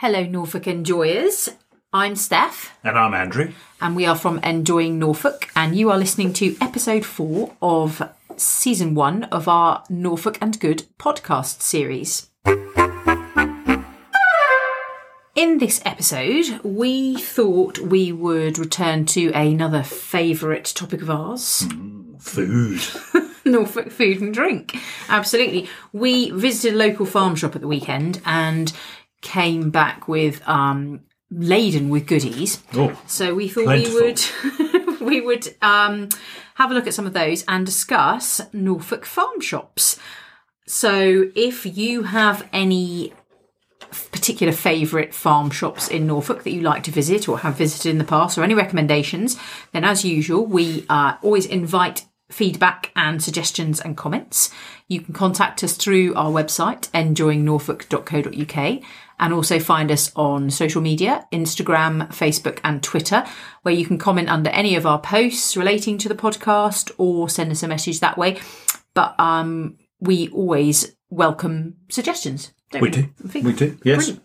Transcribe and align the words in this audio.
Hello, 0.00 0.22
Norfolk 0.22 0.66
enjoyers. 0.66 1.50
I'm 1.92 2.16
Steph, 2.16 2.74
And 2.82 2.96
I'm 2.98 3.12
Andrew. 3.12 3.52
and 3.82 3.94
we 3.94 4.06
are 4.06 4.16
from 4.16 4.38
Enjoying 4.38 4.98
Norfolk, 4.98 5.50
and 5.54 5.76
you 5.76 5.90
are 5.90 5.98
listening 5.98 6.32
to 6.34 6.56
episode 6.58 7.04
four 7.04 7.54
of 7.60 8.00
season 8.36 8.94
one 8.94 9.24
of 9.24 9.46
our 9.46 9.84
Norfolk 9.90 10.38
and 10.40 10.58
Good 10.58 10.84
podcast 10.98 11.60
series. 11.60 12.30
In 15.34 15.58
this 15.58 15.82
episode, 15.84 16.60
we 16.62 17.16
thought 17.16 17.78
we 17.80 18.10
would 18.10 18.58
return 18.58 19.04
to 19.06 19.30
another 19.32 19.82
favourite 19.82 20.64
topic 20.64 21.02
of 21.02 21.10
ours. 21.10 21.66
Mm, 21.66 22.22
food. 22.22 23.26
Norfolk 23.44 23.90
food 23.90 24.20
and 24.20 24.32
drink. 24.32 24.76
Absolutely. 25.08 25.68
We 25.92 26.30
visited 26.30 26.74
a 26.74 26.78
local 26.78 27.06
farm 27.06 27.34
shop 27.36 27.54
at 27.54 27.60
the 27.62 27.68
weekend 27.68 28.20
and 28.24 28.72
came 29.20 29.70
back 29.70 30.08
with 30.08 30.46
um 30.48 31.00
laden 31.30 31.88
with 31.90 32.06
goodies. 32.06 32.62
Oh, 32.74 33.00
So 33.06 33.34
we 33.34 33.48
thought 33.48 33.64
Plentiful. 33.64 33.94
we 34.00 34.02
would 34.02 35.00
we 35.00 35.20
would 35.20 35.54
um 35.62 36.08
have 36.54 36.70
a 36.70 36.74
look 36.74 36.86
at 36.86 36.94
some 36.94 37.06
of 37.06 37.12
those 37.12 37.44
and 37.48 37.64
discuss 37.64 38.40
Norfolk 38.52 39.04
farm 39.06 39.40
shops. 39.40 39.98
So 40.66 41.30
if 41.34 41.66
you 41.78 42.04
have 42.04 42.48
any 42.52 43.12
particular 44.12 44.52
favourite 44.52 45.12
farm 45.14 45.50
shops 45.50 45.88
in 45.88 46.06
Norfolk 46.06 46.44
that 46.44 46.52
you 46.52 46.60
like 46.60 46.84
to 46.84 46.90
visit 46.92 47.28
or 47.28 47.38
have 47.38 47.56
visited 47.56 47.90
in 47.90 47.98
the 47.98 48.04
past 48.04 48.38
or 48.38 48.44
any 48.44 48.54
recommendations, 48.54 49.36
then 49.72 49.84
as 49.84 50.04
usual, 50.04 50.46
we 50.46 50.84
uh, 50.88 51.14
always 51.22 51.46
invite 51.46 52.04
feedback 52.30 52.92
and 52.94 53.20
suggestions 53.20 53.80
and 53.80 53.96
comments. 53.96 54.50
You 54.86 55.00
can 55.00 55.12
contact 55.14 55.64
us 55.64 55.72
through 55.76 56.14
our 56.14 56.30
website, 56.30 56.88
enjoyingnorfolk.co.uk, 56.90 58.82
and 59.20 59.32
also 59.32 59.60
find 59.60 59.92
us 59.92 60.10
on 60.16 60.50
social 60.50 60.80
media, 60.80 61.26
Instagram, 61.30 62.08
Facebook, 62.08 62.58
and 62.64 62.82
Twitter, 62.82 63.24
where 63.62 63.74
you 63.74 63.86
can 63.86 63.98
comment 63.98 64.28
under 64.28 64.50
any 64.50 64.74
of 64.74 64.86
our 64.86 64.98
posts 65.00 65.56
relating 65.56 65.98
to 65.98 66.08
the 66.08 66.14
podcast 66.14 66.90
or 66.98 67.28
send 67.28 67.52
us 67.52 67.62
a 67.62 67.68
message 67.68 68.00
that 68.00 68.18
way. 68.18 68.38
But 68.94 69.14
um, 69.20 69.76
we 70.00 70.28
always 70.30 70.96
welcome 71.10 71.76
suggestions. 71.90 72.52
Don't 72.70 72.82
we 72.82 72.90
do. 72.90 73.08
We 73.34 73.52
do. 73.52 73.78
Yes. 73.84 74.06
Brilliant. 74.06 74.22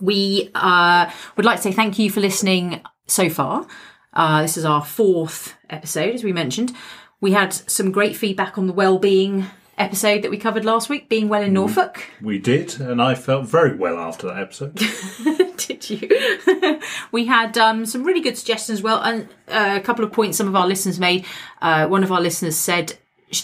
We 0.00 0.50
uh, 0.54 1.10
would 1.36 1.44
like 1.44 1.58
to 1.58 1.62
say 1.62 1.72
thank 1.72 1.98
you 1.98 2.10
for 2.10 2.20
listening 2.20 2.80
so 3.06 3.28
far. 3.28 3.66
Uh, 4.14 4.42
this 4.42 4.56
is 4.56 4.64
our 4.64 4.84
fourth 4.84 5.54
episode, 5.70 6.14
as 6.14 6.24
we 6.24 6.32
mentioned. 6.32 6.72
We 7.20 7.32
had 7.32 7.52
some 7.52 7.92
great 7.92 8.16
feedback 8.16 8.58
on 8.58 8.66
the 8.66 8.72
well-being 8.72 9.46
episode 9.78 10.22
that 10.22 10.30
we 10.30 10.36
covered 10.36 10.64
last 10.64 10.88
week, 10.88 11.08
being 11.08 11.28
well 11.28 11.42
in 11.42 11.52
Norfolk. 11.52 12.04
We 12.20 12.38
did. 12.38 12.80
And 12.80 13.00
I 13.00 13.14
felt 13.14 13.46
very 13.46 13.74
well 13.74 13.98
after 13.98 14.26
that 14.28 14.38
episode. 14.38 14.74
Did 15.56 15.90
you? 15.90 16.80
we 17.12 17.26
had 17.26 17.56
um, 17.56 17.86
some 17.86 18.04
really 18.04 18.20
good 18.20 18.36
suggestions 18.36 18.78
as 18.78 18.82
well, 18.82 19.00
and 19.02 19.28
uh, 19.48 19.78
a 19.78 19.80
couple 19.80 20.04
of 20.04 20.12
points 20.12 20.36
some 20.38 20.48
of 20.48 20.56
our 20.56 20.66
listeners 20.66 20.98
made. 20.98 21.24
Uh, 21.60 21.86
one 21.86 22.02
of 22.02 22.10
our 22.12 22.20
listeners 22.20 22.56
said 22.56 22.94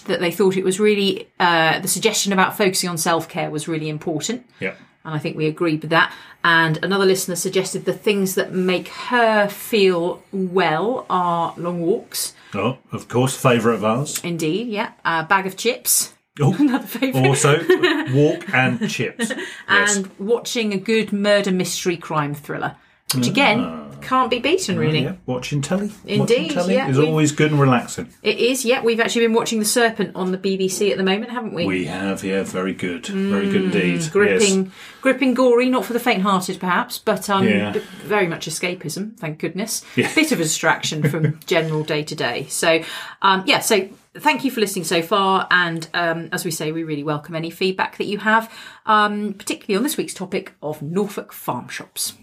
that 0.06 0.20
they 0.20 0.30
thought 0.30 0.56
it 0.56 0.64
was 0.64 0.78
really 0.78 1.28
uh, 1.40 1.78
the 1.80 1.88
suggestion 1.88 2.32
about 2.32 2.56
focusing 2.56 2.90
on 2.90 2.98
self 2.98 3.28
care 3.28 3.50
was 3.50 3.68
really 3.68 3.88
important. 3.88 4.44
yeah. 4.60 4.74
and 5.04 5.14
I 5.14 5.18
think 5.18 5.36
we 5.36 5.46
agreed 5.46 5.82
with 5.82 5.90
that. 5.90 6.12
And 6.44 6.78
another 6.82 7.06
listener 7.06 7.36
suggested 7.36 7.84
the 7.84 7.92
things 7.92 8.34
that 8.34 8.52
make 8.52 8.88
her 8.88 9.48
feel 9.48 10.22
well 10.32 11.06
are 11.10 11.54
long 11.56 11.80
walks. 11.82 12.34
Oh, 12.54 12.78
of 12.92 13.08
course, 13.08 13.36
favourite 13.36 13.76
of 13.76 13.84
ours. 13.84 14.20
Indeed, 14.22 14.68
yeah. 14.68 14.92
A 15.04 15.24
bag 15.24 15.46
of 15.46 15.56
chips, 15.56 16.14
Oh, 16.40 16.54
another 16.58 16.86
favourite. 16.86 17.26
also, 17.26 17.58
walk 18.12 18.52
and 18.54 18.88
chips. 18.88 19.30
Yes. 19.30 19.96
And 19.96 20.10
watching 20.18 20.72
a 20.72 20.78
good 20.78 21.12
murder 21.12 21.50
mystery 21.50 21.96
crime 21.96 22.34
thriller, 22.34 22.76
which 23.14 23.24
mm. 23.24 23.30
again 23.30 23.60
ah. 23.60 23.87
Can't 24.00 24.30
be 24.30 24.38
beaten 24.38 24.78
really. 24.78 25.02
Yeah, 25.02 25.16
watching 25.26 25.60
telly. 25.62 25.90
Indeed, 26.04 26.18
watching 26.20 26.48
telly 26.48 26.74
yeah, 26.74 26.88
is 26.88 26.98
always 26.98 27.32
good 27.32 27.50
and 27.50 27.60
relaxing. 27.60 28.08
It 28.22 28.38
is, 28.38 28.64
yeah. 28.64 28.82
We've 28.82 29.00
actually 29.00 29.26
been 29.26 29.34
watching 29.34 29.58
The 29.58 29.64
Serpent 29.64 30.12
on 30.14 30.32
the 30.32 30.38
BBC 30.38 30.90
at 30.90 30.96
the 30.96 31.04
moment, 31.04 31.30
haven't 31.30 31.54
we? 31.54 31.66
We 31.66 31.84
have, 31.86 32.24
yeah, 32.24 32.42
very 32.42 32.72
good, 32.74 33.06
very 33.06 33.50
good 33.50 33.64
indeed. 33.64 34.00
Mm, 34.00 34.12
gripping, 34.12 34.64
Yes. 34.64 34.74
gripping, 35.00 35.34
gory, 35.34 35.68
not 35.68 35.84
for 35.84 35.92
the 35.92 36.00
faint-hearted, 36.00 36.58
perhaps, 36.60 36.98
but 36.98 37.28
um, 37.28 37.46
Yeah. 37.46 37.74
very 38.04 38.26
much 38.26 38.46
escapism. 38.48 39.16
Thank 39.18 39.38
goodness. 39.38 39.82
A 39.96 40.02
bit 40.14 40.32
of 40.32 40.40
a 40.40 40.42
distraction 40.42 41.02
from 41.08 41.38
general 41.46 41.82
day 41.84 42.02
to 42.04 42.14
day. 42.14 42.46
So, 42.48 42.82
um, 43.22 43.42
yeah. 43.46 43.60
So, 43.60 43.88
thank 44.14 44.44
you 44.44 44.50
for 44.50 44.60
listening 44.60 44.84
so 44.84 45.02
far, 45.02 45.46
and 45.50 45.88
um, 45.94 46.28
as 46.32 46.44
we 46.44 46.50
say, 46.50 46.72
we 46.72 46.82
really 46.84 47.04
welcome 47.04 47.34
any 47.34 47.50
feedback 47.50 47.96
that 47.98 48.06
you 48.06 48.18
have, 48.18 48.52
um, 48.86 49.34
particularly 49.34 49.76
on 49.76 49.82
this 49.82 49.96
week's 49.96 50.14
topic 50.14 50.54
of 50.62 50.82
Norfolk 50.82 51.32
farm 51.32 51.68
shops. 51.68 52.14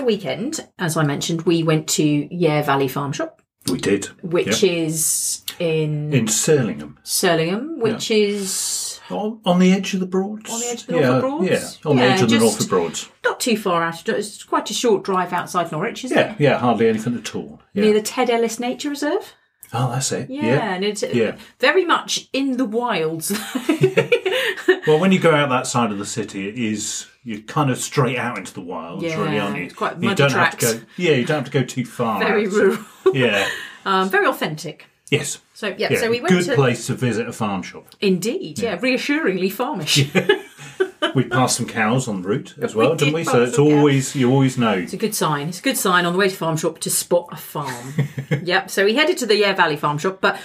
The 0.00 0.06
weekend, 0.06 0.66
as 0.78 0.96
I 0.96 1.04
mentioned, 1.04 1.42
we 1.42 1.62
went 1.62 1.88
to 1.90 2.02
Yare 2.34 2.62
Valley 2.62 2.88
Farm 2.88 3.12
Shop, 3.12 3.40
We 3.70 3.78
did. 3.78 4.06
which 4.22 4.62
yeah. 4.62 4.72
is 4.84 5.44
in 5.58 6.12
In 6.12 6.26
Surlingham. 6.26 6.96
Surlingham, 7.04 7.78
which 7.78 8.10
is 8.10 8.98
On, 9.10 9.40
on 9.44 9.58
the 9.58 9.72
edge 9.72 9.92
of 9.94 10.00
the 10.00 10.06
Broads. 10.06 10.50
On 10.50 10.58
the 10.60 10.66
edge 10.66 10.80
of 10.82 10.86
the 10.88 10.94
yeah, 10.94 11.00
Norfolk 11.08 11.20
Broads? 11.20 11.78
Yeah, 11.84 11.90
on 11.90 11.96
the 11.96 12.02
edge 12.02 12.22
of 12.22 12.30
the 12.30 12.38
Norfolk 12.38 12.68
Broads. 12.68 13.08
not 13.24 13.40
too 13.40 13.56
far 13.56 13.82
out. 13.82 14.08
It's 14.08 14.42
quite 14.44 14.70
a 14.70 14.74
short 14.74 15.04
drive 15.04 15.32
outside 15.32 15.70
Norwich, 15.70 16.04
isn't 16.04 16.16
Yeah, 16.16 16.32
it? 16.32 16.40
yeah, 16.40 16.58
hardly 16.58 16.88
anything 16.88 17.16
at 17.16 17.34
all. 17.34 17.60
Yeah. 17.74 17.84
Near 17.84 17.94
the 17.94 18.02
Ted 18.02 18.30
Ellis 18.30 18.58
Nature 18.58 18.88
Reserve. 18.90 19.34
Oh, 19.72 19.90
that's 19.92 20.10
it. 20.12 20.28
Yeah, 20.30 20.46
Yeah. 20.46 20.74
and 20.74 20.84
it's 20.84 21.02
Yeah. 21.12 21.36
very 21.60 21.84
much 21.84 22.28
in 22.32 22.56
the 22.56 22.64
wilds. 22.64 23.30
Well, 24.86 24.98
when 24.98 25.12
you 25.12 25.18
go 25.18 25.34
out 25.34 25.50
that 25.50 25.66
side 25.66 25.92
of 25.92 25.98
the 25.98 26.06
city, 26.06 26.48
it 26.48 26.54
is 26.56 27.06
you're 27.22 27.40
kind 27.42 27.70
of 27.70 27.78
straight 27.78 28.16
out 28.18 28.38
into 28.38 28.52
the 28.54 28.60
wilds, 28.60 29.02
Yeah, 29.04 29.20
really, 29.22 29.38
aren't 29.38 29.56
you? 29.58 29.64
it's 29.64 29.74
quite 29.74 30.02
you 30.02 30.14
don't 30.14 30.32
have 30.32 30.56
to 30.58 30.78
go. 30.78 30.80
Yeah, 30.96 31.12
you 31.12 31.24
don't 31.26 31.44
have 31.44 31.52
to 31.52 31.58
go 31.60 31.64
too 31.64 31.84
far. 31.84 32.18
very 32.18 32.46
out. 32.46 32.52
rural, 32.52 32.78
Yeah. 33.14 33.48
um, 33.84 34.08
very 34.08 34.26
authentic. 34.26 34.86
Yes. 35.10 35.38
So 35.54 35.74
yeah, 35.76 35.88
Yeah. 35.92 36.00
so 36.00 36.10
we 36.10 36.20
went 36.20 36.32
Good 36.32 36.44
to 36.46 36.54
place 36.54 36.86
to 36.86 36.94
visit 36.94 37.28
a 37.28 37.32
farm 37.32 37.62
shop. 37.62 37.86
indeed, 38.00 38.58
yeah, 38.60 38.78
reassuringly 38.80 39.50
farmish. 39.50 40.08
We 41.14 41.24
passed 41.24 41.56
some 41.56 41.66
cows 41.66 42.06
on 42.06 42.22
the 42.22 42.28
route 42.28 42.54
as 42.60 42.74
well, 42.74 42.90
We 42.90 42.96
didn't 42.98 43.14
did 43.14 43.14
we? 43.14 43.24
So 43.24 43.42
it's 43.42 43.56
some 43.56 43.66
cows. 43.66 43.74
always 43.78 44.14
you 44.14 44.30
always 44.30 44.56
know. 44.58 44.74
It's 44.74 44.92
a 44.92 44.98
good 44.98 45.14
sign. 45.14 45.48
It's 45.48 45.58
a 45.58 45.62
good 45.62 45.78
sign 45.78 46.04
on 46.04 46.12
the 46.12 46.18
way 46.18 46.28
to 46.28 46.36
farm 46.36 46.56
shop 46.56 46.78
to 46.80 46.90
spot 46.90 47.28
a 47.32 47.36
farm. 47.36 47.94
yep. 48.42 48.70
So 48.70 48.84
we 48.84 48.94
headed 48.94 49.16
to 49.18 49.26
the 49.26 49.34
Yare 49.36 49.54
Valley 49.54 49.76
Farm 49.76 49.98
Shop, 49.98 50.18
but 50.20 50.38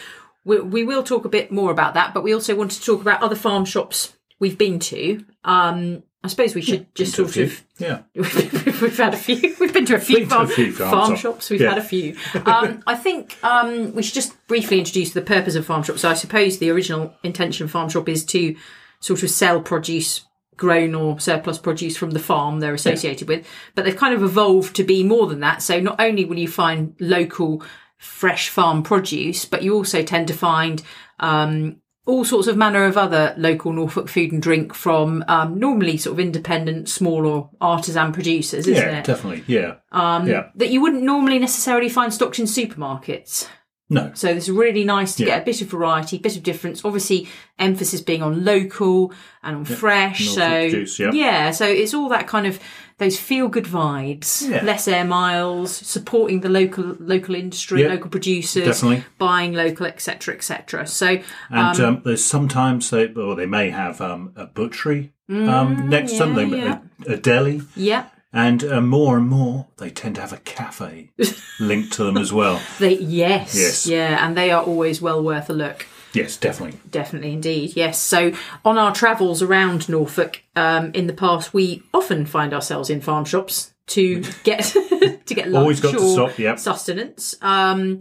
we, 0.43 0.59
we 0.61 0.83
will 0.83 1.03
talk 1.03 1.25
a 1.25 1.29
bit 1.29 1.51
more 1.51 1.71
about 1.71 1.93
that. 1.95 2.13
But 2.15 2.23
we 2.23 2.33
also 2.33 2.55
want 2.55 2.71
to 2.71 2.81
talk 2.81 3.01
about 3.01 3.21
other 3.21 3.35
farm 3.35 3.65
shops 3.65 4.13
we've 4.39 4.57
been 4.57 4.79
to. 4.79 5.23
Um, 5.43 6.03
I 6.23 6.27
suppose 6.27 6.55
we 6.55 6.61
should 6.61 6.93
just 6.95 7.13
to 7.15 7.25
a 7.25 7.27
sort 7.29 7.37
of 7.45 7.63
Yeah. 7.77 8.01
we've 8.15 8.97
had 8.97 9.13
a 9.13 9.17
few. 9.17 9.55
We've 9.59 9.71
been 9.71 9.85
to 9.85 9.95
a 9.95 9.99
few, 9.99 10.19
Been 10.21 10.29
farm, 10.29 10.45
a 10.45 10.47
few 10.49 10.71
farm 10.71 11.09
shops. 11.11 11.21
shops. 11.21 11.49
We've 11.51 11.61
Yeah. 11.61 11.69
had 11.69 11.77
a 11.77 11.83
few. 11.83 12.15
Um, 12.47 12.81
I 12.87 12.95
think 12.95 13.37
um, 13.43 13.93
we 13.93 14.01
should 14.01 14.15
just 14.15 14.35
briefly 14.47 14.79
introduce 14.79 15.11
the 15.13 15.21
purpose 15.21 15.53
of 15.53 15.67
farm 15.67 15.83
shop. 15.83 15.99
So 15.99 16.09
I 16.09 16.15
suppose 16.15 16.57
the 16.57 16.71
original 16.71 17.13
intention 17.23 17.65
of 17.65 17.71
farm 17.71 17.89
shop 17.89 18.09
is 18.09 18.25
to 18.25 18.55
sort 19.01 19.21
of 19.21 19.29
sell 19.29 19.61
produce 19.61 20.25
grown 20.57 20.95
or 20.95 21.19
surplus 21.19 21.59
produce 21.59 21.95
from 21.95 22.11
the 22.11 22.19
farm 22.19 22.59
they're 22.59 22.73
associated 22.73 23.27
with. 23.27 23.45
But 23.75 23.85
they've 23.85 23.95
kind 23.95 24.15
of 24.15 24.23
evolved 24.23 24.75
to 24.77 24.83
be 24.83 25.03
more 25.03 25.27
than 25.27 25.41
that. 25.41 25.61
So 25.61 25.79
not 25.79 25.99
only 25.99 26.25
will 26.25 26.39
you 26.39 26.47
find 26.47 26.95
local 26.99 27.61
fresh 27.99 28.49
farm 28.49 28.81
produce, 28.81 29.45
but 29.45 29.61
you 29.61 29.75
also 29.75 30.01
tend 30.01 30.27
to 30.29 30.33
find 30.33 30.81
um, 31.19 31.81
all 32.05 32.23
sorts 32.23 32.47
of 32.47 32.55
manner 32.55 32.85
of 32.85 32.97
other 32.97 33.33
local 33.37 33.73
Norfolk 33.73 34.07
food 34.09 34.31
and 34.31 34.41
drink 34.41 34.73
from 34.73 35.23
um, 35.27 35.59
normally 35.59 35.97
sort 35.97 36.13
of 36.13 36.19
independent, 36.19 36.87
small 36.87 37.25
or 37.25 37.49
artisan 37.59 38.11
producers, 38.13 38.67
isn't 38.67 38.75
Yeah, 38.75 38.99
it? 38.99 39.05
definitely. 39.05 39.43
Yeah. 39.47 39.75
Um, 39.91 40.27
yeah. 40.27 40.49
That 40.55 40.69
you 40.69 40.81
wouldn't 40.81 41.03
normally 41.03 41.39
necessarily 41.39 41.89
find 41.89 42.13
stocked 42.13 42.37
in 42.39 42.45
supermarkets. 42.45 43.47
No. 43.89 44.11
So 44.15 44.29
it's 44.29 44.49
really 44.49 44.83
nice 44.83 45.15
to 45.15 45.23
Yeah. 45.23 45.29
get 45.29 45.41
a 45.43 45.45
bit 45.45 45.61
of 45.61 45.67
variety, 45.67 46.17
bit 46.17 46.35
of 46.35 46.41
difference. 46.43 46.83
Obviously, 46.83 47.27
emphasis 47.59 48.01
being 48.01 48.23
on 48.23 48.43
local 48.43 49.13
and 49.43 49.57
on 49.57 49.65
fresh. 49.65 50.25
Norfolk 50.25 50.43
so 50.43 50.69
produce, 50.69 50.99
yeah. 50.99 51.51
so 51.51 51.65
it's 51.67 51.93
all 51.93 52.09
that 52.09 52.25
kind 52.27 52.47
of 52.47 52.59
those 52.97 53.19
feel 53.19 53.47
good 53.49 53.65
vibes. 53.65 54.47
Yeah. 54.49 54.63
Less 54.63 54.87
air 54.87 55.03
miles, 55.05 55.75
supporting 55.75 56.41
the 56.41 56.49
local 56.49 56.95
local 56.99 57.35
industry, 57.35 57.81
Yeah, 57.81 57.89
local 57.89 58.09
producers, 58.09 58.65
definitely. 58.65 59.03
buying 59.17 59.53
local, 59.53 59.85
etc., 59.85 60.33
etc. 60.35 60.87
So 60.87 61.17
And 61.49 61.79
um, 61.79 62.01
there's 62.05 62.23
sometimes 62.23 62.89
they, 62.89 63.07
or 63.13 63.35
they 63.35 63.45
may 63.47 63.69
have 63.69 63.99
um, 64.01 64.31
a 64.35 64.45
butchery 64.45 65.11
um, 65.29 65.89
next 65.89 66.13
to 66.13 66.19
them, 66.19 66.35
Mm, 66.35 66.37
yeah, 66.37 66.47
they- 66.47 66.57
yeah. 66.57 66.79
a, 67.07 67.13
a 67.13 67.17
deli, 67.17 67.61
yeah, 67.75 68.05
and 68.31 68.63
uh, 68.63 68.79
more 68.81 69.17
and 69.17 69.27
more 69.27 69.67
they 69.77 69.89
tend 69.89 70.15
to 70.15 70.21
have 70.21 70.33
a 70.33 70.37
cafe 70.37 71.09
linked 71.59 71.93
to 71.93 72.03
them 72.03 72.15
as 72.17 72.31
well. 72.31 72.61
they 72.79 72.97
yes, 72.97 73.55
Yes. 73.55 73.87
yeah, 73.87 74.25
and 74.25 74.37
they 74.37 74.51
are 74.51 74.61
always 74.63 75.01
well 75.01 75.21
worth 75.23 75.49
a 75.49 75.53
look. 75.53 75.85
Yes, 76.15 76.37
definitely. 76.37 76.79
Definitely, 76.89 77.33
indeed, 77.33 77.75
yes. 77.75 77.99
So, 77.99 78.31
on 78.63 78.77
our 78.77 78.93
travels 78.93 79.41
around 79.41 79.89
Norfolk 79.89 80.41
um, 80.55 80.91
in 80.93 81.07
the 81.07 81.13
past, 81.13 81.53
we 81.53 81.83
often 81.93 82.25
find 82.25 82.53
ourselves 82.53 82.89
in 82.89 83.01
farm 83.01 83.25
shops 83.25 83.73
to 83.87 84.21
get 84.43 84.63
to 85.25 85.33
get 85.33 85.49
lunch 85.49 85.61
Always 85.63 85.79
got 85.81 85.91
to 85.91 85.99
stop, 85.99 86.39
yep. 86.39 86.59
sustenance. 86.59 87.35
Um, 87.41 87.99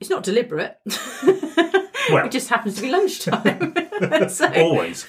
it's 0.00 0.10
not 0.10 0.22
deliberate; 0.22 0.78
Well, 2.10 2.26
it 2.26 2.30
just 2.30 2.48
happens 2.48 2.76
to 2.76 2.82
be 2.82 2.90
lunchtime. 2.90 3.74
so, 4.28 4.52
always. 4.54 5.06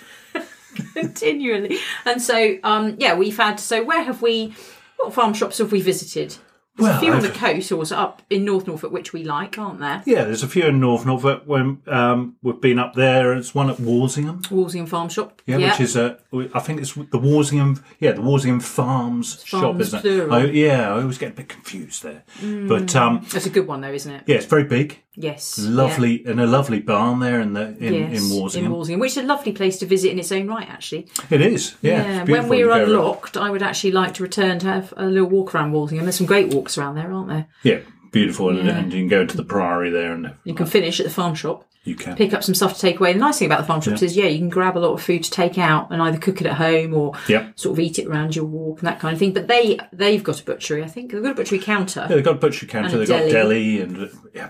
continually. 0.93 1.77
And 2.05 2.21
so, 2.21 2.57
um, 2.63 2.95
yeah, 2.97 3.15
we've 3.15 3.37
had. 3.37 3.59
So, 3.59 3.83
where 3.83 4.03
have 4.03 4.21
we? 4.21 4.55
What 4.97 5.13
farm 5.13 5.33
shops 5.33 5.59
have 5.59 5.71
we 5.71 5.81
visited? 5.81 6.37
There's 6.77 6.89
Well, 6.89 6.97
a 6.97 6.99
few 6.99 7.11
on 7.11 7.21
the 7.21 7.29
coast, 7.29 7.71
or 7.71 7.83
up 7.95 8.21
in 8.29 8.45
North 8.45 8.67
Norfolk, 8.67 8.91
which 8.91 9.11
we 9.11 9.23
like, 9.23 9.57
aren't 9.57 9.79
there? 9.79 10.03
Yeah, 10.05 10.25
there's 10.25 10.43
a 10.43 10.47
few 10.47 10.65
in 10.65 10.79
North 10.79 11.07
Norfolk. 11.07 11.41
When 11.45 11.81
um, 11.87 12.35
we've 12.43 12.61
been 12.61 12.77
up 12.77 12.93
there, 12.93 13.33
it's 13.33 13.55
one 13.55 13.69
at 13.71 13.79
Walsingham. 13.79 14.43
Walsingham 14.51 14.85
Farm 14.85 15.09
Shop. 15.09 15.41
Yeah, 15.47 15.57
which 15.57 15.79
is 15.79 15.95
a. 15.95 16.19
I 16.53 16.59
think 16.59 16.79
it's 16.81 16.93
the 16.93 17.17
Walsingham. 17.17 17.83
Yeah, 17.99 18.11
the 18.11 18.21
Walsingham 18.21 18.59
Farms, 18.59 19.43
shop, 19.43 19.61
Farms, 19.61 19.93
isn't 19.93 20.05
it? 20.05 20.31
I, 20.31 20.45
yeah, 20.45 20.93
I 20.93 21.01
always 21.01 21.17
get 21.17 21.31
a 21.31 21.35
bit 21.35 21.49
confused 21.49 22.03
there. 22.03 22.23
But 22.41 22.95
um, 22.95 23.25
That's 23.31 23.47
a 23.47 23.49
good 23.49 23.65
one, 23.65 23.81
though, 23.81 23.91
isn't 23.91 24.11
it? 24.13 24.23
yeah, 24.27 24.35
it's 24.35 24.45
very 24.45 24.63
big, 24.65 25.01
Yes. 25.19 25.57
lovely, 25.57 26.23
and 26.25 26.39
a 26.39 26.45
lovely 26.45 26.79
barn 26.79 27.19
there 27.19 27.41
in 27.41 27.53
the 27.53 27.75
in, 27.79 27.93
Yeah. 27.93 28.07
Yes, 28.11 28.31
in 28.31 28.37
Walsingham. 28.39 28.71
Walsingham, 28.71 28.99
which 28.99 29.11
is 29.11 29.17
a 29.17 29.23
lovely 29.23 29.51
place 29.51 29.79
to 29.79 29.85
visit 29.87 30.11
in 30.11 30.19
its 30.19 30.31
own 30.31 30.47
right, 30.47 30.69
actually. 30.69 31.07
It 31.31 31.41
is. 31.41 31.75
Yeah, 31.81 32.21
it's 32.21 32.29
when 32.29 32.47
go 32.47 32.67
around- 32.69 32.81
unlocked, 32.83 33.35
I 33.35 33.49
would 33.49 33.63
actually 33.63 33.91
like 33.93 34.13
to 34.15 34.23
return 34.23 34.59
to 34.59 34.67
have 34.67 34.93
a 34.95 35.07
little 35.07 35.27
walk 35.29 35.55
around 35.55 35.71
Walsingham. 35.71 36.05
There's 36.05 36.15
some 36.17 36.27
great 36.27 36.53
walks 36.53 36.77
around 36.77 36.95
there, 36.95 37.11
aren't 37.11 37.29
there? 37.29 37.47
Yeah, 37.63 37.79
beautiful, 38.11 38.49
and, 38.49 38.65
Yeah. 38.67 38.77
and 38.77 38.93
you 38.93 38.99
can 38.99 39.07
go 39.07 39.25
to 39.25 39.35
the 39.35 39.43
Priory 39.43 39.89
there, 39.89 40.13
and 40.13 40.33
You 40.43 40.53
can 40.53 40.67
finish 40.67 40.99
at 40.99 41.05
the 41.07 41.11
farm 41.11 41.33
shop, 41.33 41.65
you 41.83 41.95
can. 41.95 42.15
pick 42.15 42.33
up 42.33 42.43
some 42.43 42.53
stuff 42.53 42.75
to 42.75 42.79
take 42.79 42.99
away. 42.99 43.13
The 43.13 43.19
nice 43.19 43.39
thing 43.39 43.47
about 43.47 43.61
the 43.61 43.65
farm 43.67 43.81
shops 43.81 44.01
is, 44.03 44.15
yeah, 44.17 44.25
you 44.27 44.37
can 44.37 44.49
grab 44.49 44.77
a 44.77 44.79
lot 44.79 44.93
of 44.93 45.01
food 45.01 45.23
to 45.23 45.31
take 45.31 45.57
out 45.57 45.89
and 45.89 46.01
either 46.01 46.17
cook 46.19 46.41
it 46.41 46.47
at 46.47 46.53
home 46.57 46.93
or 46.93 47.13
Yep. 47.27 47.53
sort 47.57 47.73
of 47.73 47.79
eat 47.79 47.97
it 47.97 48.07
around 48.07 48.35
your 48.35 48.45
walk 48.45 48.79
and 48.79 48.87
that 48.87 48.99
kind 48.99 49.13
of 49.13 49.19
thing. 49.19 49.31
But 49.33 49.47
they 49.47 49.79
they've 49.93 50.23
got 50.23 50.39
a 50.41 50.43
butchery, 50.43 50.83
I 50.83 50.87
think. 50.87 51.11
They've 51.11 51.23
got 51.23 51.31
a 51.31 51.35
butchery 51.35 51.59
counter. 51.59 52.01
Yeah, 52.09 52.15
they've 52.17 52.23
got 52.25 52.35
a 52.35 52.39
butcher 52.39 52.65
counter. 52.65 52.97
They've 52.99 53.07
got 53.07 53.29
deli. 53.29 53.31
deli 53.31 53.81
and 53.81 54.09
yeah, 54.35 54.49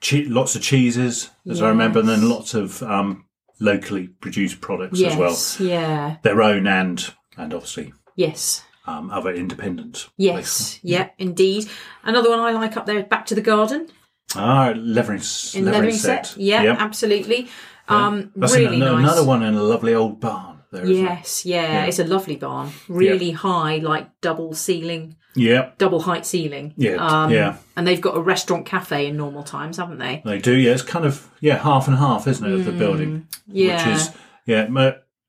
che- 0.00 0.24
lots 0.24 0.54
of 0.56 0.62
cheeses, 0.62 1.30
as 1.48 1.62
I 1.62 1.68
remember, 1.68 2.00
and 2.00 2.08
then 2.08 2.28
lots 2.28 2.54
of 2.54 2.82
um, 2.82 3.24
locally 3.60 4.08
produced 4.08 4.60
products 4.60 5.00
as 5.02 5.16
well, 5.16 5.36
yeah, 5.68 6.16
their 6.22 6.42
own 6.42 6.66
and 6.66 7.12
and 7.36 7.54
obviously 7.54 7.92
yes. 8.16 8.64
um, 8.86 9.10
other 9.10 9.32
independent. 9.32 10.08
Yes, 10.16 10.78
yeah, 10.82 11.10
indeed. 11.18 11.68
Another 12.04 12.30
one 12.30 12.40
I 12.40 12.50
like 12.52 12.76
up 12.76 12.86
there 12.86 12.98
is 12.98 13.04
Back 13.04 13.26
to 13.26 13.34
the 13.34 13.40
Garden 13.42 13.88
Ah, 14.36 14.72
Levering, 14.76 15.22
in 15.54 15.64
Levering 15.64 15.90
Letheringsett. 15.90 16.26
set. 16.26 16.34
Yeah, 16.36 16.62
Yep. 16.62 16.76
absolutely. 16.78 17.48
Um, 17.88 18.30
That's 18.36 18.54
really 18.54 18.74
an- 18.74 18.78
nice. 18.80 18.98
another 19.04 19.24
one 19.24 19.42
in 19.42 19.54
a 19.54 19.62
lovely 19.62 19.94
old 19.94 20.20
barn. 20.20 20.58
There, 20.72 20.84
isn't 20.84 20.94
it? 20.94 21.08
Yes, 21.08 21.44
yeah, 21.44 21.84
it's 21.86 21.98
a 21.98 22.04
lovely 22.04 22.36
barn. 22.36 22.70
Really 22.88 23.32
high, 23.32 23.78
like 23.78 24.08
double 24.20 24.54
ceiling, 24.54 25.16
Yeah, 25.34 25.70
double 25.78 26.00
height 26.00 26.26
ceiling. 26.26 26.74
Yeah, 26.76 26.96
Um, 26.96 27.30
yeah. 27.30 27.56
And 27.76 27.86
they've 27.86 28.00
got 28.00 28.16
a 28.16 28.20
restaurant 28.20 28.66
cafe 28.66 29.06
in 29.06 29.16
normal 29.16 29.42
times, 29.44 29.76
haven't 29.76 29.98
they? 29.98 30.22
they 30.24 30.38
do. 30.38 30.54
Yeah, 30.56 30.72
it's 30.72 30.82
kind 30.82 31.04
of 31.04 31.28
yeah 31.40 31.56
half 31.58 31.86
and 31.88 31.96
half, 31.96 32.26
isn't 32.26 32.44
it, 32.46 32.52
of 32.52 32.64
the 32.64 32.72
building? 32.72 33.10
Mm, 33.10 33.24
Yeah. 33.46 33.86
Which 33.88 33.96
is 33.96 34.10
yeah, 34.46 34.68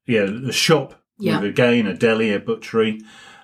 yeah, 0.07 0.25
the 0.25 0.51
shop 0.51 0.95
Yeah. 1.19 1.39
with 1.39 1.49
again 1.51 1.85
a 1.87 1.93
deli, 1.93 2.33
a 2.33 2.39
butchery, 2.39 3.01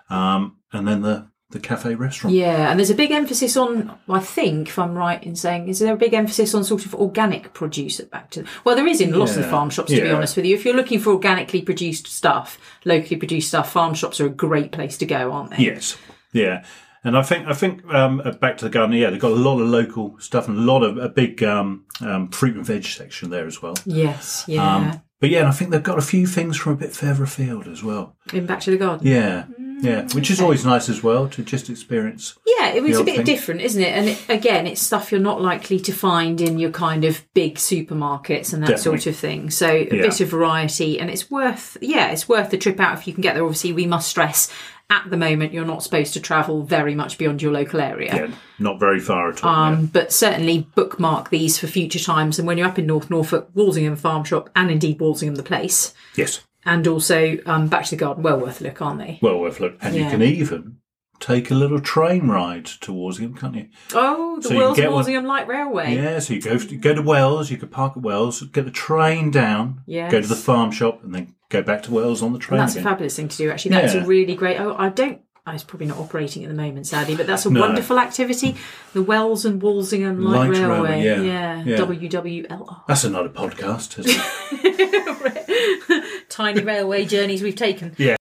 um, 0.09 0.57
and 0.73 0.87
then 0.87 1.01
the 1.01 1.27
the 1.49 1.59
cafe 1.61 1.95
restaurant. 1.95 2.35
Yeah, 2.35 2.69
and 2.69 2.77
there's 2.77 2.89
a 2.89 2.93
big 2.95 3.11
emphasis 3.11 3.55
on, 3.55 3.97
I 4.09 4.19
think, 4.19 4.67
if 4.67 4.77
I'm 4.77 4.95
right 4.95 5.23
in 5.23 5.33
saying, 5.37 5.69
is 5.69 5.79
there 5.79 5.93
a 5.93 5.97
big 5.97 6.13
emphasis 6.13 6.53
on 6.53 6.65
sort 6.65 6.85
of 6.85 6.93
organic 6.93 7.53
produce 7.53 8.01
at 8.01 8.11
Back 8.11 8.31
to 8.31 8.43
Well, 8.65 8.75
there 8.75 8.85
is 8.85 8.99
in 8.99 9.17
lots 9.17 9.37
of 9.37 9.43
the 9.43 9.49
farm 9.49 9.69
shops, 9.69 9.89
to 9.93 10.01
be 10.01 10.09
honest 10.09 10.35
with 10.35 10.45
you. 10.45 10.55
If 10.55 10.65
you're 10.65 10.75
looking 10.75 10.99
for 10.99 11.11
organically 11.13 11.61
produced 11.61 12.07
stuff, 12.07 12.59
locally 12.83 13.15
produced 13.15 13.47
stuff, 13.47 13.71
farm 13.71 13.93
shops 13.93 14.19
are 14.19 14.25
a 14.25 14.29
great 14.29 14.73
place 14.73 14.97
to 14.97 15.05
go, 15.05 15.31
aren't 15.31 15.51
they? 15.51 15.63
Yes, 15.63 15.95
yeah, 16.33 16.63
and 17.03 17.17
I 17.17 17.21
think 17.23 17.47
I 17.47 17.53
think 17.53 17.85
um, 17.93 18.21
uh, 18.23 18.31
back 18.31 18.57
to 18.57 18.65
the 18.65 18.71
garden. 18.71 18.95
Yeah, 18.95 19.09
they've 19.09 19.19
got 19.19 19.31
a 19.31 19.35
lot 19.35 19.59
of 19.61 19.67
local 19.67 20.17
stuff 20.19 20.47
and 20.47 20.57
a 20.57 20.61
lot 20.61 20.83
of 20.83 20.97
a 20.97 21.09
big 21.09 21.43
um, 21.43 21.85
um, 22.01 22.29
fruit 22.29 22.55
and 22.55 22.65
veg 22.65 22.83
section 22.85 23.29
there 23.29 23.45
as 23.47 23.61
well. 23.61 23.75
Yes, 23.85 24.43
yeah. 24.47 24.75
Um, 24.75 25.01
but 25.19 25.29
yeah, 25.29 25.39
and 25.39 25.47
I 25.47 25.51
think 25.51 25.71
they've 25.71 25.81
got 25.81 25.97
a 25.97 26.01
few 26.03 26.27
things 26.27 26.57
from 26.57 26.73
a 26.73 26.75
bit 26.75 26.93
further 26.95 27.23
afield 27.23 27.67
as 27.67 27.83
well. 27.83 28.15
in 28.33 28.45
Back 28.45 28.59
to 28.61 28.71
the 28.71 28.77
Garden. 28.77 29.07
Yeah, 29.07 29.45
yeah, 29.79 30.07
which 30.13 30.29
is 30.29 30.39
always 30.39 30.63
nice 30.63 30.89
as 30.89 31.01
well 31.01 31.27
to 31.29 31.43
just 31.43 31.71
experience. 31.71 32.37
Yeah, 32.45 32.69
it 32.73 32.83
was 32.83 32.99
a 32.99 33.03
bit 33.03 33.15
thing. 33.17 33.25
different, 33.25 33.61
isn't 33.61 33.81
it? 33.81 33.93
And 33.97 34.09
it, 34.09 34.29
again, 34.29 34.67
it's 34.67 34.81
stuff 34.81 35.11
you're 35.11 35.19
not 35.21 35.41
likely 35.41 35.79
to 35.79 35.91
find 35.91 36.39
in 36.39 36.59
your 36.59 36.69
kind 36.69 37.03
of 37.03 37.25
big 37.33 37.55
supermarkets 37.55 38.53
and 38.53 38.61
that 38.63 38.67
Definitely. 38.69 38.99
sort 38.99 39.07
of 39.07 39.15
thing. 39.15 39.49
So 39.49 39.67
a 39.67 39.83
Yeah. 39.85 40.01
bit 40.03 40.21
of 40.21 40.29
variety, 40.29 40.99
and 40.99 41.09
it's 41.09 41.31
worth, 41.31 41.77
yeah, 41.81 42.11
it's 42.11 42.29
worth 42.29 42.51
the 42.51 42.57
trip 42.57 42.79
out 42.79 42.99
if 42.99 43.07
you 43.07 43.13
can 43.13 43.21
get 43.21 43.33
there. 43.33 43.43
Obviously, 43.43 43.73
we 43.73 43.87
must 43.87 44.07
stress 44.09 44.51
at 44.89 45.09
the 45.09 45.17
moment 45.17 45.53
you're 45.53 45.65
not 45.65 45.83
supposed 45.83 46.13
to 46.13 46.19
travel 46.19 46.63
very 46.63 46.95
much 46.95 47.17
beyond 47.17 47.41
your 47.41 47.51
local 47.51 47.81
area. 47.81 48.15
Yeah, 48.15 48.35
not 48.59 48.79
very 48.79 48.99
far 48.99 49.29
at 49.29 49.43
all. 49.43 49.53
Um, 49.53 49.85
but 49.87 50.13
certainly 50.13 50.67
bookmark 50.75 51.29
these 51.29 51.57
for 51.59 51.67
future 51.67 51.99
times. 51.99 52.39
And 52.39 52.47
when 52.47 52.57
you're 52.57 52.67
up 52.67 52.79
in 52.79 52.85
North 52.87 53.09
Norfolk, 53.09 53.49
Walsingham 53.53 53.95
Farm 53.97 54.23
Shop, 54.23 54.49
and 54.55 54.71
indeed 54.71 54.99
Walsingham 54.99 55.35
the 55.35 55.43
place, 55.43 55.93
yes, 56.15 56.41
and 56.65 56.87
also 56.87 57.37
um, 57.45 57.67
Back 57.67 57.85
to 57.85 57.89
the 57.91 57.95
Garden, 57.97 58.23
well 58.23 58.39
worth 58.39 58.61
a 58.61 58.65
look, 58.65 58.81
aren't 58.81 58.99
they? 58.99 59.19
well 59.21 59.39
worth 59.39 59.59
a 59.59 59.63
look. 59.63 59.77
And 59.81 59.95
you 59.95 60.05
can 60.09 60.21
even 60.21 60.77
take 61.19 61.49
a 61.49 61.55
little 61.55 61.79
train 61.81 62.27
ride 62.27 62.65
towards 62.65 63.17
him, 63.17 63.33
can't 63.33 63.55
you? 63.55 63.67
Oh, 63.93 64.35
the 64.39 64.49
So 64.49 64.55
Wills 64.55 64.77
get 64.77 64.85
one- 64.87 64.95
Walsingham 64.95 65.25
Light 65.25 65.47
Railway. 65.47 65.95
Yeah, 65.95 66.19
so 66.19 66.33
you 66.35 66.41
go 66.41 66.53
you 66.53 66.77
go 66.77 66.93
to 66.93 67.01
Wells, 67.01 67.49
you 67.51 67.57
could 67.57 67.71
park 67.71 67.97
at 67.97 68.03
Wells, 68.03 68.41
get 68.43 68.65
the 68.65 68.71
train 68.71 69.31
down, 69.31 69.81
Yes. 69.85 70.11
go 70.11 70.21
to 70.21 70.27
the 70.27 70.35
farm 70.35 70.71
shop, 70.71 71.03
and 71.03 71.13
then 71.15 71.33
go 71.49 71.61
back 71.61 71.83
to 71.83 71.91
Wells 71.93 72.21
on 72.21 72.33
the 72.33 72.39
train. 72.39 72.59
And 72.59 72.67
that's 72.69 72.77
a 72.77 72.81
fabulous 72.81 73.15
thing 73.15 73.27
to 73.29 73.37
do, 73.37 73.49
actually. 73.51 73.71
That's 73.71 73.93
Yeah. 73.95 74.03
a 74.03 74.05
really 74.07 74.35
great. 74.35 74.59
Oh, 74.59 74.75
I 74.77 74.89
don't. 74.89 75.21
oh, 75.45 75.51
It's 75.53 75.63
probably 75.63 75.87
not 75.87 75.97
operating 75.97 76.43
at 76.43 76.49
the 76.49 76.55
moment, 76.55 76.87
sadly, 76.87 77.15
but 77.15 77.25
that's 77.27 77.45
a 77.45 77.49
No. 77.49 77.61
wonderful 77.61 77.97
activity. 77.99 78.55
The 78.93 79.01
Wells 79.01 79.45
and 79.45 79.61
Walsingham 79.61 80.21
Light, 80.21 80.49
Light 80.49 80.59
Railway. 80.59 81.03
Railway, 81.03 81.03
yeah. 81.25 81.63
yeah. 81.63 81.77
WWLR. 81.77 82.81
That's 82.87 83.03
another 83.05 83.29
podcast, 83.29 83.97
isn't 83.99 84.21
it? 84.51 86.25
Tiny 86.29 86.61
railway 86.63 87.05
journeys 87.05 87.41
we've 87.41 87.55
taken. 87.55 87.95
Yeah. 87.97 88.15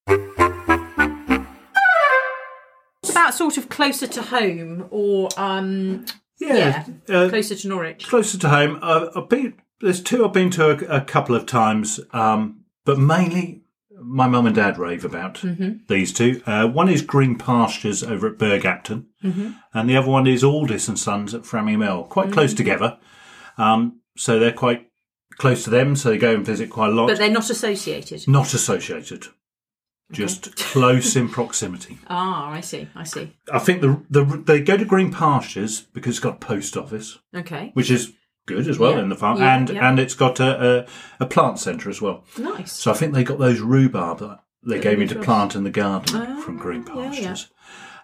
It's 3.03 3.11
about 3.11 3.35
sort 3.35 3.57
of 3.59 3.69
closer 3.69 4.07
to 4.07 4.23
home 4.23 4.87
or, 4.91 5.29
um, 5.37 6.05
yeah, 6.39 6.85
yeah, 7.09 7.15
uh, 7.17 7.29
closer 7.29 7.55
to 7.55 7.69
Norwich. 7.69 8.07
closer 8.07 8.39
to 8.39 8.49
home. 8.49 8.79
Uh, 8.83 9.09
I've 9.17 9.29
been 9.29 9.55
there's 9.81 10.03
two 10.03 10.25
I've 10.25 10.33
been 10.33 10.51
to 10.51 10.71
a, 10.93 10.99
a 10.99 11.01
couple 11.03 11.35
of 11.37 11.45
times, 11.47 12.01
um, 12.13 12.61
but 12.87 12.99
mainly 12.99 13.63
my 14.01 14.27
mum 14.29 14.47
and 14.47 14.55
dad 14.57 14.79
rave 14.79 15.05
about 15.05 15.35
Mm-hmm. 15.37 15.85
these 15.89 16.13
two. 16.13 16.43
Uh, 16.47 16.67
one 16.67 16.89
is 16.89 17.03
Green 17.03 17.37
Pastures 17.37 18.03
over 18.03 18.27
at 18.29 18.39
Bergh 18.39 18.63
Apton, 18.63 19.07
Mm-hmm. 19.23 19.51
and 19.75 19.91
the 19.91 19.97
other 19.97 20.11
one 20.11 20.27
is 20.27 20.43
Aldis 20.45 20.89
and 20.89 20.99
Sons 20.99 21.35
at 21.35 21.43
Frammy 21.43 21.77
Mill. 21.79 22.05
Quite 22.05 22.33
close 22.33 22.51
Mm-hmm. 22.51 22.57
together, 22.57 22.99
um, 23.59 24.01
so 24.17 24.39
they're 24.39 24.53
quite 24.53 24.89
close 25.39 25.65
to 25.65 25.71
them. 25.71 25.97
So 25.97 26.09
they 26.11 26.19
go 26.19 26.35
and 26.35 26.47
visit 26.47 26.71
quite 26.71 26.89
a 26.91 26.95
lot. 26.95 27.09
But 27.09 27.19
they're 27.19 27.31
not 27.31 27.51
associated. 27.51 28.27
Not 28.29 28.55
associated, 28.55 29.27
just 30.13 30.55
close 30.73 31.17
in 31.17 31.29
proximity. 31.29 31.99
Ah, 32.09 32.51
I 32.51 32.61
see. 32.61 32.89
I 32.95 33.05
see. 33.05 33.33
I 33.53 33.59
think 33.59 33.81
the, 33.81 34.03
the 34.11 34.25
they 34.25 34.61
go 34.61 34.77
to 34.77 34.85
Green 34.85 35.13
Pastures 35.13 35.81
because 35.81 36.11
it's 36.17 36.21
got 36.25 36.37
a 36.37 36.47
post 36.47 36.77
office, 36.77 37.19
Okay. 37.35 37.71
which 37.75 37.91
is 37.91 38.13
good 38.47 38.67
as 38.69 38.79
well 38.79 38.93
Yeah. 38.93 39.01
in 39.03 39.09
the 39.09 39.17
farm, 39.17 39.39
Yeah, 39.39 39.57
and 39.57 39.71
yeah. 39.71 39.89
and 39.89 39.99
it's 39.99 40.15
got 40.15 40.41
a, 40.41 40.81
a, 41.21 41.25
a 41.25 41.27
plant 41.27 41.59
centre 41.59 41.91
as 41.91 42.01
well. 42.01 42.25
Nice. 42.39 42.73
So 42.73 42.91
I 42.91 42.95
think 42.95 43.13
they 43.13 43.25
got 43.25 43.39
those 43.39 43.61
rhubarb 43.61 44.19
that 44.21 44.41
they 44.65 44.81
gave 44.81 44.99
me 44.99 45.07
to 45.09 45.19
plant 45.21 45.55
in 45.55 45.65
the 45.65 45.71
garden 45.71 46.17
Ah, 46.17 46.41
from 46.41 46.57
Green. 46.57 46.85
Pastures. 46.85 47.49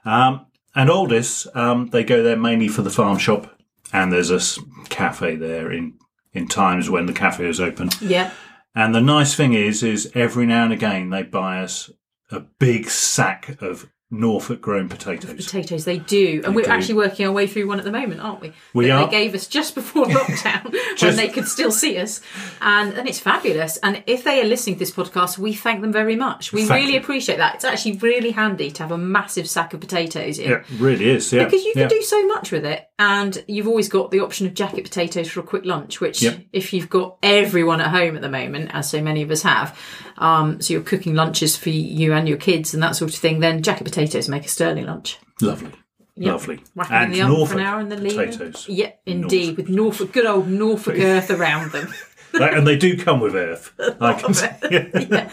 Um, 0.05 0.47
and 0.75 0.91
Aldis, 0.91 1.47
um, 1.55 1.89
they 1.89 2.03
go 2.05 2.23
there 2.23 2.37
mainly 2.37 2.69
for 2.69 2.83
the 2.83 2.91
farm 2.91 3.19
shop, 3.19 3.59
and 3.93 4.13
there's 4.13 4.31
a 4.31 4.41
cafe 4.89 5.37
there 5.37 5.71
in 5.73 5.95
in 6.33 6.49
times 6.49 6.89
when 6.89 7.07
the 7.07 7.13
cafe 7.13 7.47
is 7.49 7.61
open. 7.61 7.91
Yeah. 8.01 8.31
And 8.75 8.95
the 8.95 9.03
nice 9.03 9.35
thing 9.35 9.53
is, 9.53 9.83
is 9.83 10.11
every 10.15 10.47
now 10.47 10.65
and 10.65 10.73
again 10.73 11.11
they 11.11 11.23
buy 11.25 11.61
us 11.61 11.91
a 12.31 12.41
big 12.41 12.89
sack 12.89 13.61
of 13.61 13.91
Norfolk 14.13 14.61
grown 14.61 14.89
potatoes. 14.91 15.35
Potatoes, 15.35 15.85
they 15.87 15.99
do. 15.99 16.43
And 16.45 16.55
we're 16.55 16.65
do. 16.65 16.71
actually 16.71 16.95
working 16.97 17.27
our 17.27 17.33
way 17.33 17.47
through 17.47 17.67
one 17.67 17.79
at 17.79 17.85
the 17.85 17.91
moment, 17.91 18.21
aren't 18.21 18.43
we? 18.43 18.53
We 18.75 18.87
that 18.87 18.93
are. 18.93 19.07
They 19.07 19.11
gave 19.11 19.35
us 19.35 19.47
just 19.47 19.75
before 19.75 20.05
lockdown 20.07 20.73
when 21.03 21.17
they 21.17 21.29
could 21.29 21.49
still 21.49 21.73
see 21.73 21.97
us. 21.97 22.21
And 22.61 22.93
and 22.93 23.09
it's 23.09 23.19
fabulous. 23.19 23.79
And 23.79 24.05
if 24.07 24.23
they 24.23 24.41
are 24.43 24.45
listening 24.45 24.77
to 24.77 24.81
this 24.81 24.91
podcast, 24.91 25.39
we 25.39 25.55
thank 25.55 25.81
them 25.81 25.93
very 25.93 26.15
much. 26.15 26.53
We 26.53 26.67
Thank 26.67 26.83
really 26.83 26.95
you. 26.95 27.01
appreciate 27.01 27.39
that. 27.39 27.55
It's 27.55 27.65
actually 27.65 27.97
really 27.97 28.33
handy 28.33 28.71
to 28.71 28.83
have 28.83 28.93
a 28.93 28.99
massive 28.99 29.49
sack 29.49 29.73
of 29.73 29.81
potatoes 29.81 30.39
in. 30.39 30.51
Yeah, 30.51 30.57
it 30.59 30.65
really 30.79 31.09
is. 31.09 31.33
Yeah, 31.33 31.45
Because 31.45 31.65
you 31.65 31.73
can 31.73 31.83
yeah. 31.83 31.89
do 31.89 32.03
so 32.03 32.27
much 32.27 32.53
with 32.53 32.67
it, 32.67 32.87
and 32.99 33.43
you've 33.49 33.67
always 33.67 33.89
got 33.89 34.11
the 34.11 34.21
option 34.21 34.47
of 34.47 34.53
jacket 34.53 34.85
potatoes 34.85 35.31
for 35.31 35.41
a 35.41 35.43
quick 35.43 35.65
lunch. 35.65 36.01
Which, 36.03 36.23
Yep. 36.23 36.39
if 36.53 36.75
you've 36.75 36.91
got 36.91 37.17
everyone 37.23 37.81
at 37.81 37.89
home 37.89 38.15
at 38.15 38.21
the 38.21 38.29
moment, 38.29 38.71
as 38.75 38.91
so 38.91 39.01
many 39.01 39.23
of 39.23 39.31
us 39.31 39.43
have, 39.43 39.79
um, 40.19 40.61
so 40.61 40.75
you're 40.75 40.83
cooking 40.83 41.15
lunches 41.15 41.57
for 41.57 41.71
you 41.71 42.13
and 42.13 42.29
your 42.29 42.39
kids 42.39 42.75
and 42.75 42.83
that 42.83 42.97
sort 42.97 43.13
of 43.13 43.19
thing, 43.19 43.41
then 43.41 43.63
jacket 43.63 43.85
potatoes 43.85 44.29
make 44.29 44.45
a 44.45 44.49
sterling 44.49 44.87
lunch. 44.87 45.19
lovely, 45.41 45.73
Yep. 46.17 46.33
lovely. 46.33 46.61
Whack 46.75 46.91
'em 46.91 46.97
in 46.97 47.03
and 47.05 47.15
the 47.15 47.23
oven 47.23 47.33
for 47.35 47.39
Norfolk 47.39 47.59
an 47.59 47.65
hour 47.67 47.81
and 47.81 47.91
then 47.93 48.03
leave 48.03 48.19
'em. 48.19 48.27
potatoes. 48.31 48.67
Yeah, 48.69 48.91
indeed, 49.07 49.57
with 49.57 49.69
Norfolk, 49.69 50.13
good 50.13 50.27
old 50.27 50.49
Norfolk 50.49 50.99
earth 50.99 51.31
around 51.31 51.73
them. 51.73 51.93
And 52.35 52.67
they 52.67 52.77
do 52.77 52.97
come 52.97 53.21
with 53.21 53.35
earth. 53.35 53.73
I 54.01 54.15
can 54.15 54.33
see. 54.33 54.47
yeah, 54.71 55.29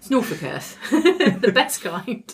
it's 0.00 0.10
Norfolk 0.10 0.42
earth, 0.42 0.76
the 0.90 1.52
best 1.54 1.80
kind. 1.82 2.24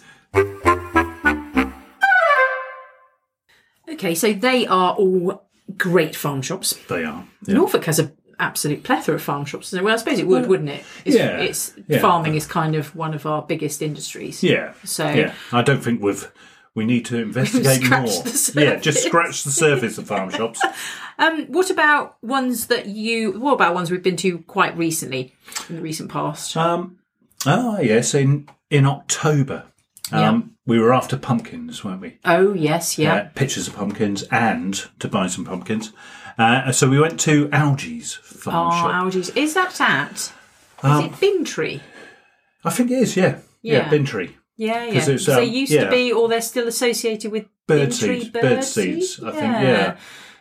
Okay, 3.88 4.14
so 4.14 4.32
they 4.32 4.66
are 4.66 4.94
all 4.94 5.44
great 5.76 6.16
farm 6.16 6.42
shops. 6.42 6.74
They 6.88 7.04
are. 7.04 7.24
Yeah. 7.46 7.54
Norfolk 7.54 7.84
has 7.84 7.98
a 7.98 8.12
absolute 8.38 8.82
plethora 8.82 9.14
of 9.16 9.22
farm 9.22 9.44
shops. 9.44 9.72
Well, 9.72 9.88
I 9.88 9.96
suppose 9.96 10.18
it 10.18 10.26
would, 10.26 10.46
wouldn't 10.46 10.68
it? 10.70 10.84
It's, 11.04 11.16
Yeah, 11.16 11.38
it's 11.38 11.72
yeah. 11.88 11.98
farming 12.00 12.34
is 12.34 12.46
kind 12.46 12.74
of 12.74 12.94
one 12.94 13.14
of 13.14 13.26
our 13.26 13.42
biggest 13.42 13.82
industries. 13.82 14.42
Yeah. 14.42 14.74
So- 14.84 15.08
yeah, 15.10 15.34
I 15.52 15.62
don't 15.62 15.82
think 15.82 16.02
we've 16.02 16.30
we 16.74 16.84
need 16.84 17.06
to 17.06 17.16
investigate 17.22 17.88
more. 17.88 18.00
the 18.06 18.52
yeah, 18.56 18.76
just 18.76 19.02
scratch 19.04 19.44
the 19.44 19.50
surface 19.50 19.96
of 19.98 20.06
farm 20.06 20.30
shops. 20.30 20.60
Um, 21.18 21.46
what 21.46 21.70
about 21.70 22.22
ones 22.22 22.66
that 22.66 22.84
you? 22.88 23.40
What 23.40 23.54
about 23.54 23.72
ones 23.72 23.90
we've 23.90 24.02
been 24.02 24.16
to 24.18 24.36
quite 24.40 24.76
recently 24.76 25.32
in 25.70 25.76
the 25.76 25.80
recent 25.80 26.10
past? 26.10 26.54
Um, 26.58 26.98
oh 27.46 27.80
yes, 27.80 28.12
in 28.12 28.50
in 28.68 28.84
October, 28.84 29.64
um, 30.12 30.55
we 30.66 30.78
were 30.78 30.92
after 30.92 31.16
pumpkins, 31.16 31.84
weren't 31.84 32.00
we? 32.00 32.18
oh 32.24 32.52
yes, 32.54 32.98
yeah. 32.98 33.14
Uh, 33.14 33.28
pictures 33.34 33.68
of 33.68 33.76
pumpkins 33.76 34.22
and 34.24 34.86
to 34.98 35.08
buy 35.08 35.26
some 35.28 35.44
pumpkins. 35.44 35.92
Uh, 36.38 36.70
so 36.72 36.88
we 36.88 37.00
went 37.00 37.18
to 37.20 37.48
Algie's 37.48 38.14
farm 38.14 38.68
Oh, 38.68 38.70
shop. 38.72 38.92
Algie's. 38.92 39.30
Is 39.30 39.54
that 39.54 39.80
at? 39.80 40.12
Is 40.12 40.32
Um, 40.82 41.04
it 41.06 41.12
Bintree? 41.12 41.80
I 42.64 42.70
think 42.70 42.90
it 42.90 42.98
is. 42.98 43.16
Yeah, 43.16 43.38
yeah, 43.62 43.78
Yeah. 43.78 43.88
Bintree. 43.88 44.32
Yeah, 44.58 44.84
yeah. 44.84 44.92
'cause 44.94 45.08
it's, 45.08 45.24
So 45.24 45.36
they 45.36 45.46
um, 45.48 45.52
used 45.54 45.72
yeah. 45.72 45.84
to 45.84 45.90
be, 45.90 46.12
or 46.12 46.28
they're 46.28 46.40
still 46.42 46.66
associated 46.68 47.30
with 47.32 47.46
Bird 47.66 47.88
Bintree 47.90 47.92
seeds, 48.20 48.28
bird, 48.30 48.42
bird 48.42 48.64
seeds. 48.64 49.22
I 49.22 49.30
think. 49.32 49.52
Yeah, 49.52 49.96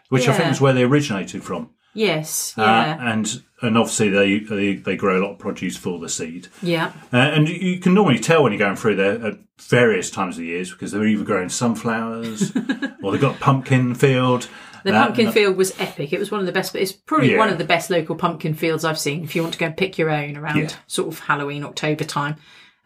which 0.10 0.28
I 0.28 0.32
think 0.34 0.46
Yeah. 0.46 0.52
is 0.52 0.62
where 0.62 0.74
they 0.74 0.84
originated 0.84 1.44
from. 1.44 1.70
Yes. 1.96 2.54
Uh, 2.58 2.62
Yeah. 2.62 3.12
and 3.14 3.42
and 3.62 3.78
obviously 3.78 4.10
they, 4.10 4.40
they 4.40 4.76
they 4.76 4.96
grow 4.96 5.18
a 5.20 5.22
lot 5.24 5.32
of 5.32 5.40
produce 5.40 5.76
for 5.78 5.98
the 5.98 6.10
seed. 6.10 6.50
yeah. 6.62 6.92
Uh, 7.12 7.18
and 7.18 7.50
you- 7.50 7.56
you 7.56 7.80
can 7.80 7.94
normally 7.96 8.20
tell 8.20 8.44
when 8.44 8.52
you're 8.52 8.60
going 8.60 8.76
through 8.76 8.98
there 8.98 9.26
at 9.26 9.38
various 9.62 10.12
times 10.12 10.36
of 10.36 10.42
the 10.42 10.48
years 10.48 10.70
because 10.72 10.92
they're 10.92 11.06
either 11.08 11.24
growing 11.24 11.50
sunflowers 11.50 12.52
or 13.04 13.12
they've 13.12 13.22
got 13.22 13.40
pumpkin 13.40 13.96
field. 13.96 14.48
The 14.84 14.94
Uh, 14.94 15.06
pumpkin 15.06 15.26
and- 15.28 15.34
field 15.34 15.56
was 15.58 15.74
epic. 15.80 16.12
It 16.14 16.20
was 16.20 16.30
one 16.30 16.42
of 16.42 16.46
the 16.46 16.52
best. 16.52 16.74
but 16.74 16.82
It's 16.82 16.92
probably 16.92 17.32
Yeah. 17.32 17.40
one 17.40 17.50
of 17.50 17.58
the 17.58 17.64
best 17.64 17.90
local 17.90 18.16
pumpkin 18.16 18.54
fields 18.54 18.84
I've 18.86 19.00
seen. 19.00 19.24
If 19.24 19.36
you 19.36 19.42
want 19.42 19.54
to 19.54 19.60
go 19.60 19.66
and 19.68 19.78
pick 19.78 19.98
your 19.98 20.12
own 20.12 20.36
around 20.38 20.58
Yeah. 20.58 20.70
sort 20.88 21.08
of 21.08 21.20
Halloween, 21.20 21.64
October 21.64 22.04
time, 22.04 22.36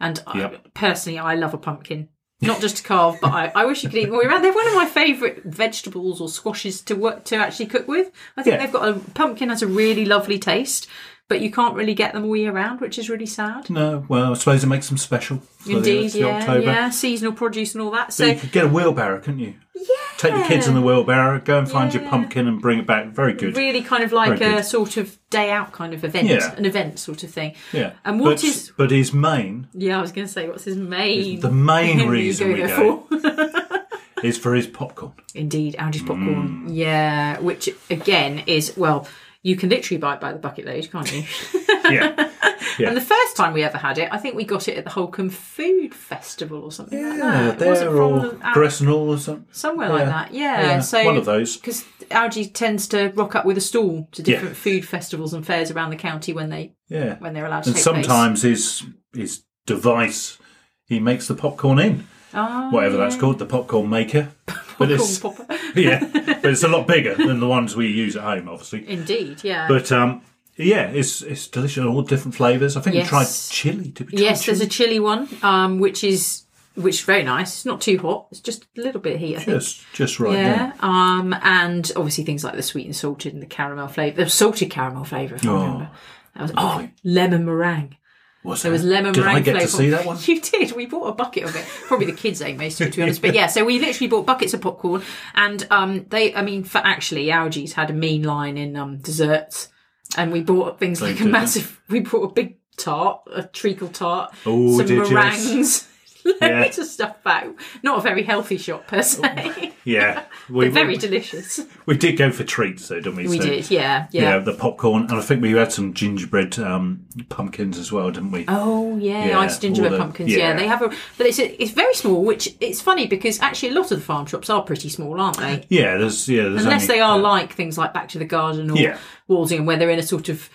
and 0.00 0.22
I, 0.26 0.56
personally, 0.72 1.18
I 1.18 1.34
love 1.34 1.52
a 1.52 1.58
pumpkin. 1.58 2.08
Not 2.42 2.60
just 2.62 2.78
to 2.78 2.82
carve, 2.82 3.18
but 3.20 3.32
I, 3.32 3.52
I 3.54 3.64
wish 3.66 3.82
you 3.84 3.90
could 3.90 3.98
eat 3.98 4.10
more 4.10 4.22
around. 4.22 4.40
They're 4.42 4.52
one 4.52 4.66
of 4.66 4.74
my 4.74 4.86
favourite 4.86 5.44
vegetables 5.44 6.22
or 6.22 6.28
squashes 6.30 6.80
to 6.82 6.94
work 6.94 7.24
to 7.24 7.36
actually 7.36 7.66
cook 7.66 7.86
with. 7.86 8.10
I 8.36 8.42
think 8.42 8.54
Yeah. 8.54 8.60
they've 8.64 8.72
got 8.72 8.88
a 8.88 8.94
pumpkin 9.12 9.50
has 9.50 9.60
a 9.60 9.66
really 9.66 10.06
lovely 10.06 10.38
taste, 10.38 10.86
but 11.30 11.40
you 11.40 11.50
can't 11.50 11.74
really 11.74 11.94
get 11.94 12.12
them 12.12 12.24
all 12.26 12.36
year 12.36 12.52
round, 12.52 12.80
which 12.82 12.98
is 12.98 13.08
really 13.08 13.24
sad. 13.24 13.70
No, 13.70 14.04
well, 14.08 14.32
I 14.32 14.34
suppose 14.34 14.62
it 14.62 14.66
makes 14.66 14.88
them 14.88 14.98
special. 14.98 15.40
Indeed, 15.66 16.10
the 16.12 16.18
yeah, 16.18 16.26
October. 16.38 16.60
yeah, 16.66 16.90
seasonal 16.90 17.32
produce 17.32 17.74
and 17.74 17.80
all 17.82 17.92
that. 17.92 18.12
So 18.12 18.24
So 18.24 18.30
you 18.32 18.38
could 18.38 18.52
get 18.52 18.64
a 18.64 18.68
wheelbarrow, 18.68 19.20
couldn't 19.20 19.38
you? 19.40 19.54
Yeah. 19.74 19.86
Take 20.18 20.34
the 20.34 20.42
kids 20.42 20.66
in 20.66 20.74
the 20.74 20.82
wheelbarrow, 20.82 21.40
go 21.40 21.58
and 21.58 21.70
find 21.70 21.94
your 21.94 22.02
pumpkin 22.02 22.46
and 22.46 22.60
bring 22.60 22.80
it 22.80 22.86
back. 22.86 23.06
Very 23.12 23.32
good. 23.32 23.56
really 23.56 23.80
kind 23.80 24.02
of 24.04 24.12
like 24.12 24.38
Very 24.38 24.52
a 24.52 24.56
good. 24.56 24.64
sort 24.66 24.96
of 24.98 25.16
day 25.30 25.50
out 25.50 25.72
kind 25.72 25.94
of 25.94 26.04
event, 26.04 26.26
Yeah. 26.28 26.54
an 26.56 26.66
event 26.66 26.98
sort 26.98 27.22
of 27.22 27.30
thing. 27.30 27.54
Yeah. 27.72 27.92
And 28.04 28.20
what 28.20 28.36
but, 28.36 28.44
is- 28.44 28.72
But 28.76 28.90
his 28.90 29.14
main 29.14 29.68
Yeah, 29.72 29.98
I 29.98 30.02
was 30.02 30.12
going 30.12 30.26
to 30.26 30.32
say, 30.32 30.48
what's 30.48 30.64
his 30.64 30.76
main? 30.76 31.40
the 31.40 31.50
main 31.50 32.08
reason 32.18 32.52
we 32.52 32.58
go 32.58 33.06
is 34.22 34.36
for 34.36 34.54
his 34.54 34.66
popcorn. 34.66 35.12
Indeed, 35.34 35.76
Algie's 35.78 36.02
popcorn. 36.02 36.66
Mm. 36.66 36.74
Yeah, 36.74 37.38
which 37.38 37.70
again 37.88 38.42
is 38.46 38.76
well, 38.76 39.06
you 39.42 39.56
can 39.56 39.68
literally 39.68 39.98
buy 39.98 40.14
it 40.14 40.20
by 40.20 40.32
the 40.32 40.38
bucket 40.38 40.66
load, 40.66 40.90
can't 40.90 41.12
you? 41.12 41.24
Yeah. 41.90 42.28
Yeah. 42.78 42.88
And 42.88 42.96
the 42.96 43.00
first 43.02 43.36
time 43.36 43.52
we 43.52 43.62
ever 43.64 43.76
had 43.76 43.98
it, 43.98 44.08
I 44.12 44.16
think 44.18 44.36
we 44.36 44.44
got 44.44 44.68
it 44.68 44.76
at 44.78 44.84
the 44.84 44.90
Holkham 44.90 45.30
Food 45.30 45.92
Festival 45.94 46.62
or 46.62 46.70
something 46.72 47.02
like 47.02 47.18
Yeah, 47.18 47.50
that. 47.52 47.62
It 47.62 47.66
wasn't 47.68 47.90
there 47.90 48.02
or 48.02 48.30
Gressenhall 48.54 49.08
or 49.08 49.18
something. 49.18 49.46
somewhere 49.50 49.88
like 49.90 50.06
that. 50.06 50.32
Yeah, 50.32 50.60
Yeah, 50.62 50.80
so 50.80 51.04
one 51.04 51.16
of 51.16 51.24
those. 51.26 51.56
because 51.56 51.84
Algie 52.10 52.46
tends 52.46 52.86
to 52.88 53.08
rock 53.16 53.34
up 53.34 53.44
with 53.44 53.58
a 53.58 53.60
stall 53.60 54.08
to 54.12 54.22
Yeah. 54.22 54.26
different 54.36 54.56
food 54.56 54.86
festivals 54.86 55.34
and 55.34 55.44
fairs 55.44 55.70
around 55.70 55.90
the 55.90 55.96
county 55.96 56.32
when 56.32 56.48
they 56.48 56.74
Yeah. 56.88 57.16
when 57.18 57.34
they're 57.34 57.44
allowed 57.46 57.64
to 57.64 57.70
And 57.70 57.74
place. 57.74 57.84
sometimes 57.84 58.42
his 58.42 58.84
his 59.14 59.42
device 59.66 60.38
he 60.86 61.00
makes 61.00 61.26
the 61.28 61.34
popcorn 61.34 61.78
in. 61.80 62.06
Oh, 62.32 62.70
Whatever 62.70 62.98
that's 62.98 63.16
called, 63.16 63.38
the 63.38 63.46
popcorn 63.46 63.90
maker. 63.90 64.28
But 64.80 64.90
it's 64.90 65.18
popcorn 65.18 65.46
popper. 65.48 65.62
yeah, 65.80 66.00
but 66.42 66.46
it's 66.46 66.62
a 66.64 66.68
lot 66.68 66.86
bigger 66.86 67.14
than 67.14 67.38
the 67.40 67.46
ones 67.48 67.76
we 67.76 67.86
use 67.86 68.16
at 68.16 68.22
home, 68.24 68.48
obviously. 68.48 68.88
Indeed, 68.88 69.44
yeah. 69.44 69.68
But 69.68 69.92
um, 69.92 70.22
yeah, 70.56 70.88
it's 70.90 71.22
it's 71.22 71.46
delicious. 71.48 71.84
All 71.84 72.02
different 72.02 72.34
flavours. 72.34 72.76
I 72.76 72.80
think 72.80 72.96
Yes. 72.96 73.04
we 73.06 73.08
tried 73.08 73.26
chili. 73.50 73.88
Did 73.90 74.10
we? 74.10 74.18
Try 74.18 74.26
yes, 74.26 74.46
there's 74.46 74.60
a 74.60 74.66
chili 74.66 74.98
one, 75.00 75.28
um, 75.42 75.78
which 75.78 76.02
is 76.02 76.42
which 76.74 76.96
is 76.96 77.00
very 77.02 77.22
nice. 77.22 77.48
It's 77.50 77.64
not 77.66 77.80
too 77.80 77.98
hot. 77.98 78.28
It's 78.30 78.40
just 78.40 78.66
a 78.76 78.80
little 78.80 79.00
bit 79.00 79.14
of 79.14 79.20
heat, 79.20 79.36
I 79.36 79.40
think. 79.40 79.58
just 79.60 79.84
just 79.92 80.18
right. 80.20 80.34
Yeah. 80.34 80.72
Yeah. 80.72 80.72
Um, 80.80 81.34
and 81.42 81.90
obviously 81.96 82.24
things 82.24 82.42
like 82.44 82.54
the 82.56 82.62
sweet 82.62 82.86
and 82.86 82.96
salted 82.96 83.32
and 83.34 83.42
the 83.42 83.46
caramel 83.46 83.88
flavour, 83.88 84.24
the 84.24 84.30
salted 84.30 84.70
caramel 84.70 85.04
flavour, 85.04 85.36
if 85.36 85.46
I 85.46 85.48
Oh, 85.50 85.54
remember. 85.62 85.90
That 86.34 86.42
was 86.42 86.52
oh 86.56 86.88
lemon 87.04 87.44
meringue. 87.44 87.96
Was 88.42 88.62
There 88.62 88.72
was 88.72 88.82
lemon 88.84 89.12
Did 89.12 89.20
meringue 89.20 89.36
I 89.36 89.40
get 89.40 89.52
flavour. 89.52 89.66
to 89.66 89.72
see 89.76 89.90
that 89.90 90.06
one? 90.06 90.16
You 90.26 90.40
did. 90.40 90.72
We 90.72 90.86
bought 90.86 91.08
a 91.08 91.12
bucket 91.12 91.44
of 91.44 91.54
it. 91.56 91.64
Probably 91.86 92.06
the 92.06 92.12
kids 92.12 92.40
ate 92.40 92.56
most 92.56 92.80
of 92.80 92.86
it, 92.86 92.92
to 92.92 92.96
be 92.96 93.02
honest. 93.02 93.20
But 93.20 93.34
yeah, 93.34 93.48
so 93.48 93.64
we 93.64 93.78
literally 93.78 94.08
bought 94.08 94.24
buckets 94.24 94.54
of 94.54 94.62
popcorn, 94.62 95.02
and 95.34 95.66
um, 95.70 96.06
they. 96.08 96.34
I 96.34 96.40
mean, 96.42 96.64
for 96.64 96.78
actually, 96.78 97.26
Algie's 97.26 97.74
had 97.74 97.90
a 97.90 97.92
mean 97.92 98.22
line 98.22 98.56
in 98.56 98.76
um 98.76 98.96
desserts, 98.98 99.68
and 100.16 100.32
we 100.32 100.40
bought 100.40 100.78
things 100.78 101.02
like 101.02 101.20
a 101.20 101.24
massive. 101.26 101.80
We 101.90 102.00
bought 102.00 102.30
a 102.30 102.32
big 102.32 102.56
tart, 102.78 103.20
a 103.30 103.42
treacle 103.42 103.88
tart, 103.88 104.32
Oh, 104.46 104.78
some 104.78 104.86
did 104.86 105.08
you? 105.08 105.14
meringues. 105.14 105.86
Yeah. 106.40 106.62
Loads 106.62 106.78
of 106.78 106.86
stuff 106.86 107.16
out. 107.26 107.54
Not 107.82 107.98
a 107.98 108.00
very 108.00 108.22
healthy 108.22 108.56
shop 108.56 108.86
per 108.86 109.02
se, 109.02 109.72
Yeah, 109.84 110.24
we 110.50 110.66
but 110.66 110.72
very 110.74 110.88
we, 110.94 110.96
delicious. 110.96 111.60
we 111.86 111.96
did 111.98 112.16
go 112.16 112.30
for 112.32 112.44
treats 112.44 112.88
though, 112.88 112.96
didn't 112.96 113.16
we? 113.16 113.28
We 113.28 113.38
So, 113.38 113.44
did, 113.46 113.70
yeah, 113.70 114.06
Yeah. 114.10 114.22
yeah. 114.22 114.38
the 114.38 114.54
popcorn, 114.54 115.02
and 115.02 115.12
I 115.12 115.20
think 115.20 115.42
we 115.42 115.52
had 115.52 115.70
some 115.72 115.92
gingerbread 115.92 116.58
um, 116.58 117.04
pumpkins 117.28 117.76
as 117.78 117.92
well, 117.92 118.10
didn't 118.10 118.30
we? 118.32 118.46
Oh 118.48 118.96
yeah, 118.96 119.26
Yeah, 119.26 119.38
iced 119.38 119.60
gingerbread 119.60 119.92
the- 119.92 119.98
pumpkins. 119.98 120.30
Yeah. 120.30 120.38
yeah. 120.50 120.56
they 120.56 120.66
have 120.66 120.80
a, 120.82 120.88
but 121.18 121.26
it's 121.26 121.38
it's 121.38 121.72
very 121.72 121.94
small. 121.94 122.24
Which 122.24 122.56
it's 122.60 122.80
funny 122.80 123.06
because 123.06 123.38
actually 123.40 123.70
a 123.70 123.74
lot 123.74 123.90
of 123.92 123.98
the 123.98 124.04
farm 124.04 124.24
shops 124.26 124.48
are 124.48 124.62
pretty 124.62 124.88
small, 124.88 125.20
aren't 125.20 125.36
they? 125.38 125.66
Yeah, 125.68 125.98
there's 125.98 126.26
yeah, 126.28 126.44
there's 126.44 126.64
Unless 126.64 126.82
only- 126.84 126.94
they 126.94 127.00
are 127.00 127.18
uh, 127.18 127.22
like 127.22 127.52
things 127.52 127.76
like 127.76 127.92
Back 127.92 128.08
to 128.10 128.18
the 128.18 128.24
Garden 128.24 128.70
or 128.70 128.76
Yeah. 128.78 128.98
Walsingham, 129.28 129.66
where 129.66 129.76
they're 129.76 129.90
in 129.90 129.98
a 129.98 130.02
sort 130.02 130.28
of 130.30 130.48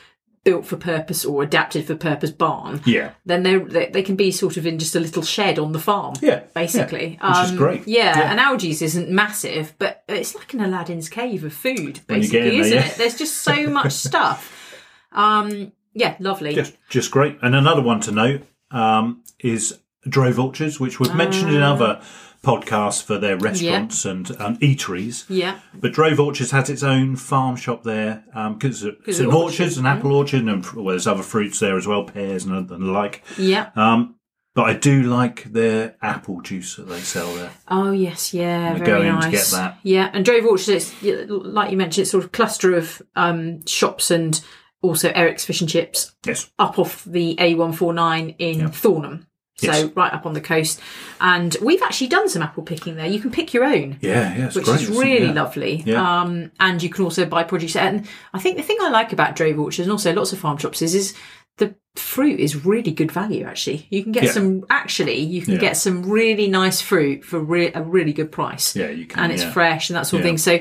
built 0.45 0.65
for 0.65 0.77
purpose 0.77 1.25
or 1.25 1.43
adapted 1.43 1.85
for 1.85 1.95
purpose 1.95 2.31
barn. 2.31 2.79
yeah, 2.85 3.11
Then 3.25 3.43
they 3.43 3.57
they 3.91 4.01
can 4.03 4.15
be 4.15 4.31
sort 4.31 4.55
of 4.55 4.65
in 4.65 4.79
just 4.79 4.95
a 4.95 4.99
little 5.01 5.23
shed 5.23 5.59
on 5.59 5.73
the 5.73 5.79
farm. 5.79 6.13
Yeah, 6.21 6.43
basically, 6.53 7.17
yeah, 7.19 7.27
which 7.29 7.43
is 7.45 7.51
Um, 7.51 7.57
great. 7.57 7.87
Yeah, 7.87 8.17
Yeah. 8.17 8.31
and 8.31 8.39
Algie's 8.39 8.81
isn't 8.81 9.09
massive, 9.09 9.73
but 9.79 10.03
it's 10.07 10.33
like 10.35 10.53
an 10.53 10.61
Aladdin's 10.61 11.09
cave 11.09 11.43
of 11.43 11.51
food, 11.53 11.99
When 12.07 12.21
you 12.21 12.29
get 12.29 12.43
basically, 12.43 12.47
in 12.47 12.53
there, 12.53 12.61
isn't 12.61 12.77
yeah. 12.77 12.85
it? 12.85 12.95
There's 12.97 13.17
just 13.17 13.35
so 13.41 13.67
much 13.79 13.91
stuff. 13.91 14.51
Um, 15.11 15.71
yeah, 15.93 16.15
lovely. 16.19 16.53
just 16.53 16.77
just 16.89 17.11
great. 17.11 17.37
And 17.41 17.55
another 17.55 17.81
one 17.81 17.99
to 18.01 18.11
note 18.11 18.41
um, 18.71 19.23
is 19.39 19.79
Drove 20.07 20.39
Orchards, 20.39 20.79
which 20.79 20.99
we've 20.99 21.15
mentioned 21.15 21.51
in 21.53 21.61
other 21.63 22.01
podcasts 22.45 23.03
for 23.03 23.17
their 23.17 23.37
restaurants 23.37 24.05
and 24.05 24.29
um, 24.39 24.57
eateries. 24.57 25.25
yeah, 25.27 25.59
But 25.73 25.93
Drove 25.93 26.19
Orchards 26.19 26.51
has 26.51 26.69
its 26.69 26.83
own 26.83 27.15
farm 27.15 27.55
shop 27.55 27.83
there 27.83 28.23
because 28.53 28.83
it's 28.83 29.19
an 29.19 29.31
orchard, 29.31 29.75
an 29.77 29.85
apple 29.85 30.13
orchard, 30.13 30.43
and 30.43 30.65
well, 30.73 30.85
there's 30.85 31.07
other 31.07 31.23
fruits 31.23 31.59
there 31.59 31.77
as 31.77 31.87
well, 31.87 32.03
pears 32.03 32.45
and, 32.45 32.55
and 32.55 32.69
the 32.69 32.91
like. 32.91 33.23
yeah. 33.37 33.71
Um, 33.75 34.15
but 34.53 34.69
I 34.69 34.73
do 34.73 35.03
like 35.03 35.43
their 35.43 35.97
apple 36.01 36.39
juice 36.39 36.77
that 36.77 36.87
they 36.87 37.01
sell 37.01 37.33
there. 37.35 37.51
Oh 37.67 37.91
yes, 37.91 38.33
yeah, 38.33 38.75
very 38.75 38.85
going 38.85 39.15
nice. 39.15 39.25
to 39.25 39.31
get 39.31 39.45
that. 39.47 39.79
Yeah, 39.83 40.09
and 40.13 40.23
Drove 40.23 40.45
Orchards, 40.45 40.93
like 41.03 41.71
you 41.71 41.77
mentioned, 41.77 42.03
it's 42.03 42.11
sort 42.11 42.23
of 42.23 42.31
cluster 42.31 42.73
of 42.73 43.01
um, 43.17 43.65
shops 43.65 44.11
and 44.11 44.39
also 44.81 45.11
Eric's 45.13 45.43
Fish 45.43 45.59
and 45.59 45.69
Chips 45.69 46.15
Yes, 46.25 46.49
up 46.57 46.79
off 46.79 47.03
the 47.03 47.35
A149 47.35 48.35
in 48.39 48.69
Thornham. 48.71 49.27
So 49.57 49.91
right 49.95 50.11
up 50.11 50.25
on 50.25 50.33
the 50.33 50.41
coast, 50.41 50.81
and 51.21 51.55
we've 51.61 51.81
actually 51.81 52.07
done 52.07 52.27
some 52.27 52.41
apple 52.41 52.63
picking 52.63 52.95
there. 52.95 53.07
You 53.07 53.19
can 53.21 53.31
pick 53.31 53.53
your 53.53 53.63
own, 53.63 53.97
yeah, 54.01 54.35
yeah, 54.37 54.45
it's 54.47 54.55
which 54.55 54.65
great. 54.65 54.81
is 54.81 54.89
really 54.89 55.27
Yeah. 55.27 55.31
lovely. 55.31 55.81
Yeah. 55.85 56.21
Um, 56.21 56.51
and 56.59 56.83
you 56.83 56.89
can 56.89 57.05
also 57.05 57.25
buy 57.25 57.43
produce. 57.43 57.75
And 57.77 58.05
I 58.33 58.39
think 58.39 58.57
the 58.57 58.63
thing 58.63 58.77
I 58.81 58.89
like 58.89 59.13
about 59.13 59.35
Drove 59.37 59.57
Orchards 59.57 59.85
and 59.87 59.91
also 59.91 60.13
lots 60.13 60.33
of 60.33 60.39
farm 60.39 60.57
shops 60.57 60.81
is 60.81 60.93
is 60.93 61.13
the 61.57 61.73
fruit 61.95 62.41
is 62.41 62.65
really 62.65 62.91
good 62.91 63.13
value. 63.13 63.45
Actually, 63.45 63.87
you 63.89 64.03
can 64.03 64.11
get 64.11 64.23
Yeah. 64.25 64.31
some. 64.31 64.65
Actually, 64.69 65.19
you 65.19 65.41
can 65.41 65.53
Yeah. 65.53 65.59
get 65.61 65.77
some 65.77 66.03
really 66.09 66.47
nice 66.49 66.81
fruit 66.81 67.23
for 67.23 67.39
re- 67.39 67.71
a 67.73 67.81
really 67.81 68.11
good 68.11 68.33
price 68.33 68.75
Yeah, 68.75 68.89
you 68.89 69.05
can. 69.05 69.23
and 69.23 69.31
it's 69.31 69.43
fresh 69.45 69.89
and 69.89 69.95
that 69.95 70.05
sort 70.05 70.19
of 70.19 70.25
thing. 70.25 70.37
So 70.37 70.59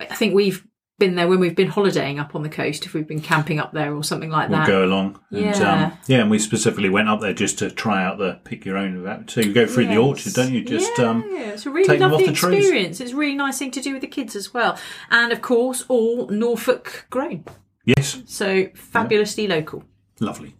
I 0.00 0.04
think 0.16 0.34
we've 0.34 0.64
been 1.02 1.16
there 1.16 1.26
when 1.26 1.40
we've 1.40 1.56
been 1.56 1.68
holidaying 1.68 2.20
up 2.20 2.36
on 2.36 2.44
the 2.44 2.48
coast, 2.48 2.86
if 2.86 2.94
we've 2.94 3.08
been 3.08 3.20
camping 3.20 3.58
up 3.58 3.72
there 3.72 3.92
or 3.92 4.04
something 4.04 4.30
like 4.30 4.50
that. 4.50 4.68
We'll 4.68 4.78
go 4.78 4.84
along. 4.84 5.18
And, 5.30 5.40
Yeah. 5.40 5.72
Um, 5.72 5.98
yeah, 6.06 6.18
and 6.20 6.30
we 6.30 6.38
specifically 6.38 6.88
went 6.88 7.08
up 7.08 7.20
there 7.20 7.32
just 7.32 7.58
to 7.58 7.70
try 7.72 8.04
out 8.04 8.18
the 8.18 8.38
pick 8.44 8.64
your 8.64 8.76
own. 8.76 9.24
So 9.26 9.40
you 9.40 9.52
go 9.52 9.66
through 9.66 9.88
the 9.88 9.96
orchard, 9.96 10.34
don't 10.34 10.52
you? 10.52 10.62
Just 10.64 10.96
yeah, 10.96 11.06
um, 11.06 11.24
it's 11.26 11.66
a 11.66 11.70
really 11.70 11.88
take 11.88 11.98
them 11.98 12.12
off 12.12 12.20
lovely 12.20 12.28
the 12.28 12.32
trees. 12.34 13.00
It's 13.00 13.10
a 13.10 13.16
really 13.16 13.34
nice 13.34 13.58
thing 13.58 13.72
to 13.72 13.80
do 13.80 13.94
with 13.94 14.02
the 14.02 14.06
kids 14.06 14.36
as 14.36 14.54
well, 14.54 14.78
and 15.10 15.32
of 15.32 15.42
course, 15.42 15.84
all 15.88 16.28
Norfolk 16.28 17.06
grown, 17.10 17.44
yes, 17.84 18.22
so 18.26 18.68
fabulously 18.74 19.48
local. 19.48 19.82
lovely. 20.20 20.54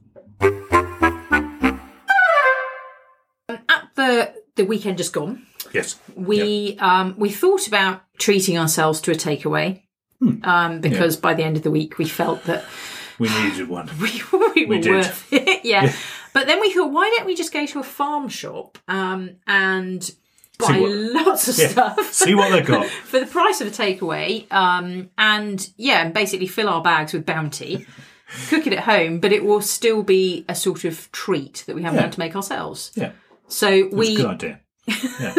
At 3.48 3.90
the 3.94 4.34
the 4.56 4.64
weekend 4.64 4.98
just 4.98 5.12
gone, 5.12 5.46
Yes, 5.72 6.00
we 6.16 6.76
um, 6.80 7.14
we 7.16 7.30
thought 7.30 7.68
about 7.68 8.02
treating 8.18 8.58
ourselves 8.58 9.00
to 9.02 9.12
a 9.12 9.14
takeaway. 9.14 9.82
Um, 10.44 10.80
because 10.80 11.16
by 11.16 11.34
the 11.34 11.42
end 11.42 11.56
of 11.56 11.62
the 11.62 11.70
week 11.70 11.98
we 11.98 12.04
felt 12.06 12.44
that 12.44 12.64
We 13.18 13.28
needed 13.28 13.68
one. 13.68 13.88
we, 14.00 14.22
we 14.54 14.66
were 14.66 14.78
did. 14.82 14.90
worth 14.92 15.28
it. 15.32 15.64
Yeah. 15.64 15.92
But 16.32 16.46
then 16.46 16.60
we 16.60 16.72
thought, 16.72 16.90
why 16.92 17.12
don't 17.16 17.26
we 17.26 17.34
just 17.34 17.52
go 17.52 17.66
to 17.66 17.78
a 17.80 17.82
farm 17.82 18.28
shop 18.28 18.78
um, 18.88 19.36
and 19.46 20.10
buy 20.58 20.78
what- 20.78 20.90
lots 21.26 21.48
of 21.48 21.58
Yeah. 21.58 21.68
stuff 21.68 22.12
See 22.12 22.34
what 22.34 22.50
they've 22.50 22.64
got. 22.66 22.86
for 23.10 23.20
the 23.20 23.26
price 23.26 23.60
of 23.60 23.66
a 23.68 23.70
takeaway, 23.70 24.50
um, 24.52 25.10
and 25.18 25.68
yeah, 25.76 26.02
and 26.04 26.14
basically 26.14 26.46
fill 26.46 26.68
our 26.68 26.82
bags 26.82 27.12
with 27.12 27.26
bounty, 27.26 27.86
cook 28.48 28.66
it 28.66 28.72
at 28.72 28.80
home, 28.84 29.18
but 29.20 29.32
it 29.32 29.44
will 29.44 29.60
still 29.60 30.02
be 30.02 30.44
a 30.48 30.54
sort 30.54 30.84
of 30.84 31.10
treat 31.12 31.64
that 31.66 31.76
we 31.76 31.82
haven't 31.82 31.96
Yeah. 31.98 32.02
had 32.04 32.12
to 32.12 32.18
make 32.20 32.34
ourselves. 32.36 32.92
Yeah, 32.94 33.12
So 33.48 33.88
we 33.92 34.14
a 34.14 34.16
good 34.16 34.26
idea. 34.26 34.60
well, 35.20 35.34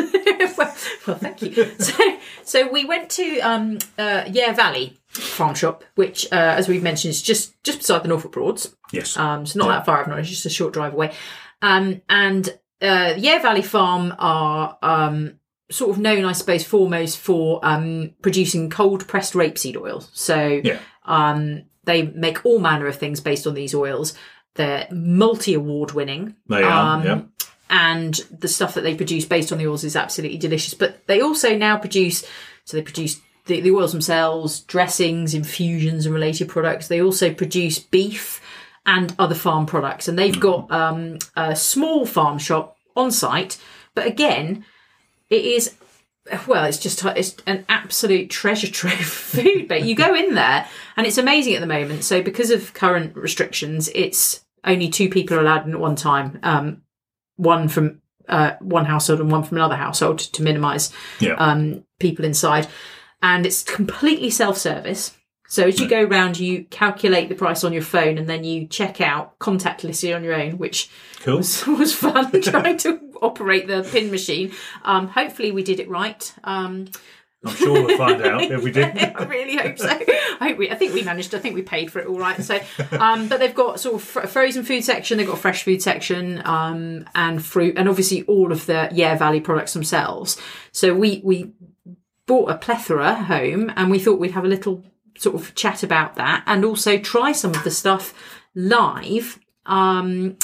well, 1.07 1.17
thank 1.17 1.41
you. 1.41 1.53
So, 1.79 2.17
so 2.43 2.71
we 2.71 2.85
went 2.85 3.09
to 3.11 3.39
um, 3.39 3.79
uh, 3.97 4.23
Yare 4.27 4.53
Valley 4.53 4.99
Farm 5.07 5.55
Shop, 5.55 5.83
which, 5.95 6.31
uh, 6.31 6.35
as 6.57 6.67
we've 6.67 6.83
mentioned, 6.83 7.11
is 7.11 7.21
just 7.21 7.61
just 7.63 7.79
beside 7.79 8.03
the 8.03 8.07
Norfolk 8.07 8.31
Broads. 8.31 8.75
Yes. 8.91 9.17
Um, 9.17 9.45
so 9.45 9.59
not 9.59 9.67
that 9.69 9.85
far 9.85 10.01
of 10.01 10.07
knowledge, 10.07 10.29
just 10.29 10.45
a 10.45 10.49
short 10.49 10.73
drive 10.73 10.93
away. 10.93 11.13
Um, 11.61 12.01
and 12.09 12.57
uh, 12.81 13.13
Yare 13.17 13.41
Valley 13.41 13.61
Farm 13.61 14.13
are 14.19 14.77
um, 14.81 15.39
sort 15.71 15.91
of 15.91 15.97
known, 15.97 16.25
I 16.25 16.33
suppose, 16.33 16.63
foremost 16.63 17.17
for 17.17 17.59
um, 17.63 18.13
producing 18.21 18.69
cold 18.69 19.07
pressed 19.07 19.33
rapeseed 19.33 19.77
oil. 19.77 20.01
So 20.13 20.61
yeah. 20.63 20.79
um, 21.05 21.63
they 21.83 22.03
make 22.03 22.45
all 22.45 22.59
manner 22.59 22.87
of 22.87 22.97
things 22.97 23.19
based 23.19 23.47
on 23.47 23.53
these 23.53 23.73
oils. 23.73 24.13
They're 24.55 24.87
multi 24.91 25.53
award 25.55 25.93
winning. 25.93 26.35
They 26.47 26.63
are. 26.63 26.97
Um, 26.97 27.03
yeah. 27.03 27.21
And 27.73 28.13
the 28.29 28.47
stuff 28.47 28.75
that 28.75 28.81
they 28.81 28.93
produce 28.93 29.25
based 29.25 29.51
on 29.51 29.57
the 29.57 29.65
oils 29.65 29.83
is 29.83 29.95
absolutely 29.95 30.37
delicious. 30.37 30.75
But 30.75 31.07
they 31.07 31.21
also 31.21 31.57
now 31.57 31.75
produce, 31.75 32.23
so 32.65 32.77
they 32.77 32.83
produce 32.83 33.19
the, 33.47 33.61
the 33.61 33.71
oils 33.71 33.91
themselves, 33.91 34.59
dressings, 34.59 35.33
infusions, 35.33 36.05
and 36.05 36.13
related 36.13 36.49
products. 36.49 36.87
They 36.87 37.01
also 37.01 37.33
produce 37.33 37.79
beef 37.79 38.39
and 38.85 39.15
other 39.17 39.33
farm 39.33 39.65
products, 39.65 40.07
and 40.07 40.19
they've 40.19 40.39
got 40.39 40.71
um, 40.71 41.17
a 41.35 41.55
small 41.55 42.05
farm 42.05 42.37
shop 42.37 42.77
on 42.95 43.11
site. 43.11 43.57
But 43.95 44.05
again, 44.05 44.65
it 45.31 45.43
is 45.43 45.75
well, 46.45 46.65
it's 46.65 46.77
just 46.77 47.03
it's 47.03 47.37
an 47.47 47.65
absolute 47.69 48.29
treasure 48.29 48.69
trove 48.69 48.99
of 48.99 49.05
food. 49.07 49.67
But 49.67 49.83
you 49.83 49.95
go 49.95 50.13
in 50.13 50.35
there, 50.35 50.67
and 50.95 51.07
it's 51.07 51.17
amazing 51.17 51.55
at 51.55 51.61
the 51.61 51.65
moment. 51.65 52.03
So 52.03 52.21
because 52.21 52.51
of 52.51 52.75
current 52.75 53.15
restrictions, 53.15 53.89
it's 53.95 54.41
only 54.63 54.89
two 54.89 55.09
people 55.09 55.37
are 55.37 55.41
allowed 55.41 55.65
in 55.65 55.73
at 55.73 55.79
one 55.79 55.95
time. 55.95 56.37
Um, 56.43 56.82
one 57.35 57.67
from 57.67 58.01
uh, 58.29 58.53
one 58.61 58.85
household 58.85 59.19
and 59.19 59.31
one 59.31 59.43
from 59.43 59.57
another 59.57 59.75
household 59.75 60.17
to 60.19 60.41
minimise 60.43 60.91
Yeah. 61.19 61.33
um, 61.33 61.83
people 61.99 62.23
inside. 62.25 62.67
And 63.21 63.45
it's 63.45 63.63
completely 63.63 64.29
self 64.29 64.57
service. 64.57 65.15
So 65.47 65.67
as 65.67 65.79
you 65.79 65.87
go 65.87 66.03
around, 66.03 66.39
you 66.39 66.63
calculate 66.71 67.29
the 67.29 67.35
price 67.35 67.63
on 67.63 67.73
your 67.73 67.83
phone 67.83 68.17
and 68.17 68.27
then 68.27 68.43
you 68.43 68.65
check 68.65 68.99
out 69.01 69.37
contactlessly 69.39 70.15
on 70.15 70.23
your 70.23 70.33
own, 70.33 70.57
which 70.57 70.89
cool. 71.19 71.37
was, 71.37 71.65
was 71.67 71.93
fun 71.93 72.41
trying 72.41 72.77
to 72.79 72.99
operate 73.21 73.67
the 73.67 73.87
pin 73.91 74.09
machine. 74.09 74.51
Um, 74.83 75.07
hopefully 75.09 75.51
we 75.51 75.61
did 75.61 75.79
it 75.79 75.87
right. 75.89 76.33
Um, 76.43 76.87
I'm 77.45 77.55
sure 77.55 77.73
we'll 77.73 77.97
find 77.97 78.21
out 78.21 78.41
if 78.43 78.63
we 78.63 78.71
did. 78.71 78.97
I 79.15 79.23
really 79.25 79.57
hope 79.57 79.77
so. 79.77 79.89
I 79.89 80.37
hope 80.39 80.57
we. 80.57 80.71
I 80.71 80.75
think 80.75 80.93
we 80.93 81.03
managed. 81.03 81.35
I 81.35 81.39
think 81.39 81.55
we 81.55 81.61
paid 81.61 81.91
for 81.91 81.99
it 81.99 82.07
all 82.07 82.17
right. 82.17 82.41
So, 82.41 82.59
um, 82.91 83.27
but 83.27 83.39
they've 83.39 83.53
got 83.53 83.79
sort 83.79 83.95
of 83.95 84.03
fr- 84.03 84.27
frozen 84.27 84.63
food 84.63 84.83
section. 84.83 85.17
They've 85.17 85.27
got 85.27 85.37
a 85.37 85.41
fresh 85.41 85.63
food 85.63 85.81
section, 85.81 86.41
um, 86.45 87.05
and 87.15 87.43
fruit, 87.43 87.77
and 87.77 87.89
obviously 87.89 88.23
all 88.23 88.51
of 88.51 88.65
the 88.65 88.89
Yare 88.93 89.17
Valley 89.17 89.41
products 89.41 89.73
themselves. 89.73 90.39
So 90.71 90.93
we 90.93 91.21
we 91.23 91.51
bought 92.25 92.49
a 92.49 92.57
plethora 92.57 93.15
home, 93.15 93.71
and 93.75 93.91
we 93.91 93.99
thought 93.99 94.19
we'd 94.19 94.31
have 94.31 94.45
a 94.45 94.49
little 94.49 94.83
sort 95.17 95.35
of 95.35 95.53
chat 95.53 95.83
about 95.83 96.15
that, 96.15 96.43
and 96.47 96.63
also 96.63 96.97
try 96.97 97.33
some 97.33 97.51
of 97.51 97.63
the 97.63 97.71
stuff 97.71 98.13
live. 98.55 99.39
Um, 99.65 100.35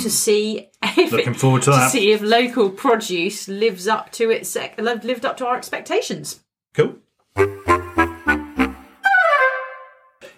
to 0.00 0.10
see 0.10 0.68
if 0.82 1.10
Looking 1.10 1.32
it, 1.32 1.38
forward 1.38 1.62
to 1.62 1.70
to 1.70 1.88
see 1.88 2.12
if 2.12 2.20
local 2.20 2.68
produce 2.68 3.48
lives 3.48 3.88
up 3.88 4.12
to 4.12 4.28
its 4.28 4.50
sec- 4.50 4.78
lived 4.78 5.24
up 5.24 5.38
to 5.38 5.46
our 5.46 5.56
expectations. 5.56 6.40
Cool. 6.76 6.96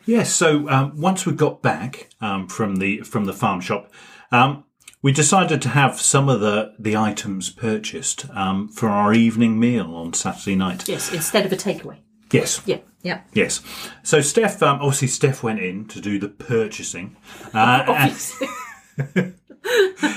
Yes. 0.06 0.32
So 0.32 0.68
um, 0.68 0.98
once 1.00 1.26
we 1.26 1.32
got 1.32 1.62
back 1.62 2.10
um, 2.20 2.46
from 2.46 2.76
the 2.76 3.00
from 3.00 3.24
the 3.24 3.32
farm 3.32 3.60
shop, 3.60 3.92
um, 4.30 4.64
we 5.02 5.12
decided 5.12 5.60
to 5.62 5.70
have 5.70 6.00
some 6.00 6.28
of 6.28 6.40
the 6.40 6.74
the 6.78 6.96
items 6.96 7.50
purchased 7.50 8.30
um, 8.30 8.68
for 8.68 8.88
our 8.88 9.12
evening 9.12 9.58
meal 9.58 9.94
on 9.94 10.12
Saturday 10.12 10.54
night. 10.54 10.88
Yes, 10.88 11.12
instead 11.12 11.44
of 11.44 11.52
a 11.52 11.56
takeaway. 11.56 11.98
Yes. 12.30 12.62
Yeah, 12.66 12.78
yeah. 13.02 13.22
Yes. 13.32 13.60
So 14.04 14.20
Steph, 14.20 14.62
um, 14.62 14.76
obviously 14.80 15.08
Steph 15.08 15.42
went 15.42 15.60
in 15.60 15.86
to 15.88 16.00
do 16.00 16.18
the 16.18 16.28
purchasing, 16.28 17.16
uh, 17.52 17.84
Obviously. 17.88 18.48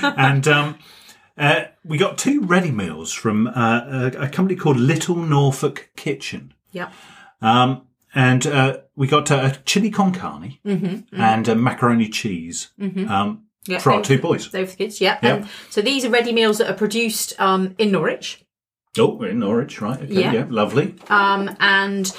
and 0.02 0.46
um, 0.56 0.78
uh, 1.38 1.64
we 1.84 1.96
got 1.98 2.18
two 2.18 2.40
ready 2.42 2.70
meals 2.70 3.12
from 3.12 3.46
uh, 3.48 4.10
a, 4.14 4.24
a 4.24 4.28
company 4.28 4.56
called 4.56 4.76
Little 4.78 5.16
Norfolk 5.16 5.90
Kitchen. 5.96 6.54
yeah. 6.72 6.90
Um, 7.40 7.82
and 8.14 8.46
uh, 8.46 8.76
we 8.94 9.06
got 9.06 9.30
uh, 9.30 9.50
a 9.52 9.56
chili 9.64 9.90
con 9.90 10.12
carne 10.12 10.58
and 10.64 11.48
a 11.48 11.54
macaroni 11.54 12.08
cheese 12.10 12.68
um, 12.78 13.44
Yeah, 13.66 13.78
for 13.78 13.92
our 13.92 14.02
two 14.02 14.18
boys. 14.20 14.50
They 14.50 14.64
for 14.66 14.70
the 14.72 14.76
kids, 14.76 15.00
yeah. 15.00 15.18
Yeah. 15.22 15.46
So 15.70 15.80
these 15.80 16.04
are 16.04 16.10
ready 16.10 16.30
meals 16.32 16.58
that 16.58 16.68
are 16.70 16.74
produced 16.76 17.32
um, 17.40 17.74
in 17.78 17.90
Norwich. 17.90 18.44
Oh, 18.98 19.22
in 19.22 19.38
Norwich, 19.38 19.80
right? 19.80 19.98
Okay, 20.02 20.12
Yeah. 20.12 20.32
yeah. 20.32 20.44
lovely. 20.50 20.94
Um, 21.08 21.56
and 21.58 22.14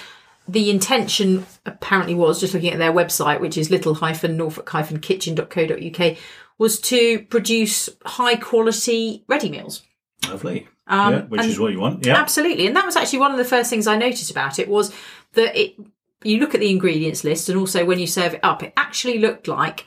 the 0.47 0.71
intention 0.71 1.45
apparently 1.65 2.15
was, 2.15 2.39
just 2.39 2.56
looking 2.56 2.71
at 2.73 2.80
their 2.80 2.91
website, 2.91 3.39
which 3.39 3.56
is 3.58 3.69
little-norfolk-kitchen.co.uk, 3.69 6.17
was 6.57 6.79
to 6.81 7.19
produce 7.23 7.89
high 8.05 8.35
quality 8.35 9.23
ready 9.27 9.49
meals. 9.49 9.83
Lovely. 10.27 10.67
Um, 10.87 11.13
yeah, 11.13 11.21
which 11.21 11.45
is 11.45 11.59
what 11.59 11.71
you 11.71 11.79
want. 11.79 12.05
Yeah. 12.05 12.17
Absolutely. 12.17 12.67
And 12.67 12.75
that 12.75 12.85
was 12.85 12.95
actually 12.95 13.19
one 13.19 13.31
of 13.31 13.37
the 13.37 13.45
first 13.45 13.69
things 13.69 13.87
I 13.87 13.95
noticed 13.97 14.31
about 14.31 14.59
it 14.59 14.67
was 14.67 14.93
that 15.33 15.55
it 15.55 15.75
you 16.23 16.39
look 16.39 16.53
at 16.53 16.61
the 16.61 16.69
ingredients 16.69 17.23
list 17.23 17.49
and 17.49 17.57
also 17.59 17.83
when 17.85 17.99
you 17.99 18.07
serve 18.07 18.33
it 18.35 18.39
up, 18.43 18.63
it 18.63 18.73
actually 18.77 19.19
looked 19.19 19.47
like 19.47 19.85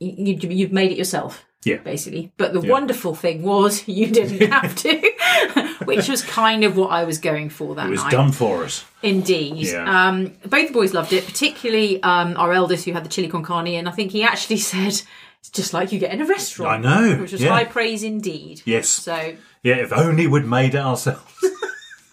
y- 0.00 0.14
you'd, 0.16 0.44
you've 0.44 0.72
made 0.72 0.92
it 0.92 0.98
yourself. 0.98 1.44
Yeah. 1.64 1.78
Basically. 1.78 2.32
But 2.36 2.52
the 2.52 2.60
wonderful 2.60 3.14
thing 3.14 3.42
was 3.42 3.88
you 3.88 4.08
didn't 4.08 4.50
have 4.52 4.74
to, 4.76 5.10
which 5.84 6.08
was 6.08 6.22
kind 6.22 6.64
of 6.64 6.76
what 6.76 6.90
I 6.90 7.04
was 7.04 7.18
going 7.18 7.50
for 7.50 7.74
that 7.74 7.82
night. 7.82 7.88
It 7.88 7.90
was 7.90 8.02
night. 8.02 8.10
done 8.10 8.32
for 8.32 8.64
us. 8.64 8.84
Indeed. 9.02 9.66
Yeah. 9.66 10.08
Um, 10.08 10.32
both 10.46 10.68
the 10.68 10.72
boys 10.72 10.94
loved 10.94 11.12
it, 11.12 11.24
particularly 11.24 12.02
um, 12.02 12.36
our 12.36 12.52
eldest 12.52 12.84
who 12.84 12.92
had 12.92 13.04
the 13.04 13.08
chili 13.08 13.28
con 13.28 13.42
carne. 13.42 13.68
And 13.68 13.88
I 13.88 13.92
think 13.92 14.12
he 14.12 14.22
actually 14.22 14.56
said, 14.72 15.02
it's 15.40 15.50
just 15.50 15.72
like 15.72 15.92
you 15.92 15.98
get 15.98 16.12
in 16.12 16.20
a 16.20 16.26
restaurant. 16.26 16.86
I 16.86 17.00
know, 17.00 17.20
Which 17.20 17.32
was 17.32 17.42
yeah. 17.42 17.50
high 17.50 17.64
praise 17.64 18.02
indeed. 18.02 18.62
Yes. 18.64 18.88
So 18.88 19.34
Yeah, 19.62 19.76
if 19.76 19.92
only 19.92 20.26
we'd 20.26 20.44
made 20.44 20.74
it 20.74 20.80
ourselves. 20.80 21.44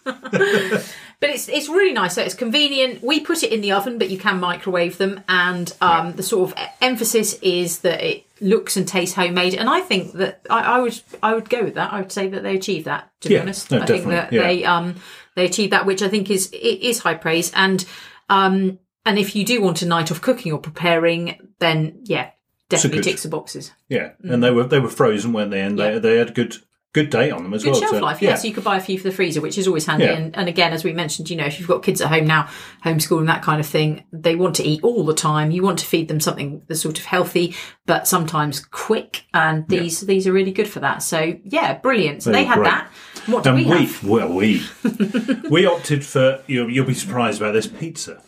But 1.21 1.29
it's 1.29 1.47
it's 1.47 1.69
really 1.69 1.93
nice. 1.93 2.15
So 2.15 2.23
it's 2.23 2.33
convenient. 2.33 3.03
We 3.03 3.19
put 3.19 3.43
it 3.43 3.53
in 3.53 3.61
the 3.61 3.71
oven, 3.73 3.99
but 3.99 4.09
you 4.09 4.17
can 4.17 4.39
microwave 4.39 4.97
them. 4.97 5.21
And 5.29 5.71
um, 5.79 6.13
the 6.13 6.23
sort 6.23 6.51
of 6.51 6.57
emphasis 6.81 7.35
is 7.43 7.79
that 7.81 8.03
it 8.03 8.25
looks 8.41 8.75
and 8.75 8.87
tastes 8.87 9.15
homemade. 9.15 9.53
And 9.55 9.69
I 9.69 9.79
think 9.81 10.13
that 10.13 10.45
I, 10.49 10.61
I 10.77 10.79
would 10.79 10.99
I 11.23 11.33
would 11.33 11.49
go 11.49 11.63
with 11.63 11.75
that. 11.75 11.93
I 11.93 12.01
would 12.01 12.11
say 12.11 12.27
that 12.29 12.43
they 12.43 12.55
achieve 12.55 12.85
that. 12.85 13.11
To 13.21 13.29
be 13.29 13.35
Yeah, 13.35 13.41
honest, 13.41 13.71
no, 13.71 13.79
I 13.81 13.85
think 13.85 14.05
that 14.07 14.33
yeah. 14.33 14.41
they 14.41 14.65
um 14.65 14.95
they 15.35 15.45
achieve 15.45 15.69
that, 15.71 15.85
which 15.85 16.01
I 16.01 16.07
think 16.09 16.29
is 16.29 16.49
is 16.51 16.99
high 16.99 17.13
praise. 17.15 17.51
And 17.53 17.85
um 18.29 18.79
and 19.05 19.17
if 19.17 19.35
you 19.35 19.45
do 19.45 19.61
want 19.61 19.81
a 19.81 19.85
night 19.87 20.11
off 20.11 20.21
cooking 20.21 20.51
or 20.51 20.59
preparing, 20.59 21.49
then 21.59 22.01
yeah, 22.03 22.31
definitely 22.69 22.99
good. 22.99 23.03
ticks 23.05 23.23
the 23.23 23.29
boxes. 23.29 23.71
Yeah, 23.89 24.11
and 24.23 24.43
they 24.43 24.51
were 24.51 24.63
they 24.65 24.79
were 24.79 24.89
frozen, 24.89 25.33
weren't 25.33 25.51
they? 25.51 25.61
And 25.61 25.77
Mm. 25.77 25.79
Yeah. 25.79 25.91
they 25.93 25.99
they 25.99 26.17
had 26.17 26.35
good 26.35 26.55
good 26.93 27.09
date 27.09 27.31
on 27.31 27.43
them 27.43 27.53
as 27.53 27.63
Good 27.63 27.71
well. 27.71 27.79
shelf 27.79 27.91
so, 27.91 27.99
life, 27.99 28.21
yeah. 28.21 28.35
So 28.35 28.47
you 28.47 28.53
could 28.53 28.63
buy 28.65 28.75
a 28.75 28.81
few 28.81 28.97
for 28.97 29.05
the 29.05 29.13
freezer, 29.13 29.39
which 29.39 29.57
is 29.57 29.65
always 29.67 29.85
handy. 29.85 30.05
Yeah. 30.05 30.13
And, 30.13 30.35
and 30.35 30.49
again, 30.49 30.73
as 30.73 30.83
we 30.83 30.91
mentioned, 30.91 31.29
you 31.29 31.37
know, 31.37 31.45
if 31.45 31.57
you've 31.59 31.67
got 31.67 31.83
kids 31.83 32.01
at 32.01 32.09
home 32.09 32.25
now, 32.27 32.49
homeschooling, 32.83 33.27
that 33.27 33.41
kind 33.41 33.59
of 33.61 33.65
thing, 33.65 34.03
they 34.11 34.35
want 34.35 34.55
to 34.57 34.63
eat 34.63 34.83
all 34.83 35.05
the 35.05 35.13
time. 35.13 35.51
You 35.51 35.63
want 35.63 35.79
to 35.79 35.85
feed 35.85 36.09
them 36.09 36.19
something 36.19 36.61
that's 36.67 36.81
sort 36.81 36.99
of 36.99 37.05
healthy, 37.05 37.55
but 37.85 38.07
sometimes 38.07 38.59
quick. 38.59 39.25
And 39.33 39.67
these 39.69 40.01
these 40.01 40.27
are 40.27 40.33
really 40.33 40.51
good 40.51 40.67
for 40.67 40.81
that. 40.81 41.01
So 41.01 41.37
yeah, 41.43 41.77
brilliant. 41.77 42.23
So 42.23 42.31
They 42.31 42.39
they 42.39 42.45
had 42.45 42.55
great. 42.55 42.65
that. 42.71 42.91
What 43.27 43.43
do 43.43 43.53
we 43.53 43.65
we, 43.65 43.85
have? 43.85 44.03
well, 44.03 44.33
we 44.33 44.61
we 45.49 45.65
opted 45.65 46.03
for 46.05 46.43
you'll, 46.47 46.69
you'll 46.69 46.85
be 46.87 46.93
surprised 46.93 47.39
about 47.41 47.53
this 47.53 47.67
pizza, 47.67 48.21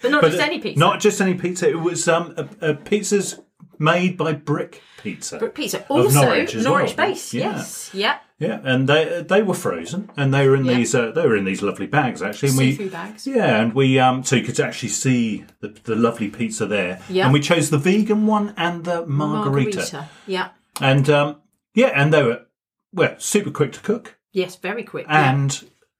But 0.00 0.10
not 0.10 0.20
But 0.22 0.30
just 0.32 0.42
any 0.42 0.60
pizza. 0.60 0.78
Not 0.78 1.00
just 1.00 1.20
any 1.20 1.34
pizza. 1.34 1.68
It 1.68 1.80
was 1.80 2.06
um 2.08 2.34
a, 2.36 2.70
a 2.70 2.74
pizzas 2.74 3.40
made 3.78 4.16
by 4.16 4.32
Brick 4.32 4.82
Pizza. 5.02 5.38
But 5.38 5.54
pizza. 5.54 5.84
Also 5.88 6.20
Norwich 6.22 6.54
Norwich 6.56 6.96
well. 6.96 7.08
base. 7.08 7.34
Yeah. 7.34 7.56
Yes. 7.56 7.90
Yeah. 7.92 8.18
Yeah, 8.38 8.60
and 8.64 8.88
they 8.88 9.22
they 9.26 9.42
were 9.42 9.54
frozen, 9.54 10.10
and 10.16 10.34
they 10.34 10.48
were 10.48 10.56
in 10.56 10.64
Yeah. 10.64 10.74
these 10.74 10.94
uh, 10.94 11.12
they 11.12 11.22
were 11.26 11.36
in 11.36 11.44
these 11.44 11.62
lovely 11.62 11.86
bags 11.86 12.20
actually. 12.20 12.48
And 12.50 12.58
we, 12.58 12.88
bags. 12.88 13.26
Yeah, 13.26 13.60
and 13.60 13.72
we 13.72 13.98
um 14.00 14.24
so 14.24 14.36
you 14.36 14.42
could 14.42 14.58
actually 14.58 14.88
see 14.88 15.44
the, 15.60 15.68
the 15.84 15.94
lovely 15.94 16.28
pizza 16.28 16.66
there. 16.66 17.00
Yeah. 17.08 17.24
And 17.24 17.32
we 17.32 17.40
chose 17.40 17.70
the 17.70 17.78
vegan 17.78 18.26
one 18.26 18.52
and 18.56 18.84
the 18.84 19.06
margarita. 19.06 20.08
Yeah. 20.26 20.48
And 20.80 21.08
um 21.08 21.36
yeah, 21.74 21.92
and 21.94 22.12
they 22.12 22.22
were 22.22 22.46
well 22.92 23.14
super 23.18 23.50
quick 23.50 23.72
to 23.72 23.80
cook 23.80 24.16
Yes. 24.32 24.56
Very 24.56 24.82
quick. 24.82 25.06
yeah. 25.08 25.30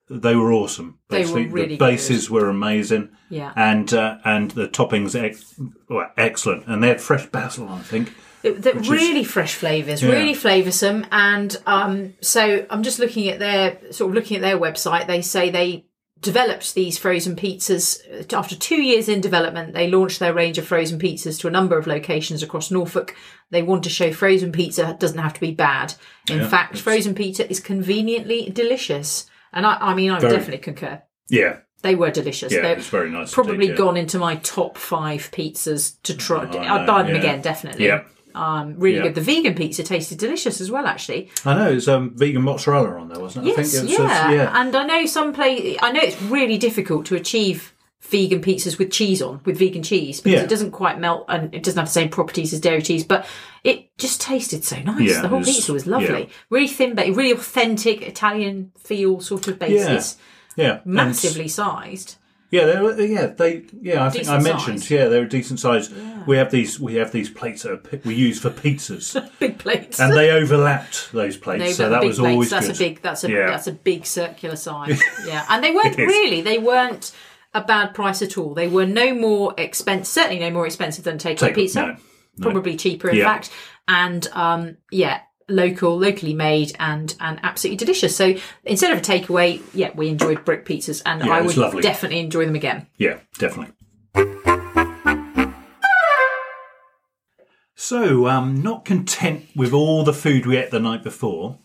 They 0.08 0.34
were 0.36 0.52
awesome. 0.52 0.98
They 1.08 1.18
were 1.18 1.22
Basically, 1.22 1.46
really 1.48 1.68
the 1.68 1.76
bases 1.78 2.30
were 2.30 2.48
amazing. 2.48 3.10
Yeah. 3.30 3.52
and 3.56 3.92
uh, 3.92 4.18
and 4.24 4.50
the 4.52 4.68
toppings 4.68 5.14
ex- 5.20 5.54
were 5.88 6.10
excellent, 6.16 6.66
and 6.66 6.82
they 6.82 6.88
had 6.88 7.00
fresh 7.00 7.26
basil, 7.26 7.68
I 7.68 7.80
think. 7.80 8.12
It- 8.42 8.60
They're 8.62 8.78
is- 8.78 8.88
really 8.90 9.24
fresh 9.24 9.54
flavours, 9.54 10.02
Yeah. 10.02 10.12
really 10.12 10.34
flavoursome, 10.34 11.06
and 11.10 11.56
um, 11.66 12.14
so 12.20 12.66
I'm 12.70 12.82
just 12.82 12.98
looking 12.98 13.28
at 13.28 13.38
their 13.38 13.78
sort 13.92 14.10
of 14.10 14.14
looking 14.14 14.36
at 14.36 14.42
their 14.42 14.58
website. 14.58 15.06
They 15.06 15.22
say 15.22 15.48
they 15.50 15.86
developed 16.20 16.74
these 16.74 16.96
frozen 16.96 17.36
pizzas 17.36 17.98
uh, 18.32 18.36
after 18.38 18.54
two 18.56 18.80
years 18.82 19.08
in 19.08 19.20
development. 19.20 19.72
They 19.74 19.90
launched 19.90 20.20
their 20.20 20.32
range 20.34 20.58
of 20.58 20.66
frozen 20.66 20.98
pizzas 20.98 21.40
to 21.40 21.48
a 21.48 21.50
number 21.50 21.76
of 21.76 21.86
locations 21.86 22.42
across 22.42 22.70
Norfolk. 22.70 23.14
They 23.50 23.62
want 23.62 23.82
to 23.84 23.90
show 23.90 24.12
frozen 24.12 24.52
pizza 24.52 24.96
doesn't 25.00 25.18
have 25.18 25.34
to 25.34 25.40
be 25.40 25.50
bad. 25.52 25.94
In 26.30 26.38
Yeah, 26.38 26.48
fact, 26.48 26.72
it's- 26.74 26.82
frozen 26.84 27.14
pizza 27.14 27.50
is 27.50 27.60
conveniently 27.60 28.48
delicious, 28.50 29.26
and 29.54 29.64
I, 29.64 29.78
I 29.80 29.94
mean, 29.94 30.10
I 30.10 30.14
would 30.14 30.22
Very. 30.22 30.36
definitely 30.36 30.58
concur. 30.58 31.02
Yeah, 31.28 31.58
They 31.82 31.94
were 31.94 32.10
delicious. 32.10 32.52
yeah, 32.52 32.60
They're 32.60 32.76
it's 32.76 32.88
very 32.88 33.10
nice. 33.10 33.32
probably 33.32 33.54
indeed, 33.54 33.70
yeah. 33.70 33.76
gone 33.76 33.96
into 33.96 34.18
my 34.18 34.36
top 34.36 34.76
five 34.76 35.30
pizzas 35.32 35.94
to 36.02 36.14
try. 36.16 36.46
Oh, 36.50 36.58
I 36.58 36.80
I'd 36.82 36.86
buy 36.86 37.02
them 37.02 37.12
yeah. 37.12 37.18
again, 37.20 37.40
definitely. 37.40 37.86
Yeah. 37.86 38.04
Um, 38.34 38.74
really 38.80 39.00
good. 39.00 39.14
The 39.14 39.20
vegan 39.20 39.54
pizza 39.54 39.84
tasted 39.84 40.18
delicious 40.18 40.60
as 40.60 40.68
well, 40.70 40.86
actually. 40.86 41.30
I 41.44 41.54
know 41.54 41.70
it's 41.70 41.86
um, 41.86 42.14
vegan 42.16 42.42
mozzarella 42.42 42.98
on 42.98 43.08
there, 43.08 43.20
wasn't 43.20 43.46
it? 43.46 43.52
I 43.56 43.60
Yes, 43.60 43.72
think 43.80 43.90
it 43.90 43.98
yeah. 43.98 44.30
yeah. 44.32 44.60
And 44.60 44.74
I 44.74 44.84
know 44.84 45.06
some 45.06 45.32
play. 45.32 45.78
I 45.80 45.92
know 45.92 46.00
it's 46.02 46.20
really 46.22 46.58
difficult 46.58 47.06
to 47.06 47.14
achieve 47.14 47.72
vegan 48.08 48.40
pizzas 48.42 48.78
with 48.78 48.90
cheese 48.90 49.20
on, 49.22 49.40
with 49.44 49.58
vegan 49.58 49.82
cheese, 49.82 50.20
because 50.20 50.38
Yeah. 50.38 50.44
it 50.44 50.48
doesn't 50.50 50.70
quite 50.72 50.98
melt 51.00 51.24
and 51.28 51.54
it 51.54 51.62
doesn't 51.62 51.78
have 51.78 51.88
the 51.88 51.92
same 51.92 52.08
properties 52.10 52.52
as 52.52 52.60
dairy 52.60 52.82
cheese. 52.82 53.02
But 53.04 53.26
it 53.64 53.96
just 53.98 54.20
tasted 54.20 54.62
so 54.64 54.78
nice. 54.80 55.00
Yeah, 55.10 55.22
the 55.22 55.28
whole 55.28 55.38
was- 55.40 55.48
pizza 55.48 55.72
was 55.72 55.86
lovely. 55.86 56.20
yeah. 56.24 56.26
Really 56.50 56.68
thin, 56.68 56.94
but 56.94 57.06
really 57.08 57.32
authentic 57.32 58.02
Italian 58.02 58.72
feel 58.78 59.20
sort 59.20 59.48
of 59.48 59.58
basis. 59.58 60.16
Yeah, 60.56 60.80
and- 60.84 60.94
Massively 60.94 61.48
sized. 61.48 62.16
Yeah, 62.50 62.66
they 62.66 62.80
were, 62.80 63.00
yeah, 63.00 63.26
they 63.26 63.64
yeah. 63.82 64.04
I 64.06 64.10
think 64.10 64.28
I 64.28 64.38
mentioned 64.38 64.80
size. 64.82 64.90
yeah, 64.90 65.08
they're 65.08 65.24
a 65.24 65.28
decent 65.28 65.58
size. 65.58 65.90
We 66.24 66.36
have 66.36 66.52
these 66.52 66.78
we 66.78 66.94
have 66.96 67.10
these 67.10 67.28
plates 67.28 67.62
that 67.64 68.04
we 68.04 68.14
use 68.14 68.38
for 68.38 68.50
pizzas, 68.50 69.28
Big 69.40 69.58
plates. 69.58 69.98
and 69.98 70.12
they 70.12 70.30
overlapped 70.30 71.10
those 71.12 71.36
plates, 71.36 71.64
No, 71.64 71.70
so 71.72 71.90
that 71.90 72.04
was 72.04 72.18
plates, 72.20 72.32
always 72.32 72.50
that's 72.50 72.66
good. 72.68 72.76
a 72.76 72.78
big 72.78 73.02
that's 73.02 73.24
a 73.24 73.28
that's 73.28 73.66
a 73.66 73.72
big 73.72 74.06
circular 74.06 74.54
size. 74.54 75.00
yeah. 75.26 75.44
And 75.48 75.64
they 75.64 75.72
weren't 75.72 75.96
really 75.96 76.42
they 76.42 76.58
weren't 76.58 77.10
a 77.54 77.62
bad 77.62 77.94
price 77.94 78.20
at 78.22 78.36
all. 78.36 78.52
They 78.54 78.68
were 78.68 78.86
no 78.86 79.14
more 79.14 79.54
expensive 79.56 80.06
certainly 80.06 80.40
no 80.40 80.50
more 80.50 80.66
expensive 80.66 81.04
than 81.04 81.18
takeaway 81.18 81.38
Take- 81.38 81.54
pizza. 81.54 81.80
no, 81.80 81.86
no. 82.36 82.50
Probably 82.50 82.76
cheaper 82.76 83.08
in 83.10 83.16
Yeah. 83.16 83.24
fact. 83.24 83.50
And 83.88 84.26
um 84.32 84.76
yeah, 84.90 85.20
local, 85.48 85.98
locally 85.98 86.34
made 86.34 86.72
and 86.80 87.14
and 87.20 87.38
absolutely 87.42 87.76
delicious. 87.76 88.16
So 88.16 88.34
instead 88.64 88.90
of 88.92 88.98
a 88.98 89.02
takeaway, 89.02 89.60
yeah, 89.72 89.90
we 89.94 90.08
enjoyed 90.08 90.44
brick 90.44 90.64
pizzas 90.66 91.02
and 91.06 91.24
Yeah, 91.24 91.32
I 91.32 91.40
would 91.42 91.56
lovely. 91.56 91.82
definitely 91.82 92.20
enjoy 92.20 92.44
them 92.46 92.54
again. 92.56 92.86
Yeah, 92.98 93.18
definitely. 93.38 93.72
So, 97.76 98.28
um, 98.28 98.62
not 98.62 98.84
content 98.84 99.44
with 99.54 99.72
all 99.72 100.04
the 100.04 100.12
food 100.14 100.46
we 100.46 100.56
ate 100.56 100.70
the 100.70 100.80
night 100.80 101.02
before, 101.02 101.58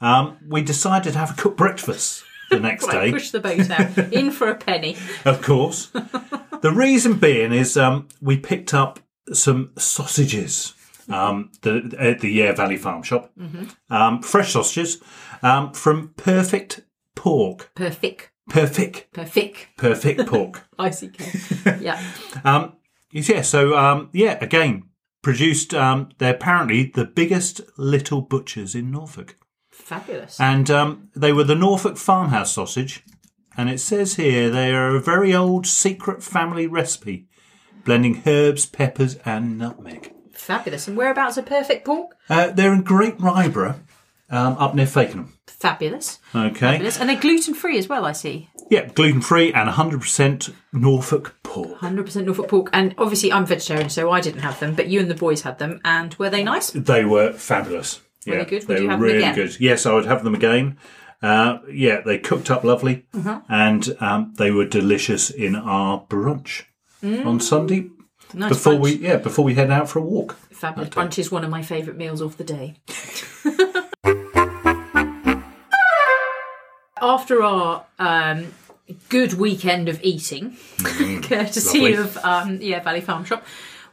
um, 0.00 0.38
we 0.48 0.62
decided 0.62 1.12
to 1.12 1.18
have 1.18 1.30
a 1.30 1.34
cooked 1.34 1.56
breakfast 1.58 2.24
the 2.50 2.60
next 2.60 2.86
Right, 2.86 3.06
day. 3.06 3.12
push 3.12 3.30
the 3.30 3.40
boat 3.40 3.70
out. 3.70 3.96
in 4.12 4.30
for 4.30 4.48
a 4.48 4.54
penny. 4.56 4.96
of 5.24 5.40
course. 5.42 5.86
the 6.62 6.72
reason 6.74 7.14
being 7.14 7.52
is 7.52 7.76
um, 7.76 8.08
we 8.20 8.36
picked 8.36 8.74
up 8.74 9.00
some 9.32 9.70
sausages 9.78 10.74
um, 11.08 11.50
the, 11.62 11.94
at 11.98 12.20
the 12.20 12.30
Yare 12.30 12.54
Valley 12.54 12.76
Farm 12.76 13.02
Shop, 13.02 13.32
um, 13.88 14.22
fresh 14.22 14.52
sausages 14.52 15.02
um, 15.42 15.72
from 15.72 16.08
Perfect 16.16 16.82
Pork. 17.16 17.70
Perfect. 17.74 18.30
Perfect, 18.48 19.12
Perfect. 19.12 19.68
perfect 19.76 20.26
pork. 20.26 20.66
ICK. 20.78 21.80
Yeah. 21.80 22.02
Um, 22.42 22.72
yeah, 23.12 23.42
so 23.42 23.76
um, 23.76 24.08
yeah, 24.12 24.38
again, 24.40 24.84
produced. 25.22 25.72
Um, 25.72 26.08
they're 26.18 26.34
apparently 26.34 26.90
the 26.92 27.04
biggest 27.04 27.60
little 27.78 28.22
butchers 28.22 28.74
in 28.74 28.90
Norfolk, 28.90 29.36
Fabulous. 29.80 30.40
and 30.40 30.70
um, 30.70 31.08
they 31.16 31.32
were 31.32 31.44
the 31.44 31.54
Norfolk 31.54 31.96
farmhouse 31.96 32.52
sausage. 32.52 33.02
And 33.56 33.68
it 33.68 33.80
says 33.80 34.14
here 34.14 34.48
they 34.48 34.72
are 34.72 34.94
a 34.94 35.00
very 35.00 35.34
old 35.34 35.66
secret 35.66 36.22
family 36.22 36.66
recipe, 36.68 37.26
blending 37.84 38.22
herbs, 38.24 38.64
peppers, 38.66 39.16
and 39.24 39.58
nutmeg. 39.58 40.14
Fabulous. 40.32 40.86
And 40.88 40.96
whereabouts 40.96 41.36
are 41.36 41.42
perfect 41.42 41.84
pork? 41.84 42.12
Uh, 42.28 42.48
they're 42.52 42.72
in 42.72 42.82
Great 42.82 43.18
Ryborough, 43.18 43.80
um, 44.30 44.56
up 44.56 44.74
near 44.74 44.86
Fakenham. 44.86 45.32
Fabulous. 45.46 46.20
Okay, 46.34 46.58
Fabulous. 46.58 46.98
And 46.98 47.08
they're 47.10 47.20
gluten 47.20 47.52
free 47.54 47.76
as 47.76 47.88
well, 47.88 48.06
I 48.06 48.12
see. 48.12 48.48
yeah, 48.70 48.86
gluten 48.86 49.20
free 49.20 49.52
and 49.52 49.68
100% 49.68 50.54
Norfolk 50.72 51.34
pork. 51.42 51.80
100% 51.80 52.24
Norfolk 52.24 52.48
pork. 52.48 52.70
And 52.72 52.94
obviously, 52.96 53.30
I'm 53.32 53.44
vegetarian, 53.44 53.90
so 53.90 54.10
I 54.10 54.20
didn't 54.22 54.40
have 54.40 54.58
them, 54.60 54.74
but 54.74 54.88
you 54.88 55.00
and 55.00 55.10
the 55.10 55.14
boys 55.16 55.42
had 55.42 55.58
them. 55.58 55.80
And 55.84 56.14
were 56.14 56.30
they 56.30 56.42
nice? 56.44 56.70
They 56.70 57.04
were 57.04 57.32
fabulous. 57.32 58.00
Yeah, 58.26 58.44
good? 58.44 58.66
Would 58.68 58.78
They 58.78 58.86
were 58.86 58.96
really 58.96 59.32
good. 59.34 59.58
Yes, 59.60 59.86
I 59.86 59.94
would 59.94 60.06
have 60.06 60.24
them 60.24 60.34
again. 60.34 60.78
Uh, 61.22 61.58
yeah, 61.70 62.00
they 62.00 62.18
cooked 62.18 62.50
up 62.50 62.64
lovely, 62.64 63.04
Uh-huh. 63.14 63.40
and 63.48 63.96
um, 64.00 64.32
they 64.38 64.50
were 64.50 64.64
delicious 64.64 65.30
in 65.30 65.54
our 65.56 66.02
brunch 66.08 66.64
on 67.02 67.40
Sunday 67.40 67.90
Mm. 68.30 68.34
Nice 68.38 68.48
before 68.50 68.74
brunch. 68.74 68.80
we 68.82 68.92
yeah 68.98 69.16
before 69.16 69.44
we 69.44 69.54
head 69.54 69.72
out 69.72 69.88
for 69.88 69.98
a 69.98 70.02
walk. 70.02 70.36
Fabulous. 70.52 70.90
Brunch 70.90 71.18
is 71.18 71.32
one 71.32 71.42
of 71.42 71.50
my 71.50 71.62
favourite 71.62 71.98
meals 71.98 72.20
of 72.20 72.36
the 72.36 72.44
day. 72.44 72.76
After 77.02 77.42
our 77.42 77.86
um, 77.98 78.52
good 79.08 79.32
weekend 79.34 79.88
of 79.88 79.98
eating, 80.02 80.56
courtesy 81.22 81.80
lovely. 81.80 81.94
of 81.94 82.16
um, 82.18 82.60
Yare 82.60 82.82
Valley 82.82 83.00
Farm 83.00 83.24
Shop, 83.24 83.44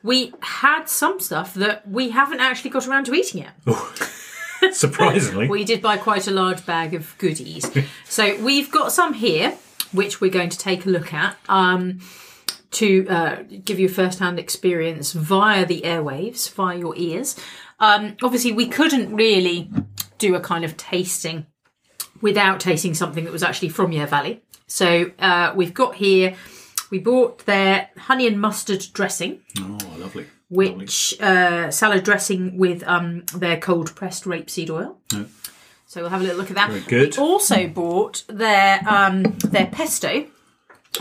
we 0.04 0.34
had 0.42 0.86
some 0.90 1.20
stuff 1.22 1.54
that 1.54 1.88
we 1.90 2.10
haven't 2.10 2.42
actually 2.42 2.70
got 2.70 2.86
around 2.88 3.06
to 3.06 3.14
eating 3.14 3.44
yet. 3.44 3.54
Surprisingly, 4.72 5.48
We 5.48 5.64
did 5.64 5.82
buy 5.82 5.98
quite 5.98 6.28
a 6.28 6.32
large 6.32 6.66
bag 6.66 6.94
of 6.94 7.18
goodies. 7.18 7.70
so 8.06 8.42
we've 8.44 8.72
got 8.72 8.92
some 8.92 9.14
here, 9.14 9.58
which 9.92 10.22
we're 10.22 10.32
going 10.32 10.50
to 10.50 10.58
take 10.58 10.86
a 10.86 10.90
look 10.90 11.14
at 11.14 11.38
um, 11.50 12.00
to 12.72 13.08
uh, 13.08 13.44
give 13.64 13.80
you 13.80 13.88
a 13.88 13.92
first 13.92 14.20
hand 14.20 14.40
experience 14.40 15.14
via 15.14 15.66
the 15.66 15.82
airwaves, 15.82 16.52
via 16.54 16.78
your 16.78 16.96
ears. 16.98 17.36
Um, 17.80 18.18
obviously, 18.24 18.52
we 18.52 18.68
couldn't 18.68 19.16
really 19.16 19.70
do 20.18 20.36
a 20.36 20.40
kind 20.40 20.66
of 20.66 20.76
tasting 20.78 21.46
without 22.22 22.60
tasting 22.60 22.94
something 22.94 23.24
that 23.24 23.34
was 23.34 23.44
actually 23.44 23.70
from 23.70 23.92
Yare 23.92 24.08
Valley. 24.08 24.42
So 24.68 25.12
uh, 25.20 25.54
we've 25.56 25.74
got 25.74 25.96
here, 25.96 26.36
we 26.92 27.00
bought 27.00 27.46
their 27.46 27.90
honey 27.98 28.28
and 28.28 28.40
mustard 28.40 28.86
dressing 28.94 29.42
oh 29.60 29.78
lovely. 29.98 30.26
Lovely. 30.50 30.76
which 30.78 31.20
uh, 31.20 31.70
salad 31.72 32.04
dressing 32.04 32.58
with 32.58 32.84
um, 32.88 33.24
their 33.36 33.58
cold 33.60 33.96
pressed 33.96 34.24
rapeseed 34.24 34.70
oil. 34.70 34.98
So 35.90 36.02
we'll 36.02 36.10
have 36.10 36.22
a 36.22 36.24
little 36.24 36.38
look 36.40 36.50
at 36.50 36.56
that. 36.56 36.70
Very 36.70 36.82
good. 36.82 37.18
We 37.18 37.24
also 37.24 37.68
bought 37.68 38.24
their 38.28 38.80
um, 38.88 39.24
their 39.40 39.68
pesto, 39.68 40.26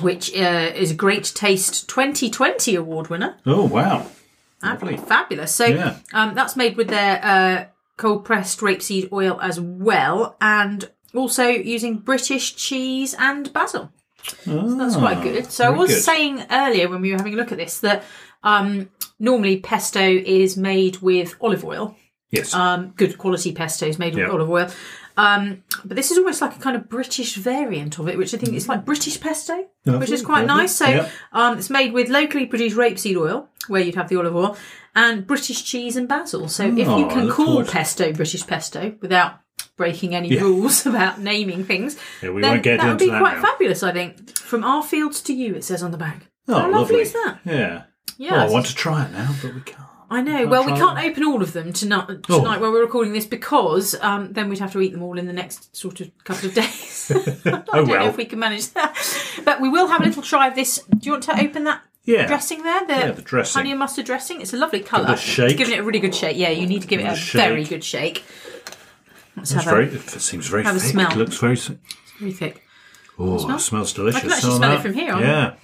which 0.01 0.35
uh, 0.37 0.73
is 0.75 0.91
a 0.93 0.95
Great 0.95 1.33
Taste 1.35 1.89
2020 1.89 2.75
award 2.77 3.09
winner. 3.09 3.37
Oh 3.47 3.65
wow, 3.67 4.07
Absolutely 4.63 5.05
fabulous. 5.05 5.55
So 5.55 5.67
Yeah. 5.67 5.97
um, 6.13 6.35
that's 6.35 6.57
made 6.57 6.77
with 6.77 6.89
their 6.89 7.21
uh, 7.25 7.65
cold 7.97 8.25
pressed 8.25 8.61
rapeseed 8.61 9.11
oil 9.13 9.39
as 9.41 9.61
well, 9.61 10.37
and 10.41 10.91
also 11.15 11.47
using 11.49 11.99
British 11.99 12.55
cheese 12.57 13.15
and 13.19 13.53
basil. 13.53 13.93
So 14.45 14.75
that's 14.77 14.97
quite 14.97 15.23
good. 15.23 15.51
So 15.53 15.65
I 15.65 15.69
Ah, 15.69 15.77
was 15.79 15.91
good. 15.91 16.03
saying 16.03 16.45
earlier 16.51 16.89
when 16.89 17.01
we 17.01 17.13
were 17.13 17.17
having 17.19 17.35
a 17.35 17.37
look 17.37 17.53
at 17.53 17.59
this 17.59 17.79
that 17.81 18.03
um, 18.47 18.89
normally 19.19 19.59
pesto 19.61 20.01
is 20.41 20.57
made 20.57 20.97
with 20.99 21.35
olive 21.41 21.65
oil. 21.65 21.95
yes, 22.31 22.53
Um, 22.55 22.93
good 22.97 23.19
quality 23.19 23.53
pesto 23.53 23.87
is 23.87 23.99
made 23.99 24.15
with 24.15 24.25
Yeah. 24.25 24.31
olive 24.33 24.51
oil. 24.51 24.69
Um, 25.17 25.63
but 25.85 25.97
this 25.97 26.11
is 26.11 26.19
almost 26.19 26.41
like 26.43 26.55
a 26.57 26.59
kind 26.61 26.77
of 26.77 26.89
British 26.89 27.37
variant 27.37 27.99
of 27.99 28.09
it, 28.09 28.19
which 28.19 28.35
I 28.35 28.37
think 28.39 28.53
is 28.55 28.69
like 28.69 28.85
British 28.85 29.19
pesto, 29.21 29.55
which 29.85 30.11
is 30.11 30.23
quite 30.23 30.47
lovely. 30.47 30.63
nice. 30.65 30.77
So 30.77 30.87
Yeah. 30.89 31.09
um, 31.33 31.57
it's 31.59 31.71
made 31.71 31.93
with 31.95 32.09
locally 32.11 32.45
produced 32.47 32.77
rapeseed 32.77 33.17
oil, 33.17 33.49
where 33.69 33.81
you'd 33.83 33.95
have 33.95 34.09
the 34.11 34.17
olive 34.17 34.37
oil, 34.37 34.57
and 34.95 35.27
British 35.27 35.65
cheese 35.65 35.97
and 35.97 36.07
basil. 36.09 36.49
So 36.49 36.65
if 36.65 36.87
Oh, 36.89 36.99
you 36.99 37.07
can 37.09 37.31
call 37.31 37.65
pesto 37.65 38.13
British 38.13 38.47
pesto 38.47 38.95
without 39.01 39.41
breaking 39.79 40.15
any 40.15 40.29
Yeah. 40.29 40.43
rules 40.43 40.85
about 40.93 41.21
naming 41.21 41.65
things, 41.65 41.97
Yeah, 42.23 42.31
we 42.31 42.43
then 42.43 42.61
that 42.63 42.87
would 42.89 42.99
be 42.99 43.09
that 43.11 43.21
quite 43.21 43.37
now. 43.37 43.43
fabulous. 43.43 43.83
I 43.83 43.93
think 43.93 44.37
from 44.39 44.63
our 44.65 44.83
fields 44.83 45.23
to 45.23 45.33
you, 45.33 45.55
it 45.55 45.65
says 45.65 45.83
on 45.83 45.91
the 45.93 45.99
back. 45.99 46.27
oh 46.49 46.59
How 46.61 46.71
lovely 46.71 47.01
is 47.01 47.13
that? 47.13 47.39
Yeah. 47.47 47.83
Yeah, 48.19 48.35
Oh, 48.35 48.47
I 48.47 48.51
want 48.51 48.67
to 48.67 48.75
try 48.75 49.05
it 49.05 49.13
now, 49.13 49.35
but 49.43 49.55
we 49.55 49.61
can't. 49.61 49.83
I 50.09 50.23
know. 50.23 50.47
Well, 50.47 50.65
we 50.65 50.71
can't 50.73 50.99
open 51.05 51.25
all 51.25 51.43
of 51.43 51.53
them 51.53 51.73
tonight, 51.73 52.07
tonight 52.07 52.23
Oh. 52.31 52.41
while 52.61 52.71
we're 52.73 52.81
recording 52.83 53.13
this 53.13 53.27
because 53.27 53.97
um, 54.01 54.33
then 54.35 54.49
we'd 54.49 54.61
have 54.61 54.73
to 54.73 54.81
eat 54.81 54.93
them 54.93 55.03
all 55.03 55.19
in 55.19 55.27
the 55.27 55.33
next 55.33 55.75
sort 55.77 56.01
of 56.01 56.11
couple 56.23 56.49
of 56.49 56.55
days. 56.55 57.11
I 57.45 57.51
don't 57.51 57.67
know 57.67 57.83
well. 57.85 58.07
if 58.09 58.17
we 58.17 58.25
can 58.25 58.39
manage 58.39 58.69
that. 58.75 58.97
But 59.45 59.61
we 59.61 59.69
will 59.69 59.89
have 59.89 60.01
a 60.01 60.05
little 60.05 60.23
try 60.23 60.47
of 60.47 60.55
this. 60.55 60.79
Do 60.89 60.99
you 61.03 61.13
want 61.13 61.25
to 61.25 61.41
open 61.41 61.65
that 61.65 61.83
Yeah. 62.05 62.27
dressing 62.29 62.63
there? 62.63 62.87
The, 62.87 62.93
Yeah, 62.95 63.11
the 63.11 63.23
dressing. 63.23 63.59
honey 63.59 63.71
and 63.73 63.81
mustard 63.81 64.07
dressing. 64.07 64.41
It's 64.41 64.53
a 64.55 64.57
lovely 64.57 64.79
colour. 64.81 65.09
a 65.09 65.13
It's 65.15 65.21
shake. 65.23 65.57
giving 65.59 65.75
it 65.75 65.81
a 65.81 65.83
really 65.83 65.99
good 65.99 66.15
shake. 66.15 66.37
Yeah, 66.37 66.51
you 66.51 66.69
need 66.69 66.83
to 66.83 66.87
give 66.89 67.01
it 67.01 67.03
Give 67.03 67.11
a 67.13 67.15
it 67.17 67.19
shake. 67.19 67.43
very 67.43 67.65
good 67.65 67.83
shake. 67.83 68.25
Let's 69.37 69.51
It's 69.51 69.65
have 69.65 69.65
very. 69.75 69.89
a 69.89 69.93
It 69.95 70.09
seems 70.09 70.47
very 70.47 70.63
have 70.63 70.77
a 70.77 70.81
smell. 70.81 71.11
It 71.11 71.17
looks 71.17 71.37
very. 71.39 71.55
s- 71.57 71.73
very 72.21 72.33
thick. 72.33 72.63
Oh, 73.19 73.53
it 73.57 73.59
smells 73.61 73.93
delicious. 73.93 74.19
I 74.19 74.23
can 74.23 74.31
actually 74.33 74.53
on 74.53 74.57
smell 74.59 74.73
it 74.77 74.83
from 74.83 74.95
here, 74.95 75.13
on. 75.15 75.21
Yeah. 75.23 75.55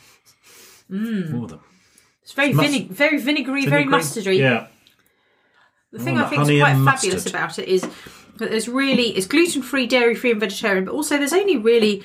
Mm. 0.91 1.49
the 1.49 1.59
It's 2.23 2.33
very 2.33 2.53
vinegar, 2.53 2.93
very 2.95 3.19
vinegary, 3.19 3.67
very 3.67 3.85
vinegary. 3.85 4.01
mustardy. 4.01 4.39
Yeah. 4.39 4.67
The 5.93 5.99
thing 5.99 6.19
Oh, 6.19 6.25
I 6.25 6.29
think 6.29 6.43
is 6.49 6.61
quite 6.61 6.75
fabulous 6.85 7.05
mustard. 7.25 7.33
about 7.35 7.59
it 7.59 7.69
is 7.69 7.83
that 8.37 8.51
there's 8.51 8.69
really 8.69 9.09
it's 9.17 9.27
gluten 9.27 9.63
free, 9.63 9.87
dairy 9.87 10.15
free, 10.15 10.31
and 10.31 10.41
vegetarian. 10.41 10.85
But 10.85 10.95
also 10.95 11.19
there's 11.19 11.33
only 11.35 11.59
really 11.59 12.03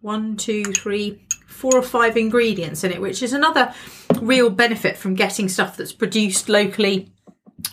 one, 0.00 0.36
two, 0.36 0.64
three, 0.64 1.20
four 1.46 1.76
or 1.76 1.82
five 1.82 2.16
ingredients 2.16 2.84
in 2.84 2.92
it, 2.92 3.00
which 3.00 3.22
is 3.22 3.32
another 3.32 3.74
real 4.20 4.48
benefit 4.50 4.96
from 4.96 5.14
getting 5.14 5.48
stuff 5.48 5.76
that's 5.76 5.92
produced 5.92 6.48
locally 6.48 7.12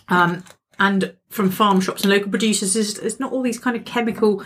um, 0.10 0.44
and 0.80 1.14
from 1.30 1.50
farm 1.50 1.80
shops 1.80 2.04
and 2.04 2.12
local 2.12 2.30
producers. 2.30 2.76
Is 2.76 2.98
it's 2.98 3.20
not 3.20 3.32
all 3.32 3.42
these 3.44 3.60
kind 3.60 3.78
of 3.78 3.86
chemical, 3.86 4.44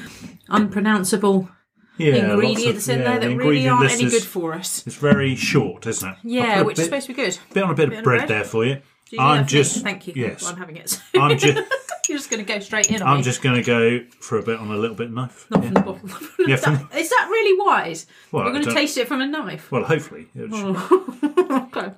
unpronounceable 0.49 1.49
Yeah. 1.97 2.13
lots 2.13 2.23
of- 2.23 2.31
ingredients 2.31 2.87
in 2.87 2.99
yeah, 2.99 3.05
there 3.05 3.19
the 3.19 3.27
that 3.29 3.35
really 3.37 3.67
aren't 3.67 3.91
any 3.91 4.03
is- 4.05 4.13
good 4.13 4.23
for 4.23 4.53
us. 4.53 4.85
It's 4.87 4.95
very 4.95 5.35
short, 5.35 5.85
isn't 5.87 6.07
it? 6.09 6.17
Yeah, 6.23 6.61
a 6.61 6.63
which 6.63 6.77
is 6.79 6.85
supposed 6.85 7.07
to 7.07 7.13
be 7.13 7.21
good. 7.23 7.37
bit 7.53 7.63
on 7.63 7.71
a 7.71 7.73
bit, 7.73 7.89
Bit 7.89 7.97
of 7.99 8.03
bread 8.03 8.17
bread? 8.19 8.29
there 8.29 8.43
for 8.43 8.65
you. 8.65 8.75
Do 9.09 9.15
you 9.15 9.21
I'm 9.21 9.47
just 9.47 9.77
me? 9.77 9.83
thank 9.83 10.07
you. 10.07 10.13
Yes. 10.17 10.45
I'm 10.45 10.57
having 10.57 10.75
it. 10.77 11.01
I'm 11.15 11.37
just 11.37 11.57
You're 12.09 12.17
just 12.17 12.29
going 12.29 12.45
to 12.45 12.53
go 12.53 12.59
straight 12.59 12.89
in. 12.89 13.01
On? 13.01 13.07
I'm 13.09 13.17
me. 13.17 13.23
just 13.23 13.41
going 13.41 13.55
to 13.55 13.63
go 13.63 13.99
for 14.21 14.37
a 14.37 14.41
bit 14.41 14.59
on 14.59 14.71
a 14.71 14.77
little 14.77 14.95
bit 14.95 15.07
of 15.07 15.13
knife. 15.13 15.45
Not 15.51 15.61
Yeah. 15.63 15.69
from 15.69 15.73
the 15.73 15.81
bottom. 15.81 16.09
Yeah, 16.47 16.55
is, 16.55 16.61
that, 16.61 16.77
from- 16.89 16.97
is 16.97 17.09
that 17.09 17.27
really 17.29 17.65
wise? 17.65 18.05
Well, 18.31 18.43
You're 18.45 18.53
going 18.53 18.65
to 18.65 18.73
taste 18.73 18.97
it 18.97 19.07
from 19.09 19.21
a 19.21 19.27
knife. 19.27 19.71
Well, 19.71 19.83
hopefully. 19.83 20.27
Okay. 20.37 21.91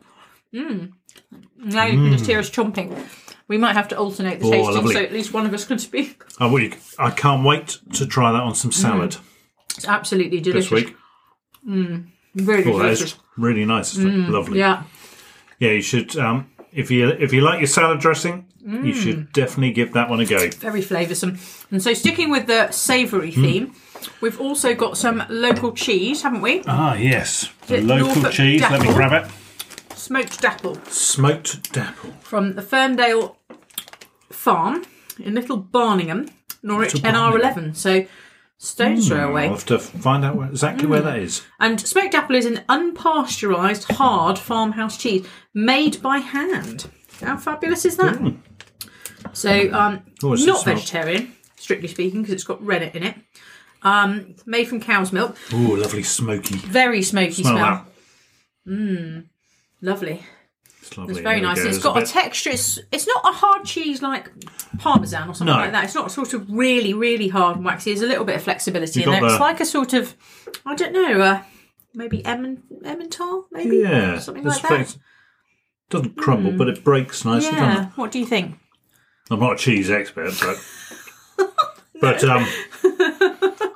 Mm. 0.53 0.93
Now 1.57 1.85
you 1.85 1.93
can 1.97 2.11
just 2.11 2.25
hear 2.25 2.39
us 2.39 2.49
chomping. 2.49 2.97
We 3.47 3.57
might 3.57 3.73
have 3.73 3.87
to 3.89 3.97
alternate 3.97 4.39
the 4.39 4.47
Oh, 4.47 4.51
tasting, 4.51 4.75
lovely. 4.75 4.93
so 4.95 5.01
at 5.03 5.11
least 5.13 5.33
one 5.33 5.45
of 5.45 5.53
us 5.53 5.65
can 5.65 5.77
speak. 5.79 6.23
Oh, 6.39 6.51
well, 6.51 6.67
I 6.97 7.11
can't 7.11 7.43
wait 7.45 7.77
to 7.93 8.05
try 8.07 8.31
that 8.31 8.41
on 8.41 8.55
some 8.55 8.71
salad 8.71 9.17
It's 9.79 9.87
absolutely 9.87 10.39
this 10.39 10.67
delicious. 10.67 10.71
week. 10.71 10.95
Really 12.35 12.63
Oh, 12.65 12.79
delicious. 12.79 13.15
really 13.37 13.65
nice. 13.65 13.97
It? 13.97 14.05
Lovely. 14.05 14.59
Yeah. 14.59 14.83
Yeah, 15.59 15.71
you 15.71 15.81
should. 15.81 16.17
Um, 16.17 16.47
if 16.73 16.91
you 16.91 17.07
if 17.09 17.31
you 17.33 17.41
like 17.41 17.59
your 17.59 17.67
salad 17.67 17.99
dressing, 17.99 18.45
you 18.65 18.93
Mm. 18.93 19.01
should 19.03 19.31
definitely 19.33 19.71
give 19.73 19.93
that 19.93 20.09
one 20.09 20.19
a 20.19 20.25
go. 20.25 20.49
very 20.59 20.81
flavoursome. 20.81 21.37
And 21.71 21.81
so, 21.81 21.93
sticking 21.93 22.29
with 22.29 22.45
the 22.47 22.69
savoury 22.71 23.31
Hmm. 23.31 23.41
theme, 23.43 23.73
we've 24.21 24.39
also 24.39 24.75
got 24.75 24.97
some 24.97 25.23
local 25.29 25.71
cheese, 25.71 26.21
haven't 26.23 26.41
we? 26.41 26.61
Ah, 26.67 26.93
yes, 26.95 27.49
the 27.67 27.81
local 27.81 28.07
Norfolk 28.07 28.33
cheese. 28.33 28.61
Let 28.61 28.81
me 28.81 28.93
grab 28.93 29.13
it. 29.13 29.31
Smoked 29.97 30.41
dapple 30.41 30.77
Smoked 30.89 31.71
dapple. 31.73 32.11
from 32.21 32.55
the 32.55 32.61
Ferndale 32.61 33.37
Farm 34.29 34.83
in 35.19 35.33
Little 35.35 35.57
Barningham, 35.61 36.29
Norwich, 36.63 36.93
Little 36.93 37.09
NR11. 37.11 37.75
So, 37.75 38.05
stone's 38.59 39.07
throw 39.07 39.17
I'll 39.21 39.29
away. 39.29 39.47
have 39.47 39.65
to 39.67 39.79
find 39.79 40.23
out 40.23 40.35
where, 40.35 40.49
exactly 40.49 40.85
where 40.85 40.99
Hmm. 40.99 41.05
that 41.07 41.19
is. 41.19 41.41
And 41.59 41.79
smoked 41.81 42.11
dapple 42.11 42.35
is 42.35 42.45
an 42.45 42.63
unpasteurised, 42.69 43.91
hard 43.93 44.37
farmhouse 44.37 44.97
cheese 44.97 45.25
made 45.53 46.01
by 46.01 46.19
hand. 46.19 46.87
How 47.21 47.37
fabulous 47.37 47.85
is 47.85 47.97
that? 47.97 48.21
So, 49.33 49.49
um, 49.73 50.01
Oh, 50.23 50.33
it's- 50.33 50.45
not 50.45 50.59
it 50.59 50.61
smells- 50.61 50.63
vegetarian, 50.63 51.33
strictly 51.57 51.87
speaking, 51.87 52.21
because 52.21 52.33
it's 52.33 52.43
got 52.43 52.63
rennet 52.63 52.93
in 52.95 53.03
it. 53.03 53.15
Um, 53.81 54.35
made 54.45 54.67
from 54.67 54.81
cow's 54.81 55.11
milk. 55.13 55.37
Oh, 55.53 55.57
lovely 55.79 56.03
smoky. 56.03 56.55
Very 56.57 57.01
smoky 57.01 57.43
Smell 57.43 57.53
smell. 57.55 57.85
that. 58.65 59.23
Lovely. 59.81 60.21
It's 60.81 60.97
lovely. 60.97 61.13
It's 61.13 61.21
very 61.21 61.41
There 61.41 61.49
we 61.49 61.55
nice. 61.55 61.63
go. 61.63 61.69
It's 61.69 61.77
got 61.79 61.97
a, 61.97 61.99
bit- 62.01 62.09
texture. 62.09 62.49
It's, 62.51 62.79
it's 62.91 63.05
not 63.07 63.21
a 63.25 63.31
hard 63.35 63.65
cheese 63.65 64.01
like 64.01 64.31
parmesan 64.79 65.29
or 65.29 65.33
something 65.33 65.53
No. 65.55 65.61
like 65.61 65.71
that. 65.73 65.83
It's 65.85 65.95
not 65.95 66.11
sort 66.11 66.33
of 66.33 66.49
really, 66.49 66.93
really 66.93 67.27
hard 67.27 67.57
and 67.57 67.65
waxy. 67.65 67.91
There's 67.91 68.01
a 68.03 68.07
little 68.07 68.25
bit 68.25 68.35
of 68.37 68.43
flexibility 68.43 69.01
You 69.01 69.05
in 69.07 69.11
got 69.11 69.19
there. 69.19 69.25
It's 69.29 69.37
the- 69.37 69.43
like 69.43 69.59
a 69.59 69.65
sort 69.65 69.93
of, 69.93 70.15
I 70.65 70.75
don't 70.75 70.93
know, 70.93 71.19
uh, 71.21 71.41
maybe 71.93 72.23
Emmen, 72.25 72.63
Emmental, 72.83 73.43
maybe 73.51 73.77
yeah, 73.77 74.19
something 74.19 74.43
like 74.43 74.61
that. 74.61 74.67
Hmm. 74.67 74.75
flex- 74.75 74.97
Doesn't 75.89 76.15
crumble, 76.17 76.51
but 76.53 76.67
it 76.69 76.83
breaks 76.83 77.25
nicely. 77.25 77.51
doesn't 77.51 77.65
Yeah. 77.67 77.85
What 77.95 78.11
do 78.11 78.19
you 78.19 78.25
think? 78.25 78.57
I'm 79.31 79.39
not 79.39 79.53
a 79.53 79.57
cheese 79.57 79.91
expert, 79.91 80.33
but 80.39 81.49
but 82.01 82.23
um, 82.23 82.47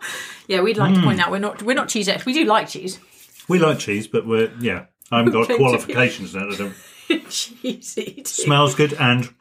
Yeah, 0.48 0.62
we'd 0.62 0.78
like 0.78 0.94
to 0.94 1.00
Hmm. 1.00 1.06
point 1.06 1.20
out 1.22 1.32
we're 1.32 1.40
not 1.40 1.62
we're 1.64 1.76
not 1.76 1.88
cheese 1.90 2.08
experts. 2.08 2.26
We 2.26 2.34
do 2.34 2.46
like 2.46 2.68
cheese. 2.70 3.00
we 3.48 3.60
like 3.60 3.80
cheese, 3.80 4.08
but 4.08 4.26
we're 4.28 4.52
yeah. 4.60 4.86
I 5.12 5.18
haven't 5.18 5.32
got 5.34 5.46
Claim 5.46 5.58
to 5.60 5.64
be- 5.64 5.64
qualifications 5.64 6.36
now. 6.36 6.50
I 6.50 6.56
don't. 6.56 6.74
cheese 7.30 7.98
eating. 7.98 8.26
Smells 8.26 8.76
good 8.76 8.94
and 8.94 9.34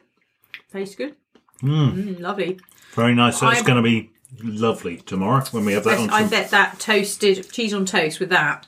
Tastes 0.71 0.95
good. 0.95 1.15
Mm, 1.61 2.19
lovely. 2.19 2.59
very 2.93 3.13
nice. 3.15 3.39
So 3.39 3.47
it's 3.49 3.57
I'm- 3.57 3.65
going 3.65 3.77
to 3.77 3.83
be 3.83 4.09
lovely 4.41 4.97
tomorrow 4.97 5.43
when 5.51 5.65
we 5.65 5.73
have 5.73 5.83
that 5.85 5.99
on. 5.99 6.09
I 6.09 6.21
some- 6.21 6.29
bet 6.29 6.49
that 6.51 6.79
toasted 6.79 7.51
cheese 7.51 7.73
on 7.73 7.85
toast 7.85 8.19
with 8.19 8.29
that 8.29 8.67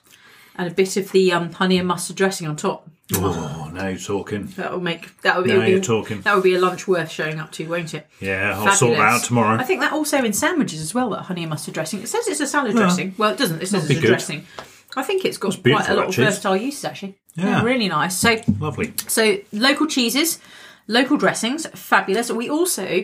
and 0.56 0.72
a 0.72 0.74
bit 0.74 0.96
of 0.98 1.12
the 1.12 1.32
um, 1.34 1.52
honey 1.52 1.78
and 1.80 1.88
mustard 1.88 2.16
dressing 2.16 2.48
on 2.48 2.56
top. 2.56 2.88
Oh, 3.14 3.70
now 3.74 3.88
you're 3.90 4.00
talking. 4.00 4.48
That 4.56 4.72
will 4.72 4.80
make 4.80 5.22
that 5.22 5.38
would 5.38 5.46
Now 5.48 5.64
be 5.64 5.72
you're 5.72 5.80
talking. 5.82 6.22
that 6.22 6.34
would 6.34 6.44
be 6.44 6.56
a 6.56 6.60
lunch 6.60 6.88
worth 6.88 7.12
showing 7.12 7.40
up 7.40 7.52
to, 7.52 7.68
won't 7.68 7.94
it? 7.94 8.08
Yeah, 8.20 8.54
I'll 8.58 8.72
sort 8.72 8.92
that 8.94 8.98
Fabulous. 8.98 9.22
out 9.22 9.28
tomorrow. 9.28 9.60
I 9.60 9.64
think 9.64 9.82
that 9.82 9.94
also 9.94 10.24
in 10.24 10.34
sandwiches 10.34 10.82
as 10.82 10.94
well. 10.96 11.12
That 11.12 11.24
honey 11.24 11.44
and 11.44 11.52
mustard 11.52 11.76
dressing. 11.76 12.02
It 12.02 12.08
says 12.08 12.28
it's 12.28 12.40
a 12.40 12.48
salad 12.48 12.76
dressing. 12.76 13.14
Well, 13.18 13.32
it 13.32 13.38
doesn't. 13.38 13.62
It 13.62 13.68
says 13.68 13.88
be 13.88 13.94
it's 13.94 14.00
a 14.00 14.02
good. 14.02 14.08
dressing. 14.08 14.48
I 14.96 15.04
think 15.04 15.24
it's 15.24 15.38
got 15.38 15.52
quite 15.52 15.64
beautiful, 15.64 15.94
a 15.94 15.98
lot 15.98 16.08
of 16.08 16.16
versatile 16.16 16.56
uses 16.58 16.84
actually. 16.86 17.18
Yeah. 17.36 17.64
really 17.64 17.88
nice. 17.88 18.18
So 18.18 18.38
Lovely. 18.60 18.94
So 19.08 19.38
local 19.52 19.88
cheeses, 19.88 20.40
local 20.88 21.18
dressings, 21.18 21.66
fabulous. 21.68 22.32
We 22.32 22.50
also 22.50 23.04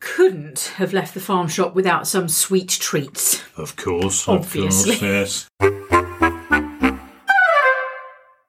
couldn't 0.00 0.72
have 0.76 0.92
left 0.92 1.14
the 1.14 1.20
farm 1.20 1.48
shop 1.48 1.74
without 1.74 2.06
some 2.06 2.28
sweet 2.28 2.68
treats. 2.68 3.42
Of 3.56 3.76
course. 3.76 4.28
Obviously. 4.28 4.94
Of 4.94 5.00
course, 5.00 5.48
yes. 5.60 5.68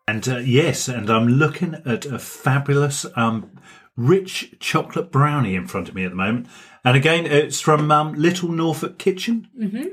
And 0.07 0.27
uh, 0.27 0.37
yes, 0.37 0.87
and 0.87 1.09
I'm 1.09 1.27
looking 1.27 1.75
at 1.85 2.05
a 2.05 2.17
fabulous 2.17 3.05
um, 3.15 3.51
rich 3.99 4.55
chocolate 4.59 5.11
brownie 5.11 5.55
in 5.55 5.67
front 5.67 5.89
of 5.89 5.95
me 5.95 6.05
at 6.05 6.11
the 6.11 6.15
moment. 6.15 6.47
And 6.85 6.95
again, 6.95 7.25
it's 7.25 7.59
from 7.59 7.91
um, 7.91 8.13
Little 8.13 8.47
Norfolk 8.49 8.97
Kitchen 8.97 9.49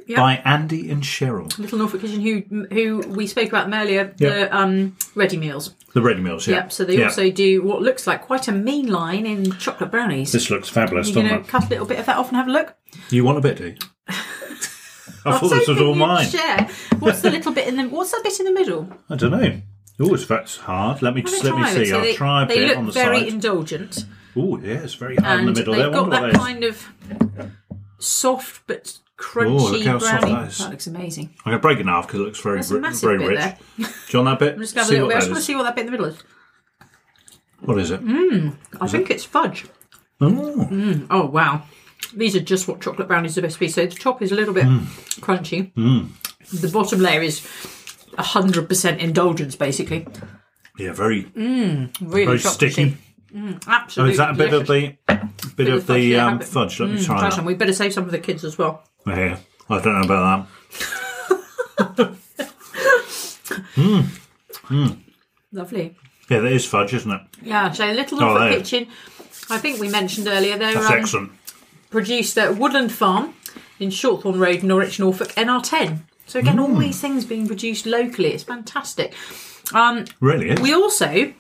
yeah. 0.07 0.16
by 0.16 0.37
Andy 0.45 0.88
and 0.88 1.03
Cheryl. 1.03 1.59
Little 1.59 1.79
Norfolk 1.79 2.01
Kitchen, 2.01 2.21
who 2.21 2.66
who 2.73 2.99
we 3.09 3.27
spoke 3.27 3.49
about 3.49 3.69
them 3.69 3.75
earlier, 3.75 4.14
Yeah. 4.19 4.29
the 4.31 4.57
um, 4.57 4.97
ready 5.16 5.37
meals. 5.37 5.75
The 5.95 6.01
ready 6.01 6.21
meals, 6.21 6.47
yeah. 6.47 6.57
Yep. 6.57 6.73
So 6.73 6.85
they 6.85 6.99
Yeah. 6.99 7.07
also 7.07 7.29
do 7.31 7.62
what 7.62 7.83
looks 7.83 8.07
like 8.07 8.23
quite 8.23 8.47
a 8.47 8.53
mean 8.53 8.87
line 8.87 9.27
in 9.27 9.51
chocolate 9.59 9.90
brownies. 9.90 10.31
This 10.31 10.49
looks 10.49 10.69
fabulous, 10.69 11.09
You're 11.09 11.25
going 11.25 11.29
to 11.29 11.40
it? 11.40 11.49
cut 11.49 11.64
a 11.64 11.69
little 11.69 11.87
bit 11.87 11.99
of 11.99 12.07
that 12.07 12.16
off 12.16 12.29
and 12.29 12.37
have 12.37 12.47
a 12.47 12.53
look. 12.53 12.77
You 13.11 13.25
want 13.25 13.38
a 13.38 13.40
bit, 13.40 13.57
do 13.57 13.66
you? 13.66 13.77
I 15.25 15.38
thought 15.38 15.51
this 15.51 15.66
was 15.66 15.81
all 15.81 15.97
mine. 15.97 16.29
Share. 16.29 16.69
What's 17.01 17.21
the 17.21 17.31
little 17.33 17.53
bit 17.53 17.66
in 17.66 17.77
the? 17.77 17.88
What's 17.88 18.12
that 18.12 18.23
bit 18.23 18.38
in 18.38 18.47
the 18.47 18.53
middle? 18.53 18.88
I 19.11 19.16
don't 19.16 19.33
know. 19.33 19.61
Oh, 19.98 20.12
it's 20.14 20.26
that's 20.26 20.56
hard. 20.59 21.00
Let 21.02 21.14
me 21.14 21.22
just 21.22 21.42
let 21.42 21.54
me 21.56 21.62
it. 21.62 21.68
see. 21.74 21.87
So 21.87 21.96
I'll 21.96 22.02
they, 22.02 22.14
try 22.14 22.42
a 22.42 22.46
bit 22.46 22.76
on 22.76 22.87
the 22.87 22.92
very 22.92 23.04
side. 23.06 23.20
Very 23.20 23.28
indulgent, 23.32 24.04
Oh, 24.37 24.59
yeah, 24.59 24.74
it's 24.82 24.94
very 24.94 25.16
hard 25.16 25.40
in 25.40 25.46
the 25.46 25.52
middle 25.52 25.72
they've 25.74 25.85
there. 25.85 25.92
got 25.92 26.11
that 26.11 26.28
is. 26.30 26.37
kind 26.37 26.64
of 26.64 26.87
soft 27.98 28.66
but 28.66 28.98
Oh, 29.18 29.40
look 29.48 29.72
crunchy 29.80 29.87
how 29.87 29.98
soft 29.98 30.20
brownie. 30.20 30.35
that 30.35 30.48
is. 30.48 30.59
That 30.59 30.70
looks 30.70 30.87
amazing. 30.87 31.30
I'm 31.46 31.50
going 31.52 31.59
to 31.59 31.62
break 31.62 31.78
it 31.78 31.82
in 31.82 31.87
half 31.88 32.06
because 32.06 32.20
it 32.20 32.22
looks 32.24 32.40
very, 32.40 32.59
ri- 32.61 32.94
very 32.94 33.18
rich. 33.28 33.38
there. 33.38 33.59
Do 33.78 33.85
you 34.11 34.22
want 34.24 34.38
that 34.38 34.44
bit? 34.44 34.54
I'm 34.56 34.61
just 34.61 34.74
going 34.74 34.87
to 34.87 34.88
see 34.90 34.94
have 34.96 35.04
a 35.04 35.06
little 35.06 35.06
what 35.06 35.09
bit. 35.09 35.16
I 35.16 35.20
just 35.20 35.30
want 35.30 35.38
to 35.38 35.44
see 35.46 35.54
what 35.56 35.62
that 35.62 35.74
bit 35.74 35.80
in 35.80 35.87
the 35.87 35.90
middle 35.92 36.06
is. 36.06 36.18
What 37.61 37.78
is 37.78 37.90
it? 37.90 38.04
Mm. 38.04 38.56
I 38.78 38.87
think 38.88 39.11
it's 39.11 39.24
fudge. 39.24 39.64
Oh, 40.20 41.06
Oh 41.11 41.26
wow, 41.26 41.62
these 42.14 42.37
are 42.37 42.40
just 42.40 42.68
what 42.68 42.82
chocolate 42.82 43.09
brownies 43.09 43.32
are 43.32 43.40
supposed 43.40 43.54
to 43.54 43.61
be. 43.61 43.68
So 43.68 43.87
the 43.87 43.94
top 43.94 44.20
is 44.20 44.32
a 44.32 44.35
little 44.35 44.52
bit 44.52 44.64
Mm. 44.66 44.85
crunchy. 45.20 45.72
The 46.52 46.68
bottom 46.68 47.00
layer 47.00 47.22
is 47.22 47.40
hundred 48.18 48.68
percent 48.68 49.00
indulgence, 49.00 49.57
basically. 49.57 50.07
yeah, 50.79 50.92
very 50.92 51.26
Really 51.35 51.90
very 52.00 52.26
chocolatey. 52.38 52.52
sticky. 52.52 52.96
Oh, 53.38 53.59
Absolutely. 53.66 54.12
is 54.12 54.18
that 54.18 54.31
a 54.31 54.35
bit 54.35 54.55
of 54.55 54.66
the 54.66 54.96
bit, 55.57 55.68
of 55.68 55.74
of 55.74 55.85
fudge, 55.85 55.96
the 55.96 56.00
yeah, 56.00 56.26
um, 56.26 56.40
fudge? 56.40 56.81
Let 56.81 56.90
me 56.90 56.96
Mm, 56.98 57.05
try 57.05 57.18
try 57.18 57.31
that. 57.31 57.44
We 57.44 57.55
better 57.55 57.72
save 57.74 57.92
some 57.92 58.05
for 58.07 58.11
the 58.11 58.18
kids 58.18 58.44
as 58.44 58.57
well. 58.57 58.83
Yeah, 59.07 59.38
I 59.68 59.81
don't 59.81 60.00
know 60.00 60.05
about 60.14 60.48
that. 61.79 62.16
Lovely. 65.52 65.96
Yeah, 66.29 66.40
that 66.40 66.52
is 66.52 66.66
fudge, 66.66 66.94
isn't 66.94 67.11
it? 67.11 67.20
Yeah. 67.42 67.70
So 67.72 67.90
a 67.90 67.92
Little 67.92 68.18
Oh, 68.22 68.29
Norfolk 68.35 68.50
there. 68.50 68.59
Kitchen. 68.59 68.88
I 69.50 69.59
think 69.59 69.81
we 69.81 69.88
mentioned 69.88 70.26
earlier 70.26 70.59
they're 70.59 70.74
That's 70.74 70.90
um, 70.90 70.98
excellent. 70.98 71.33
produced 71.90 72.37
at 72.38 72.57
Woodland 72.57 72.92
Farm 72.92 73.35
in 73.79 73.90
Shorthorn 73.90 74.38
Road, 74.40 74.62
Norwich, 74.62 74.98
Norfolk, 74.98 75.29
NR10. 75.35 76.00
So 76.26 76.38
again, 76.40 76.56
Mm. 76.56 76.62
all 76.68 76.74
these 76.76 77.00
things 77.00 77.24
being 77.24 77.46
produced 77.46 77.86
locally. 77.86 78.32
It's 78.32 78.42
fantastic. 78.44 79.14
Um, 79.72 80.04
Really 80.20 80.50
is. 80.50 80.60
we 80.60 80.74
also 80.74 81.32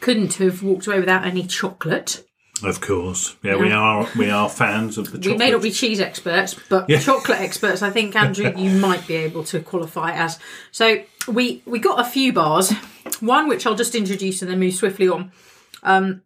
couldn't 0.00 0.34
have 0.34 0.62
walked 0.62 0.86
away 0.86 0.98
without 1.00 1.24
any 1.24 1.46
chocolate. 1.46 2.24
of 2.64 2.80
course. 2.80 3.34
Yeah, 3.42 3.56
we 3.56 3.72
are 3.72 4.08
we 4.16 4.30
are 4.30 4.48
fans 4.48 4.96
of 4.96 5.06
the 5.10 5.18
chocolate. 5.18 5.32
We 5.32 5.36
may 5.38 5.50
not 5.50 5.62
be 5.62 5.72
cheese 5.72 5.98
experts, 5.98 6.54
but 6.68 6.88
Yeah. 6.88 7.00
chocolate 7.00 7.40
experts. 7.40 7.82
I 7.82 7.90
think 7.90 8.14
Andrew, 8.14 8.52
you 8.56 8.70
might 8.88 9.04
be 9.08 9.14
able 9.16 9.42
to 9.44 9.58
qualify 9.60 10.12
as. 10.12 10.38
So 10.70 11.02
we 11.26 11.62
we 11.66 11.80
got 11.80 11.98
a 11.98 12.04
few 12.04 12.32
bars. 12.32 12.72
One 13.20 13.48
which 13.48 13.66
I'll 13.66 13.74
just 13.74 13.94
introduce 13.96 14.42
and 14.42 14.50
then 14.50 14.60
move 14.60 14.74
swiftly 14.74 15.08
on. 15.08 15.32
Um, 15.82 16.22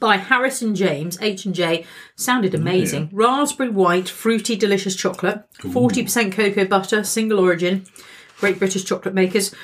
by 0.00 0.16
Harrison 0.18 0.74
James, 0.74 1.18
H 1.20 1.44
and 1.46 1.54
J, 1.54 1.86
sounded 2.16 2.54
amazing. 2.54 3.08
Raspberry 3.12 3.70
white, 3.70 4.08
fruity, 4.08 4.54
delicious 4.56 4.94
chocolate, 4.96 5.42
forty 5.72 6.02
percent 6.02 6.32
cocoa 6.34 6.64
butter, 6.66 7.02
single 7.04 7.38
origin. 7.40 7.86
Great 8.38 8.58
British 8.58 8.84
chocolate 8.84 9.14
makers. 9.14 9.54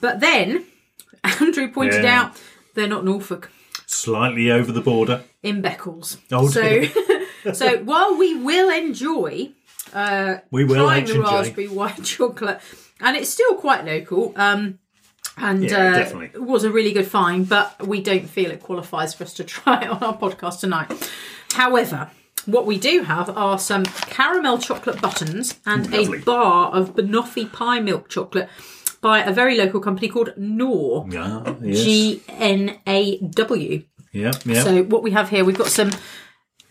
But 0.00 0.20
then 0.20 0.66
Andrew 1.24 1.70
pointed 1.70 2.04
Yeah. 2.04 2.20
out 2.22 2.40
they're 2.74 2.88
not 2.88 3.04
Norfolk 3.04 3.50
Slightly 3.86 4.50
over 4.50 4.72
the 4.72 4.80
border. 4.80 5.24
in 5.42 5.60
Beccles. 5.62 6.16
Oh, 6.32 6.48
so, 6.48 6.84
so 7.52 7.78
while 7.84 8.16
we 8.16 8.36
will 8.36 8.70
enjoy 8.70 9.50
We 10.50 10.64
will 10.64 10.86
trying 10.86 11.02
H 11.04 11.10
the 11.12 11.20
raspberry 11.20 11.68
white 11.68 12.02
chocolate, 12.04 12.60
and 13.00 13.16
it's 13.16 13.30
still 13.30 13.54
quite 13.56 13.84
local. 13.84 14.32
Um, 14.36 14.78
and 15.40 15.64
Yeah, 15.64 16.06
uh, 16.14 16.20
it 16.20 16.42
was 16.42 16.64
a 16.64 16.70
really 16.70 16.92
good 16.92 17.06
find, 17.06 17.48
but 17.48 17.86
we 17.86 18.00
don't 18.02 18.28
feel 18.28 18.50
it 18.50 18.60
qualifies 18.60 19.14
for 19.14 19.24
us 19.24 19.34
to 19.34 19.44
try 19.56 19.82
it 19.82 19.88
on 19.88 20.02
our 20.02 20.16
podcast 20.16 20.60
tonight. 20.60 21.10
However, 21.52 22.10
what 22.46 22.66
we 22.66 22.78
do 22.78 23.02
have 23.02 23.28
are 23.36 23.58
some 23.58 23.84
caramel 23.84 24.58
chocolate 24.58 25.00
buttons 25.00 25.58
and 25.66 25.90
Lovely. 25.90 26.18
a 26.18 26.22
bar 26.22 26.70
of 26.72 26.94
banoffee 26.94 27.52
pie 27.52 27.80
milk 27.80 28.08
chocolate 28.08 28.48
by 29.02 29.20
a 29.22 29.32
very 29.32 29.56
local 29.56 29.80
company 29.80 30.08
called 30.08 30.32
Gnaw. 30.36 31.06
Yeah, 31.10 31.54
yes. 31.62 31.82
G 31.84 32.22
N 32.28 32.78
A 32.86 33.18
W. 33.18 33.82
yeah, 34.12 34.32
yeah. 34.44 34.62
So 34.62 34.82
what 34.84 35.02
we 35.02 35.10
have 35.12 35.28
here, 35.30 35.44
we've 35.44 35.56
got 35.58 35.68
some 35.68 35.90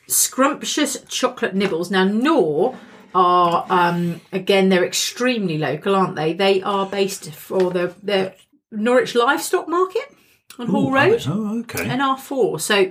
scrumptious 0.08 0.98
chocolate 1.08 1.56
nibbles. 1.56 1.92
Now, 1.92 2.06
Gnaw 2.06 2.76
are 3.16 3.66
um, 3.70 4.22
again 4.32 4.70
they're 4.70 4.86
extremely 4.86 5.58
local, 5.58 5.96
aren't 5.96 6.16
they? 6.16 6.34
They 6.34 6.62
are 6.62 6.86
based 6.86 7.32
for 7.34 7.72
the 7.72 7.96
the 8.04 8.34
Norwich 8.72 9.16
Livestock 9.16 9.68
Market 9.68 10.14
on 10.58 10.68
Hall 10.68 10.88
Ooh, 10.90 10.94
Road, 10.94 11.24
Oh, 11.28 11.60
okay. 11.62 11.86
NR4. 11.86 12.62
So. 12.62 12.90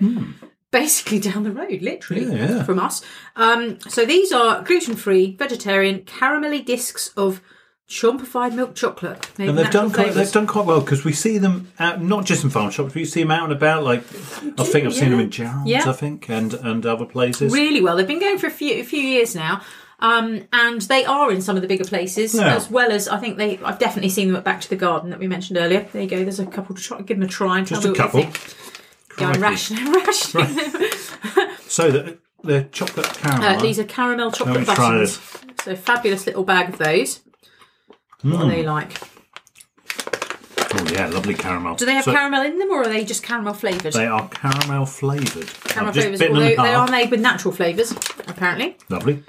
Basically 0.70 1.18
down 1.18 1.44
the 1.44 1.50
road, 1.50 1.80
literally. 1.80 2.24
Yeah, 2.26 2.56
yeah. 2.56 2.62
from 2.62 2.78
us. 2.78 3.02
Um, 3.36 3.80
so 3.88 4.04
these 4.04 4.32
are 4.32 4.62
gluten-free, 4.62 5.36
vegetarian, 5.36 6.00
caramelly 6.00 6.62
discs 6.62 7.08
of 7.16 7.40
chompified 7.88 8.54
milk 8.54 8.74
chocolate. 8.74 9.30
and 9.38 9.56
they've 9.56 9.70
done 9.70 9.90
quite, 9.90 10.12
they've 10.12 10.30
done 10.30 10.46
quite 10.46 10.66
well 10.66 10.80
because 10.80 11.04
we 11.06 11.12
see 11.14 11.38
them 11.38 11.72
out, 11.78 12.02
not 12.02 12.26
just 12.26 12.44
in 12.44 12.50
farm 12.50 12.70
shops. 12.70 12.94
We 12.94 13.06
see 13.06 13.22
them 13.22 13.30
out 13.30 13.44
and 13.44 13.52
about. 13.54 13.82
Like 13.82 14.00
I 14.58 14.64
think 14.64 14.84
I've 14.84 14.92
seen 14.94 15.10
them 15.10 15.20
in 15.20 15.30
Jarrold's. 15.30 15.70
Yeah. 15.70 15.88
I 15.88 15.92
think 15.92 16.28
and 16.28 16.52
and 16.52 16.84
other 16.84 17.06
places. 17.06 17.50
really 17.50 17.80
well. 17.80 17.96
They've 17.96 18.06
been 18.06 18.20
going 18.20 18.36
for 18.36 18.48
a 18.48 18.50
few 18.50 18.74
a 18.74 18.84
few 18.84 19.00
years 19.00 19.34
now. 19.34 19.62
Um, 20.00 20.46
and 20.52 20.80
they 20.82 21.04
are 21.04 21.32
in 21.32 21.40
some 21.42 21.56
of 21.56 21.62
the 21.62 21.68
bigger 21.68 21.84
places, 21.84 22.32
Yeah. 22.34 22.54
as 22.54 22.70
well 22.70 22.92
as 22.92 23.08
I 23.08 23.18
think 23.18 23.36
they. 23.36 23.58
I've 23.58 23.78
definitely 23.80 24.10
seen 24.10 24.28
them 24.28 24.36
at 24.36 24.44
Back 24.44 24.60
to 24.60 24.68
the 24.70 24.76
Garden 24.76 25.10
that 25.10 25.18
we 25.18 25.26
mentioned 25.26 25.58
earlier. 25.58 25.88
There 25.92 26.02
you 26.02 26.08
go. 26.08 26.18
There's 26.22 26.38
a 26.38 26.46
couple 26.46 26.76
to 26.76 26.80
try. 26.82 27.00
Give 27.00 27.18
them 27.18 27.26
a 27.28 27.30
try 27.30 27.58
and 27.58 27.66
Just 27.66 27.82
tell 27.82 27.90
a 27.90 27.94
me 27.94 27.98
what 27.98 28.06
couple. 28.06 28.20
you 28.20 28.26
think. 28.30 29.18
Go 29.18 29.26
and 29.26 29.36
ration, 29.38 29.92
rationing. 29.92 30.90
So 31.66 31.90
the 31.90 32.18
the 32.44 32.62
chocolate 32.70 33.06
caramel. 33.14 33.48
Uh, 33.58 33.60
these 33.60 33.80
are 33.80 33.84
caramel 33.84 34.30
chocolate 34.30 34.64
buttons. 34.66 35.18
So 35.64 35.74
fabulous 35.74 36.26
little 36.26 36.44
bag 36.44 36.68
of 36.68 36.78
those. 36.78 37.20
What 38.22 38.36
Hmm. 38.36 38.42
are 38.42 38.48
they 38.50 38.62
like? 38.64 39.00
oh 40.74 40.86
yeah, 40.92 41.08
lovely 41.08 41.34
caramel. 41.34 41.74
Do 41.74 41.86
they 41.86 41.94
have 41.94 42.04
So 42.04 42.12
caramel 42.12 42.42
in 42.44 42.58
them, 42.58 42.70
or 42.70 42.82
are 42.82 42.88
they 42.88 43.04
just 43.04 43.22
caramel 43.22 43.54
flavoured? 43.54 43.92
They 43.94 44.06
are 44.06 44.28
caramel 44.28 44.86
flavoured. 44.86 45.48
caramel 45.64 45.88
I've 45.88 45.94
just 45.94 46.04
flavours, 46.06 46.18
bitten 46.20 46.36
although 46.36 46.62
they 46.62 46.74
are 46.74 46.88
made 46.90 47.10
with 47.10 47.20
natural 47.20 47.52
flavours, 47.52 47.90
apparently. 48.28 48.76
Lovely. 48.88 49.22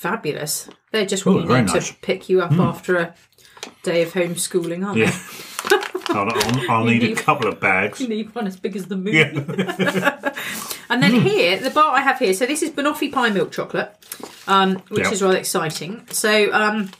Fabulous. 0.00 0.68
They're 0.92 1.04
just 1.04 1.26
Oh, 1.26 1.40
very 1.46 1.60
neat 1.62 1.74
nice. 1.74 1.88
To 1.88 1.94
pick 1.96 2.28
you 2.30 2.40
up 2.40 2.52
after 2.52 2.96
a 2.96 3.14
day 3.82 4.00
of 4.02 4.12
homeschooling, 4.14 4.82
aren't 4.86 4.96
Yeah. 4.98 5.12
I'll, 6.08 6.28
I'll, 6.32 6.70
I'll 6.80 6.84
need 6.84 7.04
a 7.04 7.14
couple 7.14 7.48
of 7.48 7.60
bags. 7.60 7.98
they? 7.98 8.06
Need 8.06 8.34
one 8.34 8.46
as 8.46 8.56
big 8.56 8.76
as 8.76 8.86
the 8.86 8.96
moon. 8.96 9.14
Yeah. 9.14 10.34
And 10.88 11.00
then 11.02 11.20
here, 11.20 11.56
the 11.58 11.70
bar 11.70 11.94
I 11.94 12.00
have 12.00 12.18
here, 12.18 12.34
so 12.34 12.46
this 12.46 12.62
is 12.62 12.70
banoffee 12.70 13.12
pie 13.12 13.30
milk 13.30 13.52
chocolate, 13.52 13.94
um, 14.48 14.76
which 14.88 15.04
Yeah. 15.04 15.12
is 15.12 15.22
rather 15.22 15.36
exciting. 15.36 16.04
So 16.10 16.52
um, 16.52 16.90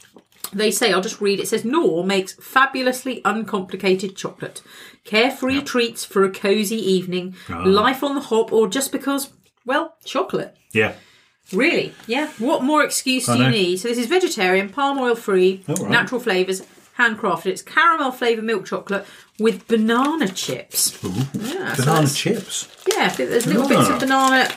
they 0.53 0.71
say, 0.71 0.93
I'll 0.93 1.01
just 1.01 1.21
read 1.21 1.41
it. 1.41 1.49
says, 1.49 1.65
Gnaw 1.65 2.05
makes 2.05 2.35
fabulously 2.35 3.21
uncomplicated 3.25 4.15
chocolate. 4.15 4.63
Carefree 5.05 5.63
treats 5.63 6.05
for 6.05 6.23
a 6.23 6.31
cosy 6.31 6.77
evening, 6.77 7.35
Ah. 7.49 7.65
life 7.65 8.05
on 8.05 8.15
the 8.15 8.21
hop, 8.21 8.53
or 8.53 8.69
just 8.69 8.93
because, 8.93 9.31
well, 9.67 9.97
chocolate. 10.05 10.55
yeah. 10.73 10.93
Really? 11.53 11.95
Yeah. 12.07 12.29
What 12.39 12.63
more 12.63 12.83
excuse 12.85 13.27
do 13.27 13.37
you 13.37 13.49
need? 13.51 13.77
So 13.79 13.89
this 13.89 13.99
is 13.99 14.07
vegetarian, 14.07 14.69
palm 14.69 14.99
oil 14.99 15.15
free, 15.15 15.63
Oh, 15.69 15.75
right. 15.75 15.91
natural 15.91 16.21
flavours, 16.21 16.63
handcrafted. 16.99 17.47
It's 17.47 17.63
caramel 17.63 18.13
flavoured 18.13 18.45
milk 18.45 18.67
chocolate 18.67 19.07
with 19.39 19.67
banana 19.67 20.29
chips. 20.29 20.99
Yeah, 21.03 21.11
Banana 21.33 21.75
that's- 21.77 22.17
chips. 22.17 22.69
Yeah, 22.87 23.09
there's 23.15 23.47
little 23.47 23.69
bits 23.69 23.89
Ah. 23.89 23.95
of 23.95 24.01
banana 24.01 24.49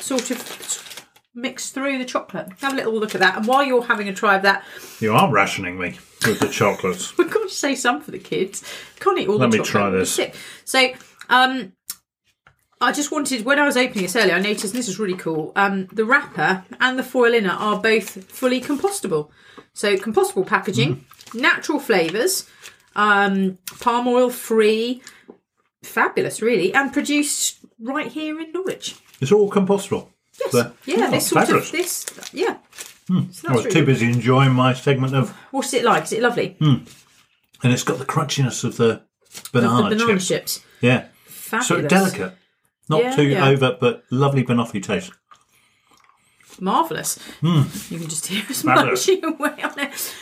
sort 0.00 0.30
of 0.30 0.94
mixed 1.34 1.72
through 1.74 1.98
the 1.98 2.04
chocolate. 2.04 2.48
Have 2.60 2.74
a 2.74 2.76
little 2.76 2.92
look 2.98 3.14
at 3.14 3.20
that. 3.20 3.36
And 3.38 3.46
while 3.46 3.64
you're 3.64 3.82
having 3.84 4.08
a 4.08 4.14
try 4.14 4.36
of 4.36 4.42
that, 4.42 4.64
You 5.00 5.14
are 5.14 5.30
rationing 5.32 5.78
me 5.78 5.98
with 6.26 6.38
the 6.40 6.48
chocolates. 6.48 7.16
we've 7.18 7.30
got 7.30 7.48
to 7.48 7.54
say 7.54 7.74
some 7.74 8.00
for 8.00 8.10
the 8.10 8.18
kids. 8.18 8.62
Can't 9.00 9.18
eat 9.18 9.28
all 9.28 9.38
Let 9.38 9.50
the 9.50 9.58
me 9.58 9.64
chocolate. 9.64 9.70
try 9.70 9.82
You'll 9.84 9.92
be 9.92 9.98
this. 9.98 10.36
So, 10.64 10.92
um, 11.30 11.72
I 12.82 12.92
just 12.92 13.10
wanted, 13.12 13.44
when 13.44 13.58
I 13.58 13.64
was 13.64 13.76
opening 13.76 14.02
this 14.04 14.16
earlier, 14.16 14.34
I 14.34 14.40
noticed 14.40 14.64
and 14.66 14.74
this 14.74 14.88
is 14.88 14.98
really 14.98 15.16
cool. 15.16 15.52
Um, 15.56 15.86
the 15.92 16.04
wrapper 16.04 16.64
and 16.80 16.98
the 16.98 17.02
foil 17.02 17.32
inner 17.32 17.50
are 17.52 17.78
both 17.80 18.24
fully 18.24 18.60
compostable. 18.60 19.28
So, 19.72 19.96
compostable 19.96 20.46
packaging, 20.46 20.96
Mm. 21.30 21.40
natural 21.40 21.78
flavours, 21.78 22.46
um, 22.96 23.58
palm 23.80 24.06
oil 24.08 24.28
free, 24.30 25.00
fabulous, 25.82 26.42
really, 26.42 26.74
and 26.74 26.92
produced 26.92 27.58
right 27.80 28.10
here 28.10 28.40
in 28.40 28.52
Norwich. 28.52 28.96
It's 29.20 29.32
all 29.32 29.50
compostable. 29.50 30.08
Yes. 30.40 30.52
So- 30.52 30.72
yeah, 30.86 31.06
oh, 31.08 31.10
this 31.10 31.26
sort 31.28 31.46
fabulous. 31.46 31.66
of 31.66 31.72
this. 31.72 32.06
Yeah. 32.32 32.56
So 33.32 33.48
I 33.48 33.52
was 33.52 33.64
really 33.64 33.70
too 33.80 33.84
busy 33.86 34.06
enjoying 34.06 34.52
my 34.52 34.72
segment 34.74 35.14
of, 35.14 35.30
What's 35.50 35.74
it 35.74 35.84
like? 35.84 36.04
Is 36.04 36.12
it 36.12 36.22
lovely? 36.22 36.56
and 36.60 36.86
it's 37.72 37.82
got 37.84 37.98
the 37.98 38.04
crunchiness 38.06 38.64
of 38.64 38.76
the 38.76 39.02
banana, 39.52 39.90
the 39.90 39.96
banana 39.96 40.12
chips. 40.18 40.28
chips. 40.28 40.60
Yeah, 40.80 41.06
Fabulous. 41.26 41.68
so 41.68 41.82
delicate, 41.82 42.32
not 42.88 43.02
Yeah, 43.02 43.16
too 43.16 43.22
yeah. 43.28 43.48
over, 43.48 43.76
but 43.80 44.04
lovely 44.10 44.44
banoffee 44.44 44.82
taste. 44.82 45.12
Marvellous. 46.60 47.18
You 47.42 47.64
can 47.98 48.08
just 48.08 48.26
hear 48.26 48.44
us 48.48 48.62
Hmm. 48.62 48.68
Munching 48.68 49.24
away 49.24 49.62
on 49.62 49.78
it. 49.78 50.14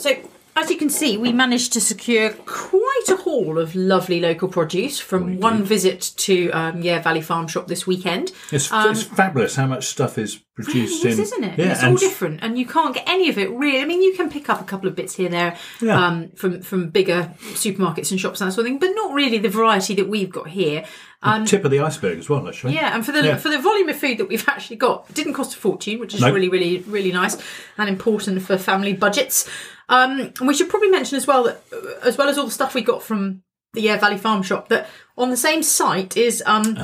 So, 0.00 0.14
as 0.56 0.70
you 0.70 0.76
can 0.76 0.88
see, 0.90 1.16
we 1.16 1.32
managed 1.32 1.72
to 1.72 1.80
secure 1.80 2.30
quite 3.06 3.18
a 3.18 3.22
haul 3.22 3.58
of 3.58 3.74
lovely 3.74 4.20
local 4.20 4.48
produce 4.48 4.98
from 4.98 5.38
one 5.40 5.62
visit 5.64 6.00
to 6.16 6.50
um, 6.50 6.82
Yare 6.82 7.00
Valley 7.00 7.20
Farm 7.20 7.46
Shop 7.48 7.66
this 7.66 7.86
weekend. 7.86 8.32
It's, 8.52 8.70
it's 8.72 9.02
fabulous 9.02 9.56
how 9.56 9.66
much 9.66 9.86
stuff 9.86 10.18
is 10.18 10.40
produced 10.54 11.04
It 11.04 11.10
is, 11.10 11.18
in. 11.18 11.22
isn't 11.24 11.44
it? 11.44 11.58
Yeah, 11.58 11.72
it's 11.72 11.84
all 11.84 11.96
different, 11.96 12.40
and 12.42 12.58
you 12.58 12.66
can't 12.66 12.94
get 12.94 13.04
any 13.08 13.28
of 13.28 13.38
it 13.38 13.50
really. 13.50 13.80
I 13.80 13.84
mean, 13.84 14.02
you 14.02 14.14
can 14.14 14.30
pick 14.30 14.48
up 14.48 14.60
a 14.60 14.64
couple 14.64 14.88
of 14.88 14.94
bits 14.96 15.14
here 15.14 15.26
and 15.26 15.34
there 15.34 15.56
Yeah. 15.80 16.06
um, 16.06 16.30
from 16.30 16.62
from 16.62 16.90
bigger 16.90 17.32
supermarkets 17.52 18.10
and 18.10 18.20
shops 18.20 18.40
and 18.40 18.48
that 18.50 18.54
sort 18.54 18.66
of 18.66 18.70
thing, 18.70 18.78
but 18.78 18.90
not 18.94 19.12
really 19.12 19.38
the 19.38 19.48
variety 19.50 19.94
that 19.96 20.08
we've 20.08 20.30
got 20.30 20.48
here. 20.48 20.84
tip 21.46 21.64
of 21.64 21.70
the 21.70 21.80
iceberg 21.80 22.18
as 22.18 22.28
well, 22.28 22.46
actually. 22.48 22.74
Yeah, 22.74 22.94
and 22.94 23.04
for 23.04 23.12
the 23.12 23.24
Yeah. 23.24 23.36
for 23.36 23.48
the 23.50 23.58
volume 23.60 23.88
of 23.88 23.96
food 23.96 24.18
that 24.18 24.28
we've 24.28 24.48
actually 24.48 24.76
got, 24.76 25.06
it 25.08 25.14
didn't 25.14 25.34
cost 25.34 25.54
a 25.54 25.58
fortune, 25.58 26.00
which 26.00 26.14
is 26.14 26.20
Nope. 26.20 26.34
really, 26.34 26.48
really, 26.48 26.78
really 26.88 27.12
nice 27.12 27.36
and 27.76 27.88
important 27.88 28.42
for 28.42 28.56
family 28.58 28.92
budgets. 28.92 29.48
Um, 29.88 30.20
and 30.38 30.46
we 30.48 30.54
should 30.54 30.68
probably 30.68 30.90
mention 30.90 31.16
as 31.16 31.26
well 31.26 31.44
that, 31.44 31.62
uh, 31.72 32.06
as 32.06 32.16
well 32.18 32.28
as 32.28 32.36
all 32.38 32.44
the 32.46 32.50
stuff 32.50 32.74
we 32.74 32.82
got 32.82 33.02
from 33.02 33.42
the 33.74 33.82
Yare 33.82 33.98
Valley 33.98 34.18
Farm 34.18 34.42
Shop, 34.42 34.68
that 34.68 34.88
on 35.16 35.30
the 35.30 35.36
same 35.36 35.62
site 35.62 36.16
is, 36.16 36.42
um, 36.46 36.66
and 36.66 36.78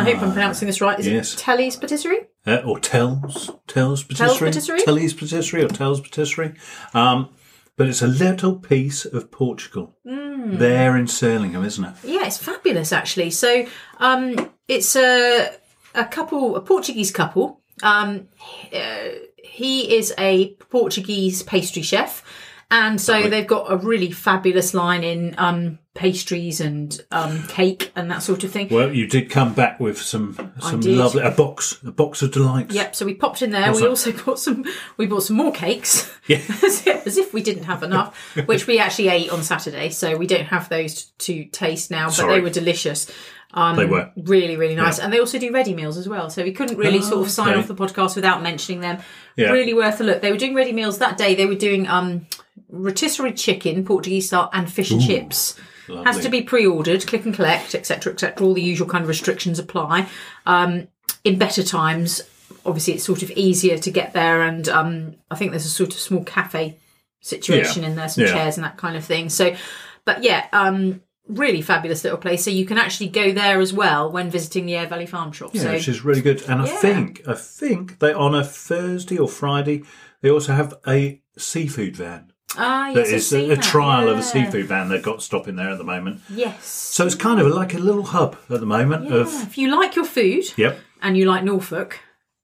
I 0.00 0.04
hope 0.04 0.22
I'm 0.22 0.32
pronouncing 0.32 0.66
this 0.66 0.80
right, 0.80 0.98
is 0.98 1.06
Ah, 1.06 1.10
yes. 1.10 1.34
it 1.34 1.38
Telly's 1.38 1.76
Patisserie? 1.76 2.26
Uh, 2.46 2.62
or 2.64 2.78
Tells, 2.78 3.50
Tells 3.66 4.02
Patisserie, 4.04 4.50
Patisserie? 4.50 4.80
Telly's 4.82 5.14
Patisserie, 5.14 5.64
or 5.64 5.68
Tells 5.68 6.00
Patisserie. 6.00 6.54
Um, 6.94 7.30
but 7.76 7.86
it's 7.88 8.02
a 8.02 8.06
little 8.08 8.56
piece 8.56 9.04
of 9.04 9.30
Portugal 9.30 9.96
Hmm. 10.04 10.56
there 10.56 10.96
in 10.96 11.06
Surlingham, 11.06 11.64
isn't 11.64 11.84
it? 11.84 11.94
Yeah, 12.04 12.26
it's 12.26 12.38
fabulous 12.38 12.92
actually. 12.92 13.30
So 13.30 13.66
um, 13.98 14.50
it's 14.66 14.96
a 14.96 15.50
a 15.94 16.04
couple, 16.04 16.56
a 16.56 16.60
Portuguese 16.60 17.10
couple. 17.12 17.60
Um, 17.82 18.28
uh, 18.74 19.08
he 19.42 19.96
is 19.96 20.12
a 20.18 20.54
Portuguese 20.70 21.42
pastry 21.42 21.82
chef, 21.82 22.22
and 22.70 23.00
so 23.00 23.28
they've 23.28 23.46
got 23.46 23.72
a 23.72 23.76
really 23.76 24.10
fabulous 24.10 24.74
line 24.74 25.02
in 25.02 25.34
um, 25.38 25.78
pastries 25.94 26.60
and 26.60 27.04
um, 27.10 27.42
cake 27.48 27.90
and 27.96 28.10
that 28.10 28.22
sort 28.22 28.44
of 28.44 28.52
thing. 28.52 28.68
Well, 28.70 28.94
you 28.94 29.06
did 29.06 29.30
come 29.30 29.54
back 29.54 29.80
with 29.80 30.00
some 30.00 30.52
some 30.60 30.80
lovely 30.82 31.22
a 31.22 31.30
box, 31.30 31.78
a 31.82 31.90
box 31.90 32.20
of 32.20 32.30
delights. 32.32 32.74
Yep. 32.74 32.94
So 32.94 33.06
we 33.06 33.14
popped 33.14 33.40
in 33.40 33.50
there. 33.50 33.68
What's 33.68 33.80
we 33.80 33.82
that? 33.82 33.90
also 33.90 34.12
bought 34.24 34.38
some. 34.38 34.64
We 34.98 35.06
bought 35.06 35.22
some 35.22 35.36
more 35.36 35.52
cakes. 35.52 36.12
Yeah. 36.26 36.36
as, 36.62 36.86
if, 36.86 37.06
as 37.06 37.16
if 37.16 37.32
we 37.32 37.42
didn't 37.42 37.64
have 37.64 37.82
enough, 37.82 38.16
which 38.46 38.66
we 38.66 38.78
actually 38.78 39.08
ate 39.08 39.30
on 39.30 39.42
Saturday. 39.42 39.88
So 39.88 40.16
we 40.16 40.26
don't 40.26 40.46
have 40.46 40.68
those 40.68 41.06
to 41.06 41.46
taste 41.46 41.90
now, 41.90 42.06
but 42.06 42.14
Sorry. 42.14 42.34
they 42.34 42.40
were 42.40 42.50
delicious. 42.50 43.10
Um, 43.54 43.76
They 43.76 43.86
were. 43.86 44.12
really, 44.14 44.56
really 44.58 44.74
nice, 44.74 44.98
and 44.98 45.10
they 45.10 45.20
also 45.20 45.38
do 45.38 45.50
ready 45.50 45.72
meals 45.72 45.96
as 45.96 46.06
well. 46.06 46.28
So 46.28 46.44
we 46.44 46.52
couldn't 46.52 46.76
really 46.76 47.00
sort 47.00 47.24
of 47.24 47.30
sign 47.32 47.48
okay. 47.48 47.60
off 47.60 47.66
the 47.66 47.74
podcast 47.74 48.14
without 48.14 48.42
mentioning 48.42 48.82
them. 48.82 49.00
Yeah. 49.36 49.52
Really 49.52 49.72
worth 49.72 50.00
a 50.00 50.04
look. 50.04 50.20
They 50.20 50.30
were 50.30 50.36
doing 50.36 50.54
ready 50.54 50.72
meals 50.72 50.98
that 50.98 51.16
day. 51.16 51.34
They 51.34 51.46
were 51.46 51.54
doing 51.54 51.88
um, 51.88 52.26
rotisserie 52.70 53.32
chicken, 53.32 53.84
Portuguese 53.84 54.26
style, 54.28 54.50
and 54.52 54.70
fish 54.70 54.90
and 54.90 55.00
chips. 55.00 55.58
Lovely. 55.88 56.04
Has 56.04 56.22
to 56.22 56.28
be 56.28 56.42
pre-ordered, 56.42 57.06
click 57.06 57.24
and 57.24 57.34
collect, 57.34 57.74
etc., 57.74 58.12
etc. 58.12 58.46
All 58.46 58.52
the 58.54 58.60
usual 58.62 58.86
kind 58.86 59.02
of 59.02 59.08
restrictions 59.08 59.58
apply. 59.58 60.06
Um, 60.44 60.88
in 61.24 61.38
better 61.38 61.62
times, 61.62 62.20
obviously, 62.66 62.92
it's 62.94 63.04
sort 63.04 63.22
of 63.22 63.30
easier 63.30 63.78
to 63.78 63.90
get 63.90 64.12
there, 64.12 64.42
and 64.42 64.68
um, 64.68 65.16
I 65.30 65.34
think 65.36 65.52
there's 65.52 65.64
a 65.64 65.70
sort 65.70 65.94
of 65.94 65.98
small 65.98 66.24
cafe 66.24 66.76
situation 67.20 67.82
Yeah. 67.82 67.88
in 67.90 67.96
there, 67.96 68.08
some 68.08 68.24
Yeah. 68.24 68.32
chairs 68.32 68.56
and 68.58 68.64
that 68.64 68.76
kind 68.76 68.96
of 68.96 69.04
thing. 69.04 69.28
So, 69.30 69.56
but 70.04 70.22
yeah, 70.22 70.46
um, 70.52 71.00
really 71.26 71.62
fabulous 71.62 72.04
little 72.04 72.18
place. 72.18 72.44
So 72.44 72.50
you 72.50 72.64
can 72.66 72.78
actually 72.78 73.08
go 73.08 73.32
there 73.32 73.58
as 73.60 73.72
well 73.72 74.10
when 74.12 74.30
visiting 74.30 74.66
the 74.66 74.72
Yare 74.72 74.86
Valley 74.86 75.06
Farm 75.06 75.32
Shop. 75.32 75.50
Yeah, 75.54 75.62
so 75.62 75.72
which 75.72 75.88
is 75.88 76.04
really 76.04 76.22
good. 76.22 76.42
And 76.48 76.62
I 76.62 76.66
Yeah. 76.66 76.76
think, 76.76 77.22
I 77.26 77.34
think 77.34 77.98
they 77.98 78.12
on 78.12 78.34
a 78.34 78.44
Thursday 78.44 79.18
or 79.18 79.28
Friday, 79.28 79.82
they 80.22 80.30
also 80.30 80.52
have 80.52 80.74
a 80.86 81.20
seafood 81.36 81.96
van. 81.96 82.27
Ah, 82.56 82.88
yes, 82.88 82.94
That 82.94 83.06
I've 83.06 83.12
is 83.12 83.28
seen 83.28 83.50
a, 83.50 83.54
a 83.54 83.56
trial 83.56 84.08
of 84.08 84.18
a 84.18 84.22
seafood 84.22 84.66
van 84.66 84.88
they've 84.88 85.02
got 85.02 85.22
stopping 85.22 85.56
there 85.56 85.70
at 85.70 85.78
the 85.78 85.84
moment. 85.84 86.20
Yes. 86.30 86.64
So 86.66 87.06
it's 87.06 87.14
kind 87.14 87.40
of 87.40 87.46
like 87.48 87.74
a 87.74 87.78
little 87.78 88.04
hub 88.04 88.36
at 88.50 88.60
the 88.60 88.66
moment 88.66 89.12
of 89.12 89.28
If 89.42 89.58
you 89.58 89.70
like 89.76 89.96
your 89.96 90.04
food, 90.04 90.44
yep, 90.56 90.78
and 91.02 91.16
you 91.16 91.26
like 91.26 91.44
Norfolk, 91.44 92.00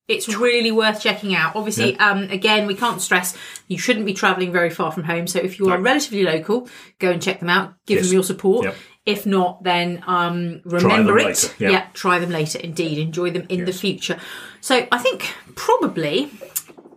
it's 0.07 0.29
really 0.29 0.71
worth 0.71 1.01
checking 1.01 1.35
out. 1.35 1.57
Obviously, 1.57 1.97
um, 1.99 2.25
again, 2.25 2.67
we 2.67 2.75
can't 2.75 3.01
stress 3.01 3.37
you 3.69 3.79
shouldn't 3.79 4.05
be 4.05 4.13
travelling 4.13 4.53
very 4.53 4.71
far 4.71 4.93
from 4.93 5.05
home. 5.05 5.27
So 5.27 5.39
if 5.39 5.59
you 5.59 5.71
are 5.71 5.81
relatively 5.81 6.23
local, 6.25 6.69
go 6.99 7.11
and 7.11 7.23
check 7.23 7.41
them 7.41 7.49
out. 7.49 7.75
Give 7.87 7.97
Yes. 7.99 8.07
them 8.07 8.15
your 8.15 8.23
support. 8.23 8.67
Yep. 8.67 8.77
If 9.07 9.27
not, 9.27 9.63
then 9.63 10.03
um, 10.07 10.63
remember 10.65 11.19
it. 11.19 11.27
later, 11.27 11.49
yeah. 11.59 11.87
try 11.93 12.19
them 12.19 12.31
later. 12.31 12.59
Indeed, 12.59 12.99
enjoy 12.99 13.31
them 13.31 13.47
in 13.51 13.65
the 13.67 13.73
future. 13.73 14.19
So 14.63 14.87
I 14.91 14.99
think 14.99 15.35
probably 15.57 16.31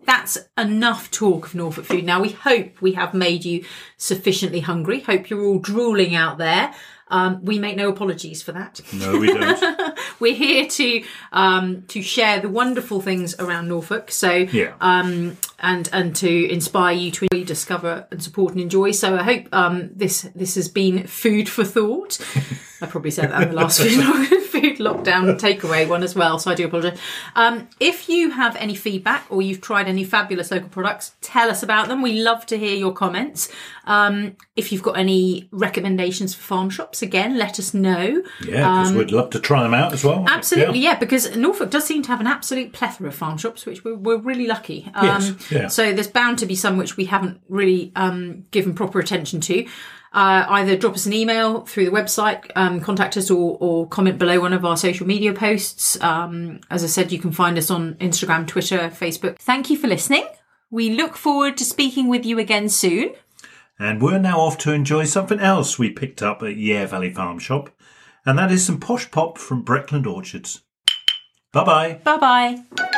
that's 0.07 0.37
enough 0.57 1.11
talk 1.11 1.45
of 1.47 1.53
Norfolk 1.55 1.85
food. 1.85 2.03
Now 2.05 2.19
we 2.21 2.29
hope 2.29 2.81
we 2.81 2.93
have 2.93 3.13
made 3.13 3.45
you 3.45 3.63
sufficiently 3.97 4.61
hungry. 4.61 5.01
Hope 5.01 5.29
you're 5.29 5.45
all 5.45 5.59
drooling 5.59 6.15
out 6.15 6.37
there. 6.39 6.73
Um, 7.09 7.45
we 7.45 7.57
make 7.57 7.77
no 7.77 7.87
apologies 7.89 8.41
for 8.43 8.51
that. 8.51 8.81
no, 8.91 9.17
we 9.17 9.27
don't. 9.27 9.97
We're 10.19 10.33
here 10.35 10.67
to 10.67 11.03
um, 11.31 11.83
to 11.89 12.01
share 12.01 12.41
the 12.41 12.49
wonderful 12.49 12.99
things 13.01 13.33
around 13.39 13.69
Norfolk. 13.69 14.11
So 14.11 14.31
Yeah. 14.31 14.73
um, 14.81 15.37
and 15.59 15.87
and 15.93 16.13
to 16.17 16.51
inspire 16.51 16.93
you 16.95 17.11
to 17.11 17.27
discover 17.45 18.07
and 18.11 18.21
support 18.21 18.51
and 18.53 18.61
enjoy. 18.61 18.91
So 18.91 19.15
I 19.15 19.23
hope 19.23 19.47
um, 19.53 19.89
this 19.95 20.23
this 20.35 20.55
has 20.55 20.67
been 20.67 21.07
food 21.07 21.47
for 21.47 21.63
thought. 21.63 22.19
I 22.81 22.85
probably 22.87 23.11
said 23.11 23.31
that 23.31 23.41
in 23.43 23.49
the 23.49 23.55
last 23.55 23.79
food, 23.81 24.43
food 24.61 24.77
lockdown 24.77 25.39
takeaway 25.39 25.87
one 25.87 26.03
as 26.03 26.15
well. 26.15 26.39
So 26.39 26.51
I 26.51 26.55
do 26.55 26.65
apologise. 26.65 26.99
Um, 27.35 27.67
if 27.79 28.09
you 28.09 28.31
have 28.31 28.55
any 28.55 28.75
feedback 28.75 29.25
or 29.29 29.41
you've 29.41 29.61
tried 29.61 29.87
any 29.87 30.03
fabulous 30.03 30.51
local 30.51 30.69
products, 30.69 31.15
tell 31.21 31.49
us 31.49 31.63
about 31.63 31.87
them. 31.87 32.01
We 32.01 32.21
love 32.21 32.45
to 32.47 32.57
hear 32.57 32.75
your 32.75 32.93
comments. 32.93 33.49
Um, 33.85 34.35
if 34.55 34.71
you've 34.71 34.83
got 34.83 34.97
any 34.97 35.47
recommendations 35.51 36.35
for 36.35 36.41
farm 36.41 36.69
shops, 36.69 37.01
again, 37.01 37.37
let 37.37 37.57
us 37.59 37.73
know. 37.73 38.23
Yeah, 38.45 38.81
because 38.83 38.93
we'd 38.93 39.11
love 39.11 39.29
to 39.31 39.39
try 39.39 39.63
them 39.63 39.73
out 39.73 39.93
as 39.93 40.03
well. 40.03 40.19
Um, 40.19 40.27
Absolutely, 40.27 40.79
Yeah. 40.79 40.91
yeah. 40.91 40.99
because 40.99 41.35
Norfolk 41.37 41.69
does 41.69 41.85
seem 41.85 42.01
to 42.03 42.09
have 42.09 42.19
an 42.19 42.27
absolute 42.27 42.73
plethora 42.73 43.07
of 43.07 43.15
farm 43.15 43.37
shops, 43.37 43.65
which 43.65 43.83
we're, 43.85 43.95
we're 43.95 44.17
really 44.17 44.47
lucky. 44.47 44.89
Um, 44.93 45.05
Yes, 45.07 45.51
yeah. 45.51 45.67
So 45.67 45.93
there's 45.93 46.07
bound 46.07 46.39
to 46.39 46.45
be 46.45 46.55
some 46.55 46.77
which 46.77 46.97
we 46.97 47.05
haven't 47.05 47.39
really 47.47 47.91
um, 47.95 48.45
given 48.51 48.73
proper 48.73 48.99
attention 48.99 49.39
to. 49.41 49.65
Uh, 50.13 50.45
either 50.49 50.77
drop 50.77 50.93
us 50.93 51.05
an 51.05 51.13
email 51.13 51.61
through 51.61 51.85
the 51.85 51.91
website, 51.91 52.49
um, 52.55 52.79
contact 52.79 53.17
us, 53.17 53.29
or, 53.29 53.57
or 53.59 53.87
comment 53.87 54.17
below 54.17 54.39
one 54.39 54.53
of 54.53 54.65
our 54.65 54.77
social 54.77 55.05
media 55.05 55.33
posts. 55.33 56.01
Um, 56.01 56.61
as 56.69 56.83
I 56.83 56.87
said, 56.87 57.11
you 57.11 57.19
can 57.19 57.31
find 57.31 57.57
us 57.57 57.69
on 57.69 57.95
Instagram, 57.95 58.47
Twitter, 58.47 58.89
Facebook. 58.89 59.37
Thank 59.37 59.69
you 59.69 59.77
for 59.77 59.87
listening. 59.87 60.25
We 60.69 60.91
look 60.91 61.15
forward 61.15 61.57
to 61.57 61.65
speaking 61.65 62.07
with 62.07 62.25
you 62.25 62.39
again 62.39 62.69
soon. 62.69 63.13
And 63.79 64.01
we're 64.01 64.17
now 64.17 64.39
off 64.39 64.57
to 64.59 64.73
enjoy 64.73 65.05
something 65.05 65.39
else 65.39 65.77
we 65.77 65.91
picked 65.91 66.23
up 66.23 66.41
at 66.41 66.57
Yare 66.57 66.87
Valley 66.87 67.13
Farm 67.13 67.37
Shop, 67.37 67.69
and 68.25 68.37
that 68.39 68.51
is 68.51 68.65
some 68.65 68.79
posh 68.79 69.11
pop 69.11 69.37
from 69.37 69.63
Breckland 69.63 70.07
Orchards. 70.07 70.61
Bye 71.53 71.63
bye. 71.63 71.93
Bye 72.03 72.17
bye. 72.17 72.96